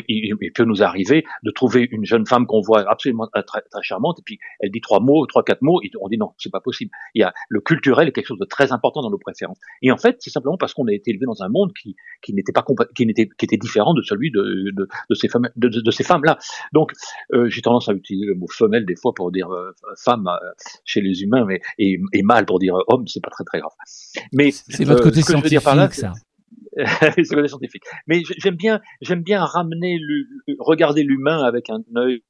il, 0.08 0.52
peut 0.54 0.64
nous 0.64 0.82
arriver 0.82 1.24
de 1.42 1.50
trouver 1.50 1.88
une 1.90 2.04
jeune 2.04 2.26
femme 2.26 2.46
qu'on 2.46 2.60
voit 2.60 2.90
absolument 2.90 3.26
très, 3.26 3.42
très, 3.42 3.82
charmante, 3.82 4.18
et 4.20 4.22
puis 4.24 4.38
elle 4.60 4.70
dit 4.70 4.80
trois 4.80 5.00
mots, 5.00 5.26
trois, 5.26 5.42
quatre 5.42 5.62
mots, 5.62 5.80
et 5.82 5.90
on 6.00 6.08
dit 6.08 6.18
non, 6.18 6.32
c'est 6.38 6.50
pas 6.50 6.60
possible. 6.60 6.90
Il 7.14 7.20
y 7.20 7.22
a 7.22 7.32
le 7.48 7.60
culturel 7.60 8.08
est 8.08 8.12
quelque 8.12 8.26
chose 8.26 8.38
de 8.38 8.44
très 8.44 8.72
important 8.72 9.02
dans 9.02 9.10
nos 9.10 9.18
préférences. 9.18 9.58
Et 9.82 9.90
en 9.90 9.96
fait, 9.96 10.16
c'est 10.20 10.30
simplement 10.30 10.56
parce 10.56 10.74
qu'on 10.74 10.86
a 10.86 10.92
été 10.92 11.10
élevé 11.10 11.26
dans 11.26 11.42
un 11.42 11.48
monde 11.48 11.72
qui, 11.80 11.96
qui 12.22 12.34
n'était 12.34 12.52
pas 12.52 12.64
qui 12.94 13.06
n'était 13.06 13.28
qui 13.28 13.44
était 13.44 13.56
différent 13.56 13.94
de 13.94 14.02
celui 14.02 14.30
de, 14.30 14.70
de, 14.74 14.88
de 15.10 15.14
ces 15.14 15.28
femmes 15.28 15.48
de, 15.56 15.68
de, 15.68 15.90
ces 15.90 16.04
femmes 16.04 16.24
là. 16.24 16.38
Donc, 16.72 16.92
euh, 17.32 17.48
j'ai 17.48 17.62
tendance 17.62 17.88
à 17.88 17.92
utiliser 17.92 18.26
le 18.26 18.34
mot 18.34 18.46
femelle 18.48 18.86
des 18.86 18.96
fois 18.96 19.14
pour 19.14 19.30
dire 19.30 19.50
euh, 19.50 19.72
femme 20.04 20.28
chez 20.84 21.00
les 21.00 21.22
humains, 21.22 21.44
mais 21.46 21.60
et, 21.78 22.00
et 22.12 22.22
mâle 22.22 22.46
pour 22.46 22.58
dire 22.58 22.74
homme, 22.88 23.06
c'est 23.06 23.22
pas 23.22 23.30
très 23.30 23.44
très 23.44 23.60
grave. 23.60 23.72
Mais 24.32 24.50
c'est 24.50 24.84
votre 24.84 25.02
côté 25.02 25.22
scientifique 25.22 25.47
dire 25.48 25.62
par 25.62 25.74
là, 25.74 25.90
ça. 25.90 26.12
c'est 27.16 27.24
scientifique. 27.48 27.82
Mais 28.06 28.22
j'aime 28.36 28.56
bien, 28.56 28.80
j'aime 29.00 29.22
bien 29.22 29.44
ramener, 29.44 29.98
le, 29.98 30.26
regarder 30.58 31.02
l'humain 31.02 31.42
avec 31.44 31.70
un 31.70 31.82
œil 31.96 32.22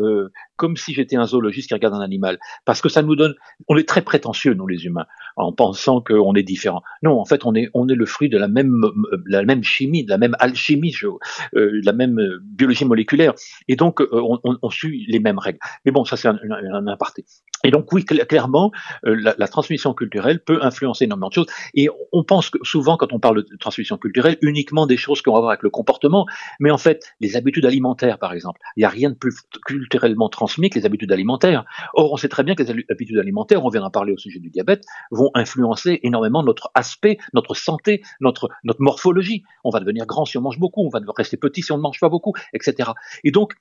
euh, 0.00 0.28
comme 0.58 0.76
si 0.76 0.92
j'étais 0.92 1.16
un 1.16 1.26
zoologiste 1.26 1.68
qui 1.68 1.74
regarde 1.74 1.94
un 1.94 2.00
animal, 2.00 2.38
parce 2.66 2.82
que 2.82 2.90
ça 2.90 3.02
nous 3.02 3.16
donne, 3.16 3.34
on 3.68 3.76
est 3.78 3.88
très 3.88 4.02
prétentieux 4.02 4.52
nous 4.52 4.66
les 4.66 4.84
humains, 4.84 5.06
en 5.36 5.52
pensant 5.52 6.02
qu'on 6.02 6.34
est 6.34 6.42
différent. 6.42 6.82
Non, 7.02 7.18
en 7.18 7.24
fait, 7.24 7.46
on 7.46 7.54
est 7.54 7.70
on 7.72 7.88
est 7.88 7.94
le 7.94 8.04
fruit 8.04 8.28
de 8.28 8.36
la 8.36 8.48
même 8.48 8.84
la 9.26 9.42
même 9.44 9.62
chimie, 9.62 10.04
de 10.04 10.10
la 10.10 10.18
même 10.18 10.36
alchimie, 10.40 10.94
euh, 11.04 11.18
de 11.54 11.86
la 11.86 11.92
même 11.92 12.20
biologie 12.42 12.84
moléculaire, 12.84 13.32
et 13.68 13.76
donc 13.76 14.02
on, 14.12 14.38
on, 14.44 14.70
suit 14.70 15.06
les 15.08 15.20
mêmes 15.20 15.38
règles. 15.38 15.60
Mais 15.86 15.92
bon, 15.92 16.04
ça 16.04 16.16
c'est 16.16 16.28
un, 16.28 16.38
un, 16.72 16.86
aparté. 16.88 17.24
Et 17.64 17.70
donc 17.70 17.92
oui, 17.92 18.04
clairement, 18.04 18.70
la, 19.02 19.34
la, 19.36 19.48
transmission 19.48 19.94
culturelle 19.94 20.40
peut 20.40 20.58
influencer 20.62 21.04
énormément 21.04 21.28
de 21.28 21.34
choses. 21.34 21.48
Et 21.74 21.88
on 22.12 22.24
pense 22.24 22.50
que 22.50 22.58
souvent, 22.62 22.96
quand 22.96 23.12
on 23.12 23.18
parle 23.18 23.44
de 23.44 23.56
transmission 23.56 23.96
culturelle, 23.96 24.38
uniquement 24.42 24.86
des 24.86 24.96
choses 24.96 25.22
qui 25.22 25.28
ont 25.28 25.36
à 25.36 25.40
voir 25.40 25.50
avec 25.50 25.62
le 25.62 25.70
comportement, 25.70 26.26
mais 26.60 26.70
en 26.70 26.78
fait, 26.78 27.04
les 27.20 27.36
habitudes 27.36 27.66
alimentaires, 27.66 28.18
par 28.18 28.32
exemple, 28.32 28.60
il 28.76 28.80
n'y 28.80 28.84
a 28.84 28.88
rien 28.88 29.10
de 29.10 29.14
plus 29.14 29.36
culturellement 29.66 30.28
les 30.56 30.86
habitudes 30.86 31.12
alimentaires. 31.12 31.64
Or, 31.94 32.12
on 32.12 32.16
sait 32.16 32.28
très 32.28 32.42
bien 32.42 32.54
que 32.54 32.62
les 32.62 32.84
habitudes 32.90 33.18
alimentaires, 33.18 33.64
on 33.64 33.68
vient 33.68 33.80
d'en 33.80 33.90
parler 33.90 34.12
au 34.12 34.18
sujet 34.18 34.38
du 34.38 34.50
diabète, 34.50 34.84
vont 35.10 35.30
influencer 35.34 36.00
énormément 36.02 36.42
notre 36.42 36.70
aspect, 36.74 37.18
notre 37.34 37.54
santé, 37.54 38.02
notre, 38.20 38.48
morphologie. 38.78 39.44
On 39.64 39.70
va 39.70 39.80
devenir 39.80 40.06
grand 40.06 40.24
si 40.24 40.38
on 40.38 40.42
mange 40.42 40.58
beaucoup, 40.58 40.86
on 40.86 40.90
va 40.90 41.00
rester 41.16 41.36
petit 41.36 41.62
si 41.62 41.72
on 41.72 41.76
ne 41.76 41.82
mange 41.82 42.00
pas 42.00 42.08
beaucoup, 42.08 42.32
etc. 42.52 42.90
Et 43.24 43.30
donc, 43.30 43.54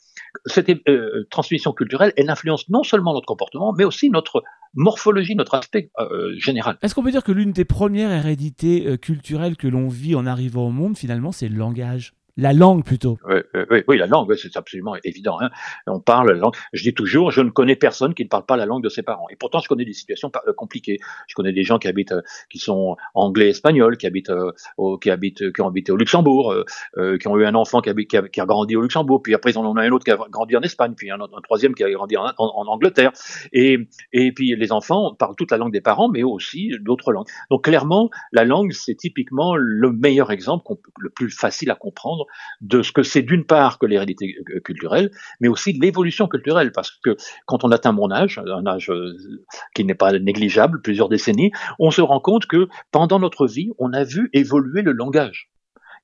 cette 0.46 0.70
euh, 0.88 1.28
transmission 1.30 1.74
culturelle, 1.74 2.14
elle 2.18 2.30
influence 2.30 2.70
non 2.70 2.84
seulement 2.84 3.14
notre 3.14 3.26
comportement, 3.26 3.74
mais 3.74 3.84
aussi 3.84 4.10
notre 4.10 4.44
morphologie, 4.74 5.36
notre 5.36 5.56
aspect 5.56 5.92
euh, 6.00 6.34
général. 6.38 6.78
Est-ce 6.82 6.94
qu'on 6.94 7.04
peut 7.04 7.12
dire 7.12 7.24
que 7.24 7.32
l'une 7.32 7.52
des 7.52 7.66
premières 7.66 8.12
hérédités 8.12 8.88
euh, 8.88 8.98
culturelles 8.98 9.58
que 9.58 9.68
l'on 9.68 9.88
vit 9.88 10.16
en 10.16 10.26
arrivant 10.26 10.68
au 10.68 10.72
monde, 10.72 10.98
finalement, 10.98 11.32
c'est 11.32 11.50
le 11.50 11.58
langage? 11.58 12.14
La 12.38 12.54
langue 12.54 12.84
plutôt. 12.84 13.18
Oui, 13.28 13.38
oui, 13.72 13.84
oui 13.88 13.98
la 13.98 14.08
langue, 14.08 14.34
c'est 14.36 14.56
absolument 14.56 14.96
évident. 15.04 15.38
Hein. 15.42 15.50
On 15.88 16.00
parle 16.00 16.32
la 16.32 16.38
langue. 16.38 16.56
Je 16.74 16.84
dis 16.84 16.94
toujours, 16.94 17.32
je 17.32 17.42
ne 17.42 17.50
connais 17.50 17.76
personne 17.76 18.14
qui 18.14 18.24
ne 18.24 18.30
parle 18.30 18.46
pas 18.46 18.58
la 18.58 18.66
langue 18.66 18.84
de 18.84 18.90
ses 18.90 19.02
parents. 19.02 19.28
Et 19.30 19.36
pourtant, 19.36 19.60
je 19.60 19.68
connais 19.68 19.86
des 19.86 19.94
situations 19.94 20.32
euh, 20.48 20.54
compliquées. 20.54 21.00
Je 21.28 21.36
connais 21.36 21.52
des 21.52 21.64
gens 21.64 21.80
qui 21.80 21.88
habitent, 21.88 22.12
euh, 22.12 22.22
qui 22.50 22.60
sont 22.60 22.96
anglais, 23.16 23.50
espagnols, 23.50 23.98
qui 23.98 24.06
habitent, 24.06 24.30
euh, 24.30 24.52
qui 25.02 25.10
habitent, 25.10 25.52
qui 25.52 25.62
ont 25.62 25.68
habité 25.68 25.92
au 25.92 25.98
Luxembourg, 25.98 26.54
euh, 26.98 27.18
qui 27.18 27.28
ont 27.28 27.38
eu 27.38 27.46
un 27.46 27.56
enfant 27.56 27.82
qui 27.82 27.90
a, 27.90 27.94
a, 27.94 28.42
a, 28.42 28.46
grandi 28.46 28.76
au 28.76 28.82
Luxembourg, 28.82 29.22
puis 29.22 29.34
après 29.34 29.52
ils 29.52 29.58
en 29.58 29.66
ont 29.66 29.76
un 29.76 29.92
autre 29.92 30.06
qui 30.06 30.12
a 30.12 30.18
grandi 30.30 30.56
en 30.56 30.62
Espagne, 30.62 30.94
puis 30.96 31.10
un, 31.12 31.18
troisième 31.44 31.74
qui 31.74 31.84
a 31.84 31.92
grandi 31.92 32.18
en, 32.18 32.26
en, 32.26 32.34
en, 32.38 32.68
Angleterre. 32.68 33.12
Et, 33.52 33.80
et 34.14 34.32
puis 34.32 34.56
les 34.56 34.72
enfants 34.72 35.16
parlent 35.16 35.36
toute 35.36 35.52
la 35.52 35.58
langue 35.58 35.74
des 35.74 35.82
parents, 35.82 36.10
mais 36.10 36.24
aussi 36.24 36.72
d'autres 36.82 37.12
langues. 37.12 37.28
Donc 37.50 37.64
clairement, 37.64 38.10
la 38.32 38.46
langue, 38.46 38.72
c'est 38.74 38.96
typiquement 38.96 39.56
le 39.56 39.92
meilleur 39.92 40.32
exemple, 40.32 40.66
le 41.00 41.10
plus 41.10 41.32
facile 41.32 41.72
à 41.72 41.76
comprendre 41.76 42.27
de 42.62 42.82
ce 42.82 42.92
que 42.92 43.04
c'est 43.04 43.22
d'une 43.22 43.46
part 43.46 43.80
que 43.80 43.86
l'hérédité 43.86 44.36
euh, 44.56 44.60
culturelle, 44.60 45.12
mais 45.40 45.48
aussi 45.48 45.74
de 45.74 45.80
l'évolution 45.80 46.28
culturelle, 46.28 46.72
parce 46.72 46.92
que 46.92 47.16
quand 47.46 47.64
on 47.64 47.72
atteint 47.72 47.92
mon 47.92 48.12
âge, 48.12 48.40
un 48.40 48.66
âge 48.66 48.90
euh, 48.90 49.14
qui 49.76 49.84
n'est 49.84 49.96
pas 49.96 50.12
négligeable, 50.14 50.82
plusieurs 50.82 51.10
décennies, 51.10 51.52
on 51.80 51.92
se 51.92 52.02
rend 52.02 52.20
compte 52.20 52.46
que 52.46 52.68
pendant 52.92 53.20
notre 53.20 53.48
vie, 53.48 53.72
on 53.78 53.94
a 53.94 54.04
vu 54.04 54.30
évoluer 54.34 54.82
le 54.82 54.92
langage. 54.92 55.50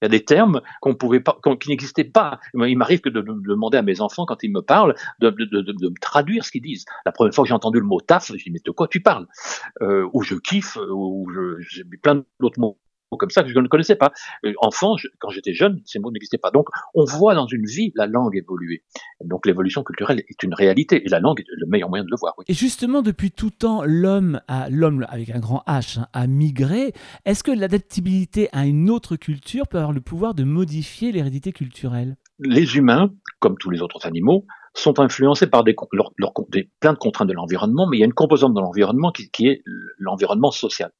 Il 0.01 0.05
y 0.05 0.07
a 0.07 0.09
des 0.09 0.26
termes 0.26 0.61
qu'on 0.82 0.95
pouvait 0.95 1.21
pas, 1.21 1.38
qui 1.61 1.69
n'existaient 1.69 2.03
pas. 2.03 2.39
Il 2.53 2.78
m'arrive 2.78 2.99
que 2.99 3.09
de, 3.09 3.21
demander 3.21 3.78
à 3.78 3.82
mes 3.82 4.01
enfants 4.01 4.26
quand 4.26 4.43
ils 4.43 4.51
me 4.51 4.61
parlent 4.61 4.95
de, 5.21 5.30
me 5.30 5.99
traduire 6.01 6.43
ce 6.43 6.51
qu'ils 6.51 6.61
disent. 6.61 6.84
La 7.05 7.13
première 7.13 7.34
fois 7.34 7.45
que 7.45 7.47
j'ai 7.47 7.53
entendu 7.53 7.80
le 7.80 7.86
mot 7.86 8.01
taf, 8.01 8.28
je 8.28 8.34
dis 8.34 8.51
mais 8.51 8.59
de 8.65 8.71
quoi 8.71 8.89
tu 8.89 8.99
parles? 8.99 9.28
Euh, 9.82 10.09
Ou 10.11 10.21
je 10.24 10.36
kiffe, 10.36 10.78
ou 10.91 11.32
j'ai 11.61 11.86
plein 12.01 12.21
d'autres 12.41 12.59
mots 12.59 12.78
comme 13.18 13.30
ça 13.30 13.43
que 13.43 13.49
je 13.49 13.59
ne 13.59 13.68
connaissais 13.68 13.95
pas. 13.95 14.11
Euh, 14.45 14.53
enfant, 14.59 14.95
quand 15.20 15.30
j'étais 15.30 15.53
jeune, 15.53 15.82
ces 15.86 15.99
mots 15.99 16.11
n'existaient 16.11 16.38
pas. 16.38 16.51
Donc, 16.51 16.68
on 16.93 17.05
voit 17.05 17.36
dans 17.36 17.47
une 17.47 17.66
vie 17.66 17.91
la 17.95 18.07
langue 18.07 18.36
évoluer. 18.36 18.84
Donc, 19.24 19.45
l'évolution 19.45 19.84
culturelle 19.84 20.24
est 20.28 20.43
une 20.43 20.53
réalité 20.53 21.05
et 21.05 21.09
la 21.09 21.20
langue 21.20 21.39
est 21.41 21.45
le 21.47 21.68
meilleur 21.68 21.89
moyen 21.89 22.03
de 22.03 22.09
le 22.09 22.18
voir. 22.20 22.34
Et 22.47 22.53
justement, 22.53 23.01
depuis 23.01 23.32
tout 23.32 23.49
temps, 23.49 23.84
l'homme, 23.86 24.41
l'homme 24.70 25.05
avec 25.09 25.30
un 25.30 25.39
grand 25.39 25.64
H, 25.68 25.99
hein, 25.99 26.07
a 26.14 26.28
migré. 26.28 26.93
Est-ce 27.26 27.43
que 27.43 27.51
l'adaptabilité 27.51 28.49
à 28.51 28.66
une 28.66 28.89
autre 28.89 29.16
culture 29.16 29.68
peut 29.68 29.78
avoir 29.78 29.93
le 29.93 30.01
pouvoir 30.01 30.34
de 30.34 30.43
modifier 30.43 31.11
l'hérédité 31.11 31.51
culturelle? 31.51 32.18
Les 32.39 32.76
humains, 32.76 33.11
comme 33.39 33.57
tous 33.57 33.70
les 33.70 33.82
autres 33.82 34.05
animaux, 34.05 34.45
sont 34.74 34.99
influencés 34.99 35.47
par 35.47 35.64
des, 35.64 35.76
plein 36.80 36.93
de 36.93 36.97
contraintes 36.97 37.28
de 37.28 37.34
l'environnement, 37.34 37.88
mais 37.88 37.97
il 37.97 37.99
y 37.99 38.03
a 38.03 38.05
une 38.05 38.14
composante 38.14 38.53
de 38.53 38.59
l'environnement 38.59 39.11
qui 39.11 39.47
est 39.47 39.61
l'environnement 39.99 40.51
social. 40.51 40.91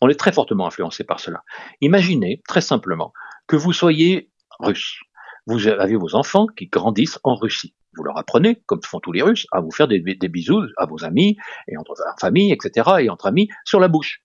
On 0.00 0.08
est 0.08 0.18
très 0.18 0.32
fortement 0.32 0.66
influencé 0.66 1.04
par 1.04 1.20
cela. 1.20 1.42
Imaginez, 1.80 2.42
très 2.48 2.60
simplement, 2.60 3.12
que 3.46 3.56
vous 3.56 3.72
soyez 3.72 4.30
russe. 4.60 5.00
Vous 5.46 5.66
avez 5.66 5.96
vos 5.96 6.14
enfants 6.14 6.46
qui 6.46 6.66
grandissent 6.66 7.18
en 7.24 7.34
Russie. 7.34 7.74
Vous 7.96 8.04
leur 8.04 8.18
apprenez, 8.18 8.62
comme 8.66 8.82
font 8.84 9.00
tous 9.00 9.12
les 9.12 9.22
Russes, 9.22 9.46
à 9.50 9.60
vous 9.60 9.70
faire 9.70 9.88
des, 9.88 10.00
bisous 10.00 10.62
à 10.76 10.86
vos 10.86 11.04
amis, 11.04 11.36
et 11.66 11.76
entre 11.78 11.94
famille, 12.20 12.52
etc., 12.52 12.90
et 13.00 13.08
entre 13.08 13.26
amis, 13.26 13.48
sur 13.64 13.80
la 13.80 13.88
bouche. 13.88 14.22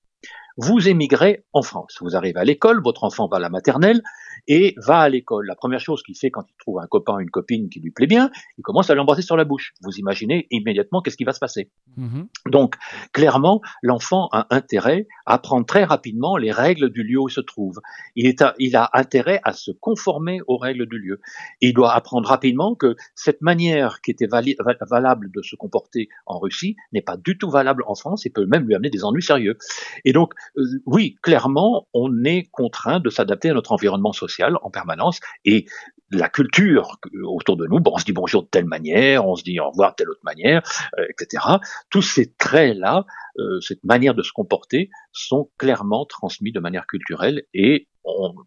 Vous 0.57 0.87
émigrez 0.87 1.43
en 1.53 1.61
France. 1.61 1.97
Vous 2.01 2.15
arrivez 2.15 2.39
à 2.39 2.43
l'école, 2.43 2.81
votre 2.83 3.03
enfant 3.03 3.27
va 3.27 3.37
à 3.37 3.39
la 3.39 3.49
maternelle, 3.49 4.01
et 4.47 4.75
va 4.77 4.99
à 4.99 5.09
l'école. 5.09 5.45
La 5.45 5.55
première 5.55 5.79
chose 5.79 6.03
qu'il 6.03 6.17
fait 6.17 6.31
quand 6.31 6.43
il 6.49 6.55
trouve 6.57 6.79
un 6.79 6.87
copain, 6.87 7.19
une 7.19 7.29
copine 7.29 7.69
qui 7.69 7.79
lui 7.79 7.91
plaît 7.91 8.07
bien, 8.07 8.29
il 8.57 8.61
commence 8.61 8.89
à 8.89 8.95
l'embrasser 8.95 9.21
sur 9.21 9.37
la 9.37 9.45
bouche. 9.45 9.73
Vous 9.81 9.97
imaginez 9.97 10.47
immédiatement 10.51 11.01
qu'est-ce 11.01 11.17
qui 11.17 11.23
va 11.23 11.33
se 11.33 11.39
passer. 11.39 11.69
Mm-hmm. 11.97 12.51
Donc, 12.51 12.75
clairement, 13.13 13.61
l'enfant 13.81 14.27
a 14.31 14.47
intérêt 14.49 15.07
à 15.25 15.35
apprendre 15.35 15.65
très 15.65 15.83
rapidement 15.83 16.37
les 16.37 16.51
règles 16.51 16.89
du 16.89 17.03
lieu 17.03 17.19
où 17.19 17.29
il 17.29 17.31
se 17.31 17.41
trouve. 17.41 17.79
Il, 18.15 18.27
est 18.27 18.43
il 18.59 18.75
a 18.75 18.89
intérêt 18.93 19.39
à 19.43 19.53
se 19.53 19.71
conformer 19.71 20.39
aux 20.47 20.57
règles 20.57 20.87
du 20.87 20.97
lieu. 20.97 21.19
il 21.61 21.73
doit 21.73 21.93
apprendre 21.93 22.27
rapidement 22.27 22.75
que 22.75 22.95
cette 23.15 23.41
manière 23.41 24.01
qui 24.01 24.11
était 24.11 24.27
valable 24.27 25.31
de 25.31 25.41
se 25.41 25.55
comporter 25.55 26.09
en 26.25 26.39
Russie 26.39 26.75
n'est 26.91 27.01
pas 27.01 27.17
du 27.17 27.37
tout 27.37 27.49
valable 27.49 27.83
en 27.87 27.95
France 27.95 28.25
et 28.25 28.29
peut 28.29 28.45
même 28.45 28.65
lui 28.67 28.75
amener 28.75 28.89
des 28.89 29.03
ennuis 29.03 29.23
sérieux. 29.23 29.57
Et 30.05 30.13
donc, 30.13 30.33
oui, 30.85 31.15
clairement, 31.21 31.87
on 31.93 32.23
est 32.23 32.49
contraint 32.51 32.99
de 32.99 33.09
s'adapter 33.09 33.49
à 33.49 33.53
notre 33.53 33.71
environnement 33.71 34.13
social 34.13 34.57
en 34.61 34.69
permanence 34.69 35.19
et 35.45 35.65
la 36.11 36.29
culture 36.29 36.97
autour 37.23 37.57
de 37.57 37.65
nous, 37.65 37.79
bon, 37.79 37.91
on 37.95 37.97
se 37.97 38.05
dit 38.05 38.13
bonjour 38.13 38.43
de 38.43 38.47
telle 38.47 38.65
manière, 38.65 39.27
on 39.27 39.35
se 39.35 39.43
dit 39.43 39.59
au 39.59 39.69
revoir 39.69 39.91
de 39.91 39.95
telle 39.95 40.09
autre 40.09 40.23
manière, 40.23 40.61
euh, 40.99 41.05
etc. 41.09 41.43
Tous 41.89 42.01
ces 42.01 42.33
traits-là, 42.33 43.05
euh, 43.39 43.59
cette 43.61 43.83
manière 43.83 44.13
de 44.13 44.21
se 44.21 44.31
comporter, 44.31 44.89
sont 45.11 45.49
clairement 45.57 46.05
transmis 46.05 46.51
de 46.51 46.59
manière 46.59 46.85
culturelle 46.85 47.43
et 47.53 47.87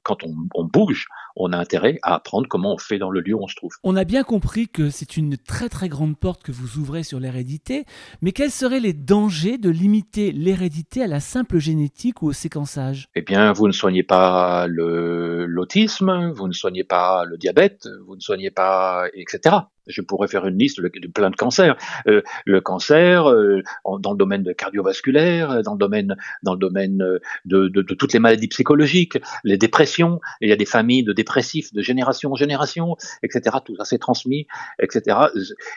quand 0.03 0.19
on, 0.25 0.65
bouge, 0.65 1.07
on 1.35 1.53
a 1.53 1.59
intérêt 1.59 1.99
à 2.03 2.15
apprendre 2.15 2.47
comment 2.49 2.75
on 2.75 2.79
fait 2.79 2.99
dans 2.99 3.11
le 3.11 3.21
lieu 3.21 3.35
où 3.35 3.43
on 3.43 3.49
se 3.49 3.55
trouve. 3.55 3.73
On 3.83 3.97
a 3.97 4.05
bien 4.05 4.23
compris 4.23 4.69
que 4.69 4.91
c'est 4.91 5.17
une 5.17 5.37
très 5.37 5.69
très 5.69 5.89
grande 5.89 6.17
porte 6.17 6.43
que 6.43 6.53
vous 6.53 6.79
ouvrez 6.79 7.03
sur 7.03 7.21
l'hérédité, 7.21 7.85
mais 8.23 8.33
quels 8.33 8.51
seraient 8.51 8.81
les 8.81 8.93
dangers 8.93 9.59
de 9.59 9.71
limiter 9.71 10.33
l'hérédité 10.33 11.03
à 11.03 11.07
la 11.07 11.21
simple 11.21 11.59
génétique 11.59 12.23
ou 12.23 12.29
au 12.29 12.33
séquençage? 12.33 13.09
Eh 13.15 13.23
bien, 13.23 13.53
vous 13.53 13.67
ne 13.67 13.73
soignez 13.73 14.03
pas 14.03 14.67
l'autisme, 14.69 16.31
vous 16.33 16.49
ne 16.49 16.53
soignez 16.53 16.85
pas 16.85 17.25
le 17.25 17.37
diabète, 17.37 17.89
vous 18.07 18.17
ne 18.17 18.21
soignez 18.21 18.51
pas, 18.51 19.07
etc. 19.15 19.57
Je 19.87 20.01
pourrais 20.01 20.29
faire 20.29 20.47
une 20.47 20.59
liste 20.59 20.81
de, 20.81 20.89
plein 21.09 21.31
de 21.31 21.37
cancers. 21.37 21.77
Euh, 22.07 22.23
le 22.45 22.61
cancer, 22.61 23.31
euh, 23.31 23.63
dans 24.01 24.13
le 24.13 24.19
domaine 24.19 24.55
cardiovasculaire, 24.55 25.63
dans 25.63 25.73
le 25.73 25.79
domaine, 25.79 26.17
dans 26.43 26.55
le 26.55 26.59
domaine 26.59 27.03
euh, 27.03 27.19
de, 27.45 27.69
de, 27.69 27.83
de, 27.83 27.95
toutes 27.95 28.13
les 28.13 28.19
maladies 28.19 28.49
psychologiques, 28.49 29.19
les 29.45 29.59
dépressions. 29.59 30.21
Il 30.41 30.49
y 30.49 30.53
a 30.53 30.57
des 30.57 30.67
familles 30.67 31.05
de 31.05 31.13
dépressifs 31.13 31.73
de 31.73 31.83
génération 31.83 32.33
en 32.33 32.37
génération, 32.37 32.97
etc. 33.23 33.57
Tout 33.65 33.77
ça 33.77 33.85
s'est 33.85 33.99
transmis, 33.99 34.47
etc. 34.81 35.19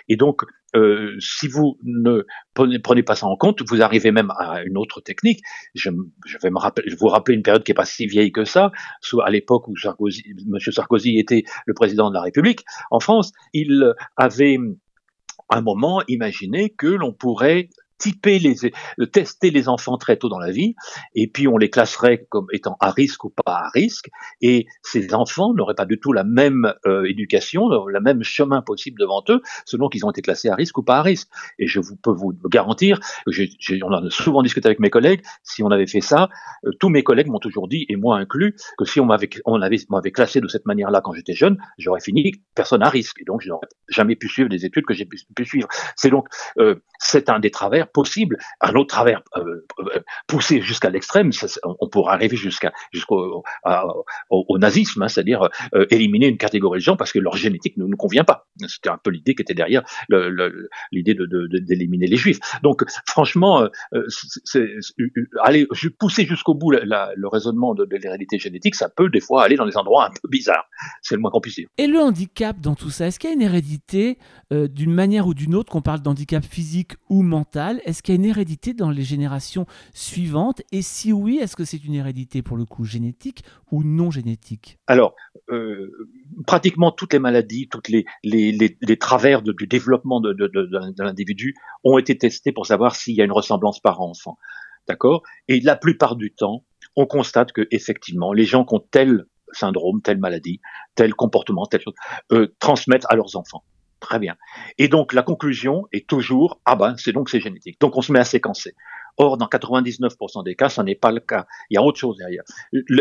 Et 0.08 0.16
donc, 0.16 0.44
euh, 0.76 1.16
si 1.20 1.48
vous 1.48 1.78
ne 1.84 2.26
prenez, 2.54 3.04
pas 3.04 3.16
ça 3.16 3.28
en 3.28 3.36
compte, 3.36 3.62
vous 3.68 3.82
arrivez 3.82 4.12
même 4.12 4.32
à 4.38 4.64
une 4.64 4.78
autre 4.78 5.02
technique. 5.02 5.42
Je, 5.74 5.90
vais 5.90 6.50
me 6.50 6.60
je 6.86 6.96
vous 6.96 7.08
rappeler 7.08 7.36
une 7.36 7.44
période 7.44 7.64
qui 7.64 7.72
est 7.72 7.76
pas 7.76 7.86
si 7.86 8.06
vieille 8.08 8.32
que 8.32 8.46
ça, 8.46 8.72
soit 9.02 9.26
à 9.26 9.30
l'époque 9.30 9.68
où 9.68 9.74
M. 9.86 10.60
Sarkozy 10.60 11.18
était 11.18 11.44
le 11.66 11.74
président 11.74 12.10
de 12.10 12.16
la 12.16 12.22
République 12.22 12.64
en 12.92 13.00
France. 13.00 13.32
Il 13.54 13.94
avait 14.18 14.58
un 15.50 15.62
moment 15.62 16.04
imaginé 16.08 16.70
que 16.70 16.88
l'on 16.88 17.14
pourrait 17.14 17.70
typer 18.00 18.40
les, 18.40 18.56
tester 19.12 19.52
les 19.52 19.70
enfants 19.70 19.98
très 19.98 20.18
tôt 20.18 20.30
dans 20.30 20.40
la 20.40 20.52
vie, 20.52 20.76
et 21.14 21.28
puis 21.28 21.48
on 21.48 21.58
les 21.58 21.70
classerait 21.70 22.26
comme 22.30 22.48
étant 22.52 22.78
à 22.80 22.92
risque 22.92 23.24
ou 23.26 23.30
pas 23.30 23.58
à 23.66 23.70
risque, 23.70 24.10
et 24.42 24.66
ces 24.82 25.14
enfants 25.14 25.54
n'auraient 25.54 25.76
pas 25.76 25.86
du 25.86 26.00
tout 26.00 26.14
la 26.14 26.24
même 26.24 26.74
euh, 26.88 27.04
éducation, 27.04 27.68
le 27.86 28.00
même 28.00 28.24
chemin 28.24 28.62
possible 28.62 29.00
devant 29.00 29.24
eux, 29.30 29.42
selon 29.66 29.90
qu'ils 29.90 30.06
ont 30.06 30.12
été 30.12 30.22
classés 30.22 30.50
à 30.50 30.56
risque 30.56 30.78
ou 30.78 30.84
pas 30.84 30.98
à 30.98 31.02
risque. 31.02 31.28
Et 31.60 31.68
je 31.68 31.80
vous, 31.80 31.96
peux 31.96 32.12
vous 32.12 32.34
garantir, 32.50 33.00
on 33.28 33.94
en 33.94 34.06
a 34.06 34.10
souvent 34.10 34.42
discuté 34.42 34.68
avec 34.68 34.80
mes 34.80 34.90
collègues, 34.90 35.22
si 35.44 35.62
on 35.64 35.70
avait 35.70 35.88
fait 35.88 36.02
ça, 36.02 36.30
euh, 36.66 36.72
tous 36.80 36.90
mes 36.90 37.04
collègues 37.04 37.28
m'ont 37.28 37.40
toujours 37.40 37.68
dit, 37.68 37.86
et 37.90 37.96
moi 37.96 38.18
inclus, 38.18 38.56
que 38.78 38.86
si 38.86 39.00
on 39.00 39.06
m'avait 39.06 39.30
on 39.46 39.62
avait, 39.62 39.78
m'avait 39.90 40.12
classé 40.12 40.40
de 40.42 40.48
cette 40.48 40.66
manière-là 40.66 41.02
quand 41.02 41.14
j'étais 41.14 41.34
jeune, 41.34 41.58
j'aurais 41.78 42.02
fini 42.02 42.32
personne 42.56 42.82
à 42.82 42.90
risque, 42.90 43.22
et 43.22 43.26
donc 43.26 43.42
je 43.42 43.50
n'aurais 43.50 43.68
jamais 43.90 44.16
pu 44.16 44.28
suivre 44.30 44.50
les 44.50 44.66
études 44.66 44.86
que 44.86 44.94
j'ai 44.94 45.06
pu, 45.06 45.46
suivre. 45.46 45.68
C'est 45.96 46.10
donc, 46.10 46.28
euh, 46.58 46.76
c'est 47.00 47.30
un 47.30 47.40
des 47.40 47.52
travers 47.52 47.89
possible. 47.94 48.38
Un 48.62 48.74
autre 48.76 48.88
travers 48.88 49.22
euh, 49.38 49.66
euh, 49.80 50.00
poussé 50.28 50.62
jusqu'à 50.62 50.90
l'extrême, 50.90 51.32
on 51.64 51.90
pourrait 51.90 52.14
arriver 52.14 52.38
jusqu'à 52.38 52.72
jusqu'au 52.92 53.44
au, 54.30 54.58
nazisme, 54.58 55.04
hein, 55.04 55.08
c'est-à-dire 55.08 55.50
euh, 55.74 55.86
éliminer 55.90 56.28
une 56.28 56.38
catégorie 56.38 56.80
de 56.80 56.84
gens 56.84 56.98
parce 56.98 57.12
que 57.12 57.20
leur 57.20 57.36
génétique 57.36 57.78
ne 57.78 57.86
nous 57.86 57.98
convient 57.98 58.24
pas. 58.24 58.48
C'était 58.68 58.90
un 58.90 58.98
peu 58.98 59.12
l'idée 59.12 59.36
qui 59.36 59.42
était 59.42 59.54
derrière 59.54 59.84
l'idée 60.92 61.16
d'éliminer 61.16 62.08
les 62.08 62.18
juifs. 62.18 62.40
Donc 62.64 62.84
franchement, 63.08 63.68
aller 65.44 65.68
pousser 66.00 66.26
jusqu'au 66.26 66.54
bout 66.54 66.72
le 66.72 67.28
raisonnement 67.28 67.76
de, 67.76 67.88
l'hérédité 67.90 68.40
génétique, 68.40 68.76
ça 68.76 68.90
peut 68.90 69.10
des 69.10 69.20
fois 69.20 69.44
aller 69.44 69.56
dans 69.56 69.66
des 69.66 69.78
endroits 69.78 70.06
un 70.06 70.10
peu 70.10 70.28
bizarres. 70.30 70.70
C'est 71.02 71.16
le 71.16 71.22
moins 71.22 71.32
qu'on 71.32 71.42
puisse 71.42 71.56
dire. 71.56 71.68
Et 71.78 71.88
le 71.88 72.00
handicap 72.00 72.60
dans 72.60 72.76
tout 72.76 72.90
ça, 72.90 73.08
est-ce 73.08 73.20
qu'il 73.20 73.30
y 73.30 73.34
a 73.34 73.36
une 73.36 73.42
hérédité 73.42 74.18
d'une 74.52 74.94
manière 74.94 75.28
ou 75.28 75.34
d'une 75.34 75.56
autre, 75.56 75.72
qu'on 75.72 75.82
parle 75.82 76.02
d'handicap 76.02 76.44
physique 76.44 76.94
ou 77.10 77.22
mental 77.22 77.82
Est-ce 77.86 78.02
qu'il 78.02 78.16
y 78.16 78.18
a 78.18 78.20
une 78.20 78.26
hérédité 78.26 78.74
dans 78.74 78.90
les 78.90 79.04
générations 79.04 79.66
suivantes? 79.94 80.62
Et 80.72 80.82
si 80.82 81.14
oui, 81.14 81.40
est-ce 81.42 81.56
que 81.56 81.66
c'est 81.66 81.84
une 81.84 81.94
hérédité 81.94 82.42
pour 82.42 82.58
le 82.58 82.66
coup 82.66 82.86
génétique 82.86 83.44
ou 83.72 83.84
non 83.84 84.12
génétique? 84.12 84.78
Alors, 84.88 85.16
euh, 85.50 85.92
pratiquement 86.46 86.92
toutes 86.92 87.14
les 87.14 87.20
maladies, 87.20 87.68
toutes 87.70 87.90
les, 87.90 88.06
les, 88.24 88.49
les, 88.52 88.98
travers 88.98 89.42
du 89.42 89.68
développement 89.68 90.20
de, 90.22 90.36
l'individu 90.98 91.56
ont 91.84 91.98
été 91.98 92.18
testés 92.18 92.52
pour 92.52 92.66
savoir 92.66 92.96
s'il 92.96 93.16
y 93.16 93.22
a 93.22 93.26
une 93.26 93.32
ressemblance 93.32 93.80
par 93.80 94.02
enfant. 94.02 94.38
D'accord? 94.88 95.24
Et 95.48 95.60
la 95.62 95.76
plupart 95.76 96.16
du 96.16 96.34
temps, 96.34 96.66
on 96.96 97.06
constate 97.06 97.52
que 97.52 97.68
effectivement, 97.72 98.34
les 98.34 98.46
gens 98.46 98.66
qui 98.66 98.76
ont 98.76 98.84
tel 98.92 99.26
syndrome, 99.52 100.02
telle 100.02 100.20
maladie, 100.20 100.62
tel 100.96 101.14
comportement, 101.14 101.66
telle 101.66 101.82
chose, 101.82 101.94
euh, 102.32 102.56
transmettent 102.60 103.06
à 103.10 103.16
leurs 103.16 103.36
enfants. 103.36 103.64
Très 104.00 104.20
bien. 104.20 104.36
Et 104.78 104.88
donc 104.88 105.14
la 105.14 105.24
conclusion 105.24 105.88
est 105.92 106.08
toujours 106.08 106.62
ah 106.66 106.76
ben 106.76 106.96
c'est 106.98 107.12
donc 107.12 107.30
c'est 107.30 107.42
génétique. 107.42 107.80
Donc 107.82 107.98
on 107.98 108.02
se 108.02 108.12
met 108.12 108.20
à 108.20 108.26
séquencer. 108.26 108.76
Or 109.22 109.38
dans 109.38 109.48
99% 109.48 110.46
des 110.46 110.56
cas, 110.56 110.70
ce 110.70 110.82
n'est 110.82 110.96
pas 110.96 111.12
le 111.12 111.20
cas. 111.20 111.46
Il 111.70 111.76
y 111.76 111.78
a 111.78 111.84
autre 111.84 112.00
chose 112.00 112.16
derrière. 112.18 112.44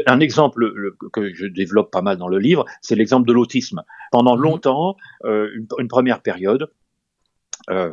Un 0.07 0.19
exemple 0.19 0.69
que 1.13 1.33
je 1.33 1.47
développe 1.47 1.93
pas 1.93 2.03
mal 2.03 2.17
dans 2.17 2.27
le 2.27 2.39
livre, 2.39 2.65
c'est 2.83 2.97
l'exemple 2.97 3.27
de 3.27 3.33
l'autisme. 3.33 3.85
Pendant 4.11 4.37
mhm. 4.37 4.43
longtemps, 4.43 4.97
euh, 5.25 5.49
une, 5.55 5.89
première 5.89 6.21
période, 6.21 6.73
euh, 7.71 7.93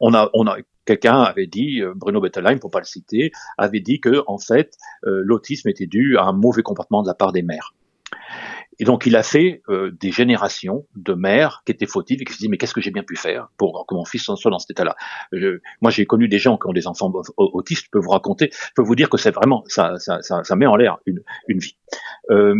on 0.00 0.12
a, 0.12 0.28
on 0.34 0.46
a 0.46 0.58
quelqu'un 0.84 1.22
avait 1.22 1.46
dit, 1.46 1.80
euh, 1.80 1.94
Bruno 1.96 2.20
Bettelheim, 2.20 2.58
pour 2.58 2.70
pas 2.70 2.80
le 2.80 2.84
citer, 2.84 3.32
avait 3.56 3.80
dit 3.80 4.00
que 4.00 4.22
en 4.26 4.38
fait 4.38 4.76
l'autisme 5.02 5.70
était 5.70 5.86
dû 5.86 6.18
à 6.18 6.24
un 6.24 6.32
mauvais 6.32 6.62
comportement 6.62 7.02
de 7.02 7.08
la 7.08 7.14
part 7.14 7.32
des 7.32 7.42
mères. 7.42 7.74
Et 8.78 8.84
donc 8.84 9.06
il 9.06 9.16
a 9.16 9.22
fait 9.22 9.62
euh, 9.68 9.90
des 10.00 10.10
générations 10.10 10.86
de 10.96 11.14
mères 11.14 11.62
qui 11.64 11.72
étaient 11.72 11.86
fautives 11.86 12.22
et 12.22 12.24
qui 12.24 12.32
se 12.32 12.38
disent 12.38 12.48
mais 12.48 12.56
qu'est-ce 12.56 12.74
que 12.74 12.80
j'ai 12.80 12.90
bien 12.90 13.02
pu 13.02 13.16
faire 13.16 13.48
pour 13.56 13.84
que 13.86 13.94
mon 13.94 14.04
fils 14.04 14.22
soit 14.22 14.50
dans 14.50 14.58
cet 14.58 14.70
état-là? 14.70 14.96
Moi 15.80 15.90
j'ai 15.90 16.06
connu 16.06 16.28
des 16.28 16.38
gens 16.38 16.56
qui 16.56 16.66
ont 16.66 16.72
des 16.72 16.86
enfants 16.86 17.12
autistes, 17.36 17.86
je 17.86 17.90
peux 17.90 17.98
vous 17.98 18.10
raconter, 18.10 18.50
je 18.52 18.72
peux 18.74 18.82
vous 18.82 18.96
dire 18.96 19.10
que 19.10 19.18
c'est 19.18 19.30
vraiment 19.30 19.62
ça, 19.66 19.98
ça, 19.98 20.22
ça, 20.22 20.42
ça, 20.44 20.56
met 20.56 20.66
en 20.66 20.76
l'air 20.76 20.98
une, 21.06 21.22
une 21.48 21.58
vie. 21.58 21.76
Euh, 22.30 22.54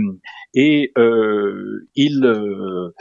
et 0.54 0.92
euh, 0.98 1.88
il 1.94 2.24
euh, 2.24 2.94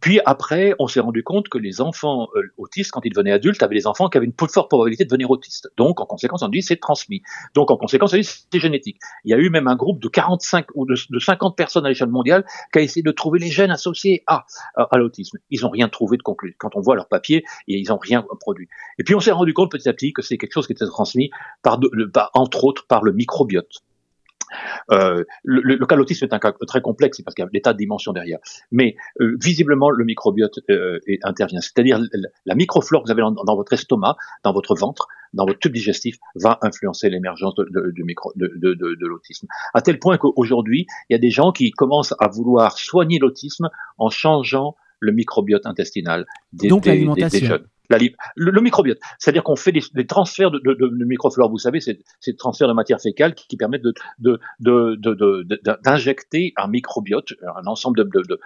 puis 0.00 0.20
après, 0.26 0.74
on 0.78 0.86
s'est 0.86 1.00
rendu 1.00 1.22
compte 1.22 1.48
que 1.48 1.56
les 1.56 1.80
enfants 1.80 2.28
euh, 2.36 2.42
autistes, 2.58 2.90
quand 2.90 3.00
ils 3.04 3.10
devenaient 3.10 3.32
adultes, 3.32 3.62
avaient 3.62 3.74
des 3.74 3.86
enfants 3.86 4.08
qui 4.08 4.18
avaient 4.18 4.26
une 4.26 4.34
forte 4.36 4.68
probabilité 4.68 5.04
de 5.04 5.08
devenir 5.08 5.30
autistes. 5.30 5.70
Donc, 5.78 6.00
en 6.00 6.06
conséquence, 6.06 6.42
on 6.42 6.48
dit 6.48 6.60
c'est 6.60 6.76
transmis. 6.76 7.22
Donc, 7.54 7.70
en 7.70 7.76
conséquence, 7.76 8.12
on 8.12 8.16
dit 8.16 8.24
c'est 8.24 8.58
génétique. 8.58 8.98
Il 9.24 9.30
y 9.30 9.34
a 9.34 9.38
eu 9.38 9.48
même 9.48 9.66
un 9.66 9.76
groupe 9.76 10.00
de 10.00 10.08
45 10.08 10.66
ou 10.74 10.84
de, 10.84 10.94
50 11.18 11.56
personnes 11.56 11.86
à 11.86 11.88
l'échelle 11.88 12.10
mondiale 12.10 12.44
qui 12.72 12.78
a 12.78 12.82
essayé 12.82 13.02
de 13.02 13.10
trouver 13.10 13.38
les 13.38 13.50
gènes 13.50 13.70
associés 13.70 14.22
à, 14.26 14.44
l'autisme. 14.96 15.38
Ils 15.50 15.62
n'ont 15.62 15.70
rien 15.70 15.88
trouvé 15.88 16.18
de 16.18 16.22
conclu. 16.22 16.56
Quand 16.58 16.76
on 16.76 16.80
voit 16.80 16.96
leur 16.96 17.08
papier, 17.08 17.44
ils 17.66 17.88
n'ont 17.88 17.98
rien 17.98 18.24
produit. 18.40 18.68
Et 18.98 19.04
puis, 19.04 19.14
on 19.14 19.20
s'est 19.20 19.32
rendu 19.32 19.54
compte 19.54 19.70
petit 19.70 19.88
à 19.88 19.94
petit 19.94 20.12
que 20.12 20.20
c'est 20.20 20.36
quelque 20.36 20.52
chose 20.52 20.66
qui 20.66 20.74
était 20.74 20.86
transmis 20.86 21.30
par, 21.62 21.80
par, 22.12 22.30
entre 22.34 22.64
autres, 22.64 22.86
par 22.86 23.02
le 23.02 23.12
microbiote. 23.12 23.82
Euh, 24.90 25.24
le, 25.42 25.60
le, 25.62 25.86
cas 25.86 25.96
l'autisme 25.96 26.24
est 26.24 26.34
un 26.34 26.38
cas 26.38 26.52
très 26.66 26.80
complexe 26.80 27.20
parce 27.22 27.34
qu'il 27.34 27.44
y 27.44 27.46
a 27.46 27.50
des 27.50 27.60
tas 27.60 27.72
de 27.72 27.78
dimensions 27.78 28.12
derrière. 28.12 28.38
Mais 28.70 28.96
euh, 29.20 29.36
visiblement, 29.40 29.90
le 29.90 30.04
microbiote 30.04 30.58
euh, 30.70 30.98
intervient. 31.22 31.60
C'est-à-dire 31.60 32.00
la 32.44 32.54
microflore 32.54 33.02
que 33.02 33.08
vous 33.08 33.12
avez 33.12 33.22
dans, 33.22 33.56
votre 33.56 33.72
estomac, 33.72 34.16
dans 34.42 34.52
votre 34.52 34.74
ventre, 34.74 35.08
dans 35.32 35.46
votre 35.46 35.58
tube 35.58 35.72
digestif, 35.72 36.16
va 36.34 36.58
influencer 36.62 37.10
l'émergence 37.10 37.54
de, 37.56 37.64
de, 37.64 38.02
micro, 38.02 38.32
de, 38.36 38.48
de 38.54 39.06
l'autisme. 39.06 39.46
À 39.72 39.82
tel 39.82 39.98
point 39.98 40.18
qu'aujourd'hui, 40.18 40.86
il 41.08 41.14
y 41.14 41.16
a 41.16 41.18
des 41.20 41.30
gens 41.30 41.52
qui 41.52 41.70
commencent 41.70 42.14
à 42.18 42.28
vouloir 42.28 42.78
soigner 42.78 43.18
l'autisme 43.18 43.68
en 43.98 44.10
changeant 44.10 44.76
le 45.00 45.12
microbiote 45.12 45.66
intestinal 45.66 46.26
des, 46.52 46.68
Donc, 46.68 46.84
des, 46.84 47.06
des 47.28 47.44
jeunes 47.44 47.66
le, 47.90 48.60
microbiote, 48.60 48.98
c'est-à-dire 49.18 49.42
qu'on 49.42 49.56
fait 49.56 49.72
des, 49.72 50.06
transferts 50.06 50.50
de, 50.50 50.58
de, 50.58 51.04
microflore, 51.04 51.50
vous 51.50 51.58
savez, 51.58 51.80
c'est 51.80 51.98
des 52.26 52.36
transferts 52.36 52.68
de 52.68 52.72
matière 52.72 53.00
fécale 53.00 53.34
qui, 53.34 53.56
permettent 53.56 53.84
d'injecter 55.84 56.52
un 56.56 56.68
microbiote, 56.68 57.34
un 57.56 57.66
ensemble 57.66 58.04
de, 58.04 58.40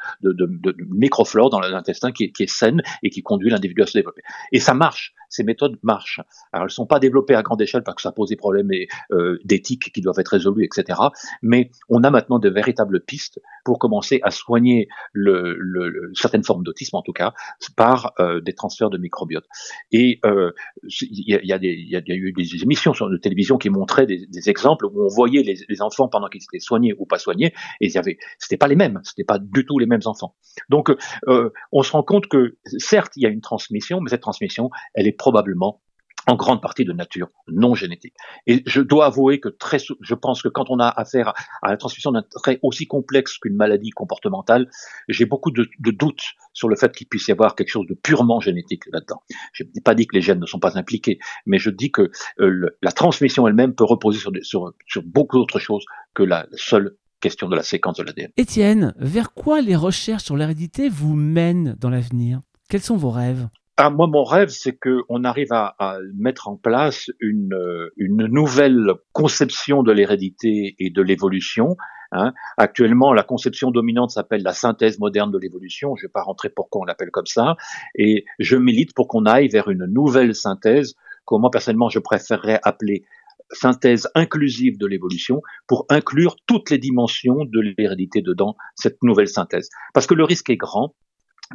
microflore 0.91 1.51
dans 1.51 1.61
l'intestin 1.61 2.13
qui, 2.13 2.33
qui, 2.33 2.45
est 2.45 2.51
saine 2.51 2.83
et 3.03 3.11
qui 3.11 3.23
conduit 3.23 3.51
l'individu 3.51 3.83
à 3.83 3.87
se 3.87 3.93
développer. 3.93 4.23
Et 4.53 4.61
ça 4.61 4.75
marche, 4.75 5.15
ces 5.29 5.45
méthodes 5.45 5.79
marchent. 5.83 6.21
Alors 6.53 6.65
elles 6.65 6.67
ne 6.67 6.69
sont 6.69 6.87
pas 6.87 6.99
développées 6.99 7.35
à 7.35 7.43
grande 7.43 7.61
échelle 7.61 7.83
parce 7.83 7.97
que 7.97 8.03
ça 8.03 8.13
pose 8.13 8.29
des 8.29 8.37
problèmes 8.37 8.71
euh, 9.13 9.39
d'éthique 9.45 9.93
qui 9.93 10.01
doivent 10.01 10.19
être 10.19 10.29
résolus, 10.29 10.65
etc. 10.65 11.01
Mais 11.43 11.71
on 11.89 12.03
a 12.05 12.11
maintenant 12.11 12.39
de 12.39 12.49
véritables 12.49 13.01
pistes 13.05 13.41
pour 13.65 13.79
commencer 13.79 14.21
à 14.23 14.31
soigner 14.31 14.89
le, 15.13 15.57
le, 15.59 16.11
certaines 16.15 16.45
formes 16.45 16.63
d'autisme, 16.63 16.97
en 16.97 17.03
tout 17.03 17.13
cas, 17.13 17.33
par 17.77 18.13
euh, 18.21 18.41
des 18.41 18.55
transferts 18.55 18.91
de 18.91 18.99
microbiote 18.99 19.45
et 19.93 20.21
euh, 20.25 20.53
il 21.01 21.25
y, 21.27 21.35
a, 21.35 21.59
y, 21.61 21.97
a, 21.97 22.15
eu 22.15 22.33
des 22.33 22.63
émissions 22.63 22.95
sur 22.95 23.09
de 23.09 23.17
télévision 23.17 23.59
qui 23.59 23.71
montraient 23.71 24.07
des, 24.07 24.27
exemples 24.49 24.87
où 24.87 25.05
on 25.05 25.09
voyait 25.09 25.43
les, 25.43 25.83
enfants 25.83 26.09
pendant 26.09 26.29
qu'ils 26.29 26.43
étaient 26.43 26.61
soignés 26.61 26.95
ou 26.99 27.07
pas 27.07 27.19
soignés, 27.19 27.53
et 27.81 27.87
il 27.87 27.91
y 27.91 28.17
c'était 28.39 28.57
pas 28.57 28.69
les 28.69 28.77
mêmes, 28.77 29.01
c'était 29.05 29.25
pas 29.25 29.39
du 29.39 29.65
tout 29.65 29.79
les 29.79 29.87
mêmes 29.87 30.01
enfants. 30.07 30.35
Donc, 30.69 30.91
euh, 31.29 31.51
on 31.73 31.83
se 31.83 31.93
rend 31.93 32.03
compte 32.03 32.27
que 32.29 32.57
certes, 32.79 33.13
il 33.17 33.23
y 33.23 33.27
a 33.27 33.29
une 33.29 33.41
transmission, 33.41 34.01
mais 34.01 34.11
cette 34.11 34.21
transmission, 34.21 34.71
elle 34.95 35.07
est 35.07 35.18
probablement 35.19 35.83
en 36.29 36.37
grande 36.37 36.61
partie 36.61 36.85
de 36.85 36.93
nature 36.93 37.29
non 37.49 37.75
génétique. 37.75 38.15
Et 38.47 38.63
je 38.67 38.83
dois 38.83 39.07
avouer 39.07 39.41
que 39.41 39.49
très, 39.49 39.79
je 39.79 40.15
pense 40.15 40.43
que 40.43 40.49
quand 40.49 40.69
on 40.69 40.79
a 40.79 40.89
affaire 40.89 41.33
à 41.63 41.71
la 41.71 41.79
transmission 41.79 42.13
d'un 42.13 42.23
trait 42.23 42.59
aussi 42.63 42.87
complexe 42.87 43.39
qu'une 43.39 43.57
maladie 43.57 43.91
comportementale, 43.91 44.71
j'ai 45.09 45.25
beaucoup 45.25 45.51
de, 45.51 45.69
doutes 45.79 46.35
sur 46.53 46.69
le 46.69 46.77
fait 46.77 46.95
qu'il 46.95 47.09
puisse 47.09 47.29
y 47.29 47.33
avoir 47.33 47.55
quelque 47.55 47.71
chose 47.71 47.87
de 47.87 47.95
purement 47.95 48.41
génétique 48.41 48.85
là-dedans. 48.93 49.23
Je 49.55 49.65
n'ai 49.65 49.81
pas 49.81 49.95
dit 49.95 50.07
que 50.07 50.15
les 50.15 50.21
gènes 50.21 50.41
ne 50.41 50.47
sont 50.47 50.59
pas 50.59 50.77
impliqués, 50.79 51.19
mais 51.47 51.59
je 51.59 51.71
dis 51.71 51.91
que 51.91 52.11
euh, 52.41 52.77
la 52.83 52.93
transmission 52.93 53.49
elle-même 53.49 53.75
peut 53.75 53.85
reposer 53.85 54.21
sur, 54.43 54.73
beaucoup 55.05 55.39
d'autres 55.39 55.59
choses 55.59 55.87
que 56.13 56.23
la 56.23 56.47
seule 56.53 56.97
question 57.21 57.49
de 57.49 57.57
la 57.57 57.63
séquence 57.63 57.97
de 57.97 58.03
l'ADN. 58.03 58.31
Étienne, 58.37 58.95
vers 58.99 59.33
quoi 59.33 59.63
les 59.63 59.77
recherches 59.77 60.25
sur 60.25 60.37
l'hérédité 60.37 60.91
vous 60.91 61.15
mènent 61.15 61.75
dans 61.81 61.91
l'avenir? 61.91 62.43
Quels 62.69 62.83
sont 62.83 62.97
vos 62.97 63.11
rêves? 63.11 63.49
Ah, 63.81 63.91
moi, 63.91 64.09
mon 64.09 64.25
rêve, 64.25 64.49
c'est 64.49 64.77
qu'on 64.77 65.23
arrive 65.23 65.53
à, 65.53 65.99
mettre 66.17 66.49
en 66.49 66.57
place 66.57 67.13
une, 67.21 67.57
une 67.97 68.27
nouvelle 68.27 68.93
conception 69.13 69.85
de 69.85 69.93
l'hérédité 69.93 70.75
et 70.81 70.91
de 70.91 71.01
l'évolution. 71.01 71.77
Hein. 72.11 72.33
Actuellement, 72.57 73.13
la 73.13 73.23
conception 73.23 73.71
dominante 73.71 74.11
s'appelle 74.11 74.43
la 74.43 74.53
synthèse 74.53 74.99
moderne 74.99 75.31
de 75.31 75.39
l'évolution. 75.39 75.95
Je 75.95 76.03
ne 76.03 76.09
vais 76.09 76.13
pas 76.13 76.23
rentrer 76.23 76.49
pourquoi 76.49 76.81
on 76.81 76.85
l'appelle 76.87 77.13
comme 77.13 77.27
ça. 77.27 77.55
Et 77.95 78.25
je 78.41 78.57
milite 78.57 78.95
pour 78.95 79.07
qu'on 79.07 79.27
aille 79.27 79.47
vers 79.47 79.69
une 79.69 79.85
nouvelle 79.85 80.35
synthèse, 80.35 80.97
que 81.25 81.37
moi, 81.37 81.53
personnellement, 81.53 81.89
je 81.89 82.01
préférerais 82.01 82.59
appeler 82.65 83.05
synthèse 83.53 84.09
inclusive 84.17 84.77
de 84.77 84.87
l'évolution 84.87 85.41
pour 85.69 85.87
inclure 85.89 86.35
toutes 86.47 86.71
les 86.71 86.79
dimensions 86.79 87.45
de 87.45 87.61
l'hérédité 87.61 88.23
dedans 88.23 88.57
cette 88.75 89.05
nouvelle 89.05 89.29
synthèse. 89.29 89.71
Parce 89.95 90.09
que 90.09 90.15
le 90.15 90.25
risque 90.25 90.51
est 90.51 90.57
grand 90.57 90.97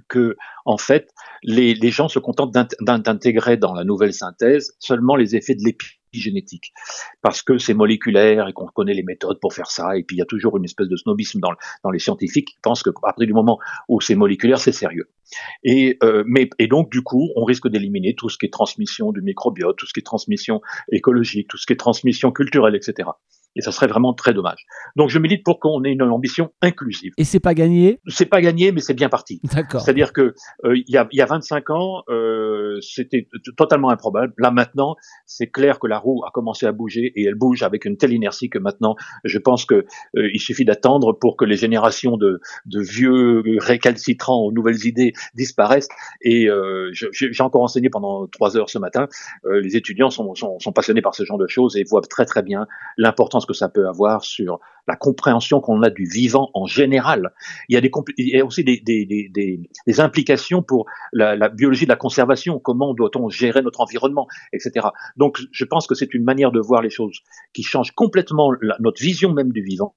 que 0.08 0.36
en 0.66 0.78
fait 0.78 1.10
les, 1.44 1.76
gens 1.92 2.08
se 2.08 2.20
contentent 2.20 2.54
d'intégrer 2.82 3.58
dans 3.58 3.74
la 3.74 3.84
nouvelle 3.84 4.14
synthèse 4.14 4.76
seulement 4.80 5.16
les 5.16 5.36
effets 5.36 5.56
de 5.56 5.64
l'épigénétique. 5.64 6.74
Parce 7.22 7.42
que 7.42 7.58
c'est 7.58 7.74
moléculaire 7.74 8.48
et 8.48 8.54
qu'on 8.54 8.68
connaît 8.68 8.94
les 8.94 9.04
méthodes 9.04 9.40
pour 9.40 9.54
faire 9.54 9.72
ça 9.72 9.98
et 9.98 10.04
puis 10.04 10.16
il 10.16 10.20
y 10.20 10.22
a 10.22 10.26
toujours 10.26 10.58
une 10.58 10.66
espèce 10.66 10.88
de 10.88 10.96
snobisme 10.96 11.40
dans, 11.40 11.92
les 11.92 12.00
scientifiques 12.00 12.50
qui 12.50 12.58
pensent 12.62 12.84
que 12.84 12.92
à 12.92 13.02
partir 13.02 13.28
du 13.28 13.34
moment 13.34 13.60
où 13.90 14.00
c'est 14.00 14.16
moléculaire 14.16 14.60
c'est 14.60 14.72
sérieux. 14.72 15.10
Euh, 15.68 16.24
et 16.60 16.68
donc 16.68 16.92
du 16.92 17.02
coup 17.02 17.30
on 17.36 17.44
risque 17.44 17.68
d'éliminer 17.68 18.14
tout 18.16 18.30
ce 18.30 18.38
qui 18.38 18.46
est 18.46 18.54
transmission 18.54 19.12
du 19.12 19.22
microbiote 19.22 19.76
tout 19.78 19.88
ce 19.88 19.94
qui 19.94 20.02
est 20.02 20.04
transmission 20.04 20.62
écologique 20.92 21.48
tout 21.48 21.58
ce 21.58 21.66
qui 21.66 21.74
est 21.74 21.78
transmission 21.78 22.32
culturelle 22.32 22.76
etc 22.76 23.10
et 23.56 23.62
ça 23.62 23.72
serait 23.72 23.88
vraiment 23.88 24.14
très 24.14 24.34
dommage. 24.34 24.66
Donc 24.96 25.10
je 25.10 25.20
milite 25.20 25.44
pour 25.44 25.60
qu'on 25.60 25.84
ait 25.84 25.92
une 25.92 26.02
ambition 26.04 26.52
inclusive. 26.62 27.14
Et 27.18 27.24
c'est 27.24 27.40
pas 27.40 27.54
gagné? 27.54 28.00
C'est 28.08 28.26
pas 28.26 28.42
gagné, 28.42 28.72
mais 28.72 28.82
c'est 28.82 28.94
bien 28.94 29.10
parti. 29.10 29.40
D'accord. 29.54 29.82
C'est-à-dire 29.82 30.14
que 30.14 30.34
euh, 30.66 30.78
il, 30.78 30.92
y 30.92 30.98
a, 30.98 31.08
il 31.12 31.18
y 31.18 31.22
a 31.22 31.26
25 31.26 31.70
ans, 31.70 32.04
euh, 32.10 32.80
c'était 32.82 33.28
totalement 33.58 33.90
improbable. 33.90 34.34
Là 34.38 34.52
maintenant, 34.52 34.96
c'est 35.26 35.48
clair 35.48 35.80
que 35.80 35.88
la 35.88 36.00
roue 36.00 36.24
a 36.26 36.32
commencé 36.32 36.66
à 36.66 36.72
bouger 36.72 37.14
et 37.16 37.26
elle 37.26 37.36
bouge 37.36 37.64
avec 37.64 37.86
une 37.86 37.98
telle 37.98 38.14
inertie 38.14 38.50
que 38.50 38.60
maintenant, 38.60 38.96
je 39.24 39.38
pense 39.38 39.66
que 39.66 39.86
euh, 40.18 40.30
il 40.34 40.40
suffit 40.40 40.66
d'attendre 40.66 41.14
pour 41.14 41.38
que 41.38 41.46
les 41.46 41.58
générations 41.58 42.18
de, 42.18 42.40
de 42.66 42.82
vieux 42.82 43.44
récalcitrants 43.60 44.42
aux 44.42 44.52
nouvelles 44.52 44.86
idées 44.86 45.14
disparaissent. 45.36 45.90
Et 46.22 46.50
euh, 46.50 46.92
j'ai 46.92 47.44
encore 47.44 47.64
enseigné 47.64 47.90
pendant 47.90 48.28
trois 48.28 48.58
heures 48.58 48.70
ce 48.70 48.78
matin. 48.78 49.08
Euh, 49.46 49.62
les 49.62 49.76
étudiants 49.76 50.10
sont, 50.10 50.36
sont, 50.36 50.60
sont 50.60 50.72
passionnés 50.72 51.02
par 51.02 51.16
ce 51.16 51.24
genre 51.24 51.38
de 51.38 51.48
choses 51.48 51.76
et 51.78 51.84
voient 51.84 52.02
très 52.02 52.26
très 52.26 52.42
bien 52.42 52.68
l'importance 52.98 53.43
que 53.46 53.54
ça 53.54 53.70
peut 53.70 53.88
avoir 53.88 54.24
sur 54.24 54.60
la 54.88 54.96
compréhension 54.96 55.62
qu'on 55.62 55.82
a 55.82 55.90
du 55.90 56.06
vivant 56.06 56.50
en 56.54 56.66
général. 56.66 57.34
Il 57.70 57.76
y 57.76 57.78
a, 57.78 57.82
des, 57.82 57.92
il 58.18 58.30
y 58.30 58.40
a 58.40 58.46
aussi 58.46 58.64
des, 58.64 58.82
des, 58.82 59.06
des, 59.06 59.60
des 59.88 60.00
implications 60.00 60.62
pour 60.62 60.86
la, 61.12 61.36
la, 61.36 61.50
biologie 61.50 61.86
de 61.86 61.90
la 61.90 61.96
conservation, 61.96 62.60
comment 62.60 62.94
doit-on 62.94 63.30
gérer 63.30 63.62
notre 63.62 63.82
environnement, 63.82 64.28
etc. 64.52 64.88
Donc 65.18 65.40
je 65.52 65.66
pense 65.66 65.88
que 65.88 65.96
c'est 65.96 66.14
une 66.14 66.24
manière 66.24 66.52
de 66.52 66.60
voir 66.60 66.82
les 66.82 66.90
choses 66.90 67.20
qui 67.54 67.64
change 67.64 67.92
complètement 67.92 68.52
notre 68.80 69.02
vision 69.02 69.34
même 69.34 69.52
du 69.52 69.62
vivant 69.62 69.96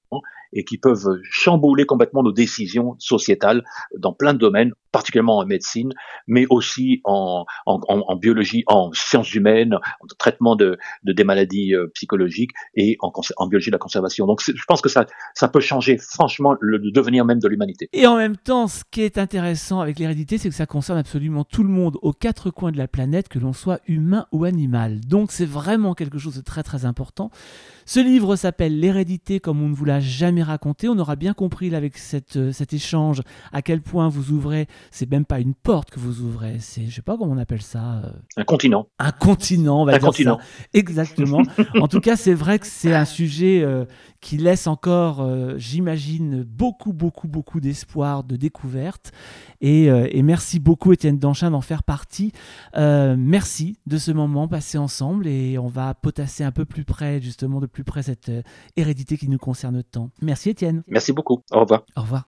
et 0.52 0.64
qui 0.64 0.78
peuvent 0.78 1.20
chambouler 1.22 1.84
complètement 1.86 2.22
nos 2.22 2.32
décisions 2.32 2.96
sociétales 2.98 3.64
dans 3.96 4.12
plein 4.12 4.32
de 4.32 4.38
domaines, 4.38 4.72
particulièrement 4.92 5.38
en 5.38 5.46
médecine, 5.46 5.92
mais 6.26 6.46
aussi 6.48 7.00
en, 7.04 7.44
en, 7.66 7.80
en 7.88 8.16
biologie, 8.16 8.64
en 8.66 8.90
sciences 8.92 9.34
humaines, 9.34 9.74
en 9.74 10.06
traitement 10.18 10.56
de, 10.56 10.78
de 11.04 11.12
des 11.12 11.24
maladies 11.24 11.74
euh, 11.74 11.88
psychologiques 11.94 12.52
et 12.74 12.96
en, 13.00 13.12
en, 13.36 13.46
biologie 13.46 13.70
de 13.70 13.74
la 13.74 13.78
conservation. 13.78 14.26
Donc 14.26 14.40
je 14.42 14.64
pense 14.66 14.75
que 14.82 14.88
ça, 14.88 15.06
ça 15.34 15.48
peut 15.48 15.60
changer 15.60 15.98
franchement 15.98 16.54
le, 16.60 16.78
le 16.78 16.90
devenir 16.90 17.24
même 17.24 17.38
de 17.38 17.48
l'humanité. 17.48 17.88
Et 17.92 18.06
en 18.06 18.16
même 18.16 18.36
temps, 18.36 18.68
ce 18.68 18.82
qui 18.90 19.02
est 19.02 19.18
intéressant 19.18 19.80
avec 19.80 19.98
l'hérédité, 19.98 20.38
c'est 20.38 20.48
que 20.48 20.54
ça 20.54 20.66
concerne 20.66 20.98
absolument 20.98 21.44
tout 21.44 21.62
le 21.62 21.68
monde 21.68 21.98
aux 22.02 22.12
quatre 22.12 22.50
coins 22.50 22.72
de 22.72 22.78
la 22.78 22.88
planète, 22.88 23.28
que 23.28 23.38
l'on 23.38 23.52
soit 23.52 23.80
humain 23.86 24.26
ou 24.32 24.44
animal. 24.44 25.00
Donc 25.00 25.32
c'est 25.32 25.46
vraiment 25.46 25.94
quelque 25.94 26.18
chose 26.18 26.36
de 26.36 26.40
très 26.40 26.62
très 26.62 26.84
important. 26.84 27.30
Ce 27.84 28.00
livre 28.00 28.34
s'appelle 28.34 28.80
L'hérédité 28.80 29.38
comme 29.38 29.62
on 29.62 29.68
ne 29.68 29.74
vous 29.74 29.84
l'a 29.84 30.00
jamais 30.00 30.42
raconté. 30.42 30.88
On 30.88 30.98
aura 30.98 31.14
bien 31.14 31.34
compris 31.34 31.70
là, 31.70 31.78
avec 31.78 31.98
cette, 31.98 32.36
euh, 32.36 32.52
cet 32.52 32.72
échange 32.72 33.22
à 33.52 33.62
quel 33.62 33.80
point 33.80 34.08
vous 34.08 34.32
ouvrez, 34.32 34.66
c'est 34.90 35.08
même 35.10 35.24
pas 35.24 35.38
une 35.38 35.54
porte 35.54 35.90
que 35.90 36.00
vous 36.00 36.20
ouvrez, 36.20 36.56
c'est, 36.58 36.86
je 36.86 36.94
sais 36.94 37.02
pas 37.02 37.16
comment 37.16 37.32
on 37.32 37.38
appelle 37.38 37.62
ça. 37.62 38.02
Euh, 38.04 38.10
un 38.36 38.44
continent. 38.44 38.88
Un 38.98 39.12
continent, 39.12 39.82
on 39.82 39.84
va 39.84 39.92
un 39.92 39.98
dire 39.98 40.08
continent. 40.08 40.38
Ça. 40.38 40.68
Exactement. 40.74 41.42
en 41.80 41.88
tout 41.88 42.00
cas, 42.00 42.16
c'est 42.16 42.34
vrai 42.34 42.58
que 42.58 42.66
c'est 42.66 42.94
un 42.94 43.04
sujet 43.04 43.62
euh, 43.62 43.84
qui 44.20 44.36
laisse 44.66 44.72
encore, 44.72 45.20
euh, 45.20 45.54
j'imagine, 45.58 46.42
beaucoup, 46.42 46.92
beaucoup, 46.92 47.28
beaucoup 47.28 47.60
d'espoir, 47.60 48.24
de 48.24 48.36
découverte. 48.36 49.12
Et, 49.60 49.90
euh, 49.90 50.08
et, 50.10 50.22
merci 50.22 50.58
beaucoup, 50.60 50.92
Étienne 50.92 51.18
Danchin, 51.18 51.50
d'en 51.50 51.60
faire 51.60 51.82
partie. 51.82 52.32
Euh, 52.76 53.16
merci 53.18 53.78
de 53.86 53.98
ce 53.98 54.10
moment 54.10 54.48
passé 54.48 54.78
ensemble 54.78 55.26
et 55.26 55.58
on 55.58 55.68
va 55.68 55.94
potasser 55.94 56.44
un 56.44 56.52
peu 56.52 56.64
plus 56.64 56.84
près, 56.84 57.20
justement, 57.20 57.60
de 57.60 57.66
plus 57.66 57.84
près 57.84 58.02
cette 58.02 58.30
hérédité 58.76 59.16
qui 59.16 59.28
nous 59.28 59.38
concerne 59.38 59.82
tant. 59.82 60.10
Merci, 60.20 60.50
Étienne. 60.50 60.82
Merci 60.88 61.12
beaucoup. 61.12 61.42
Au 61.52 61.60
revoir. 61.60 61.84
Au 61.96 62.02
revoir. 62.02 62.35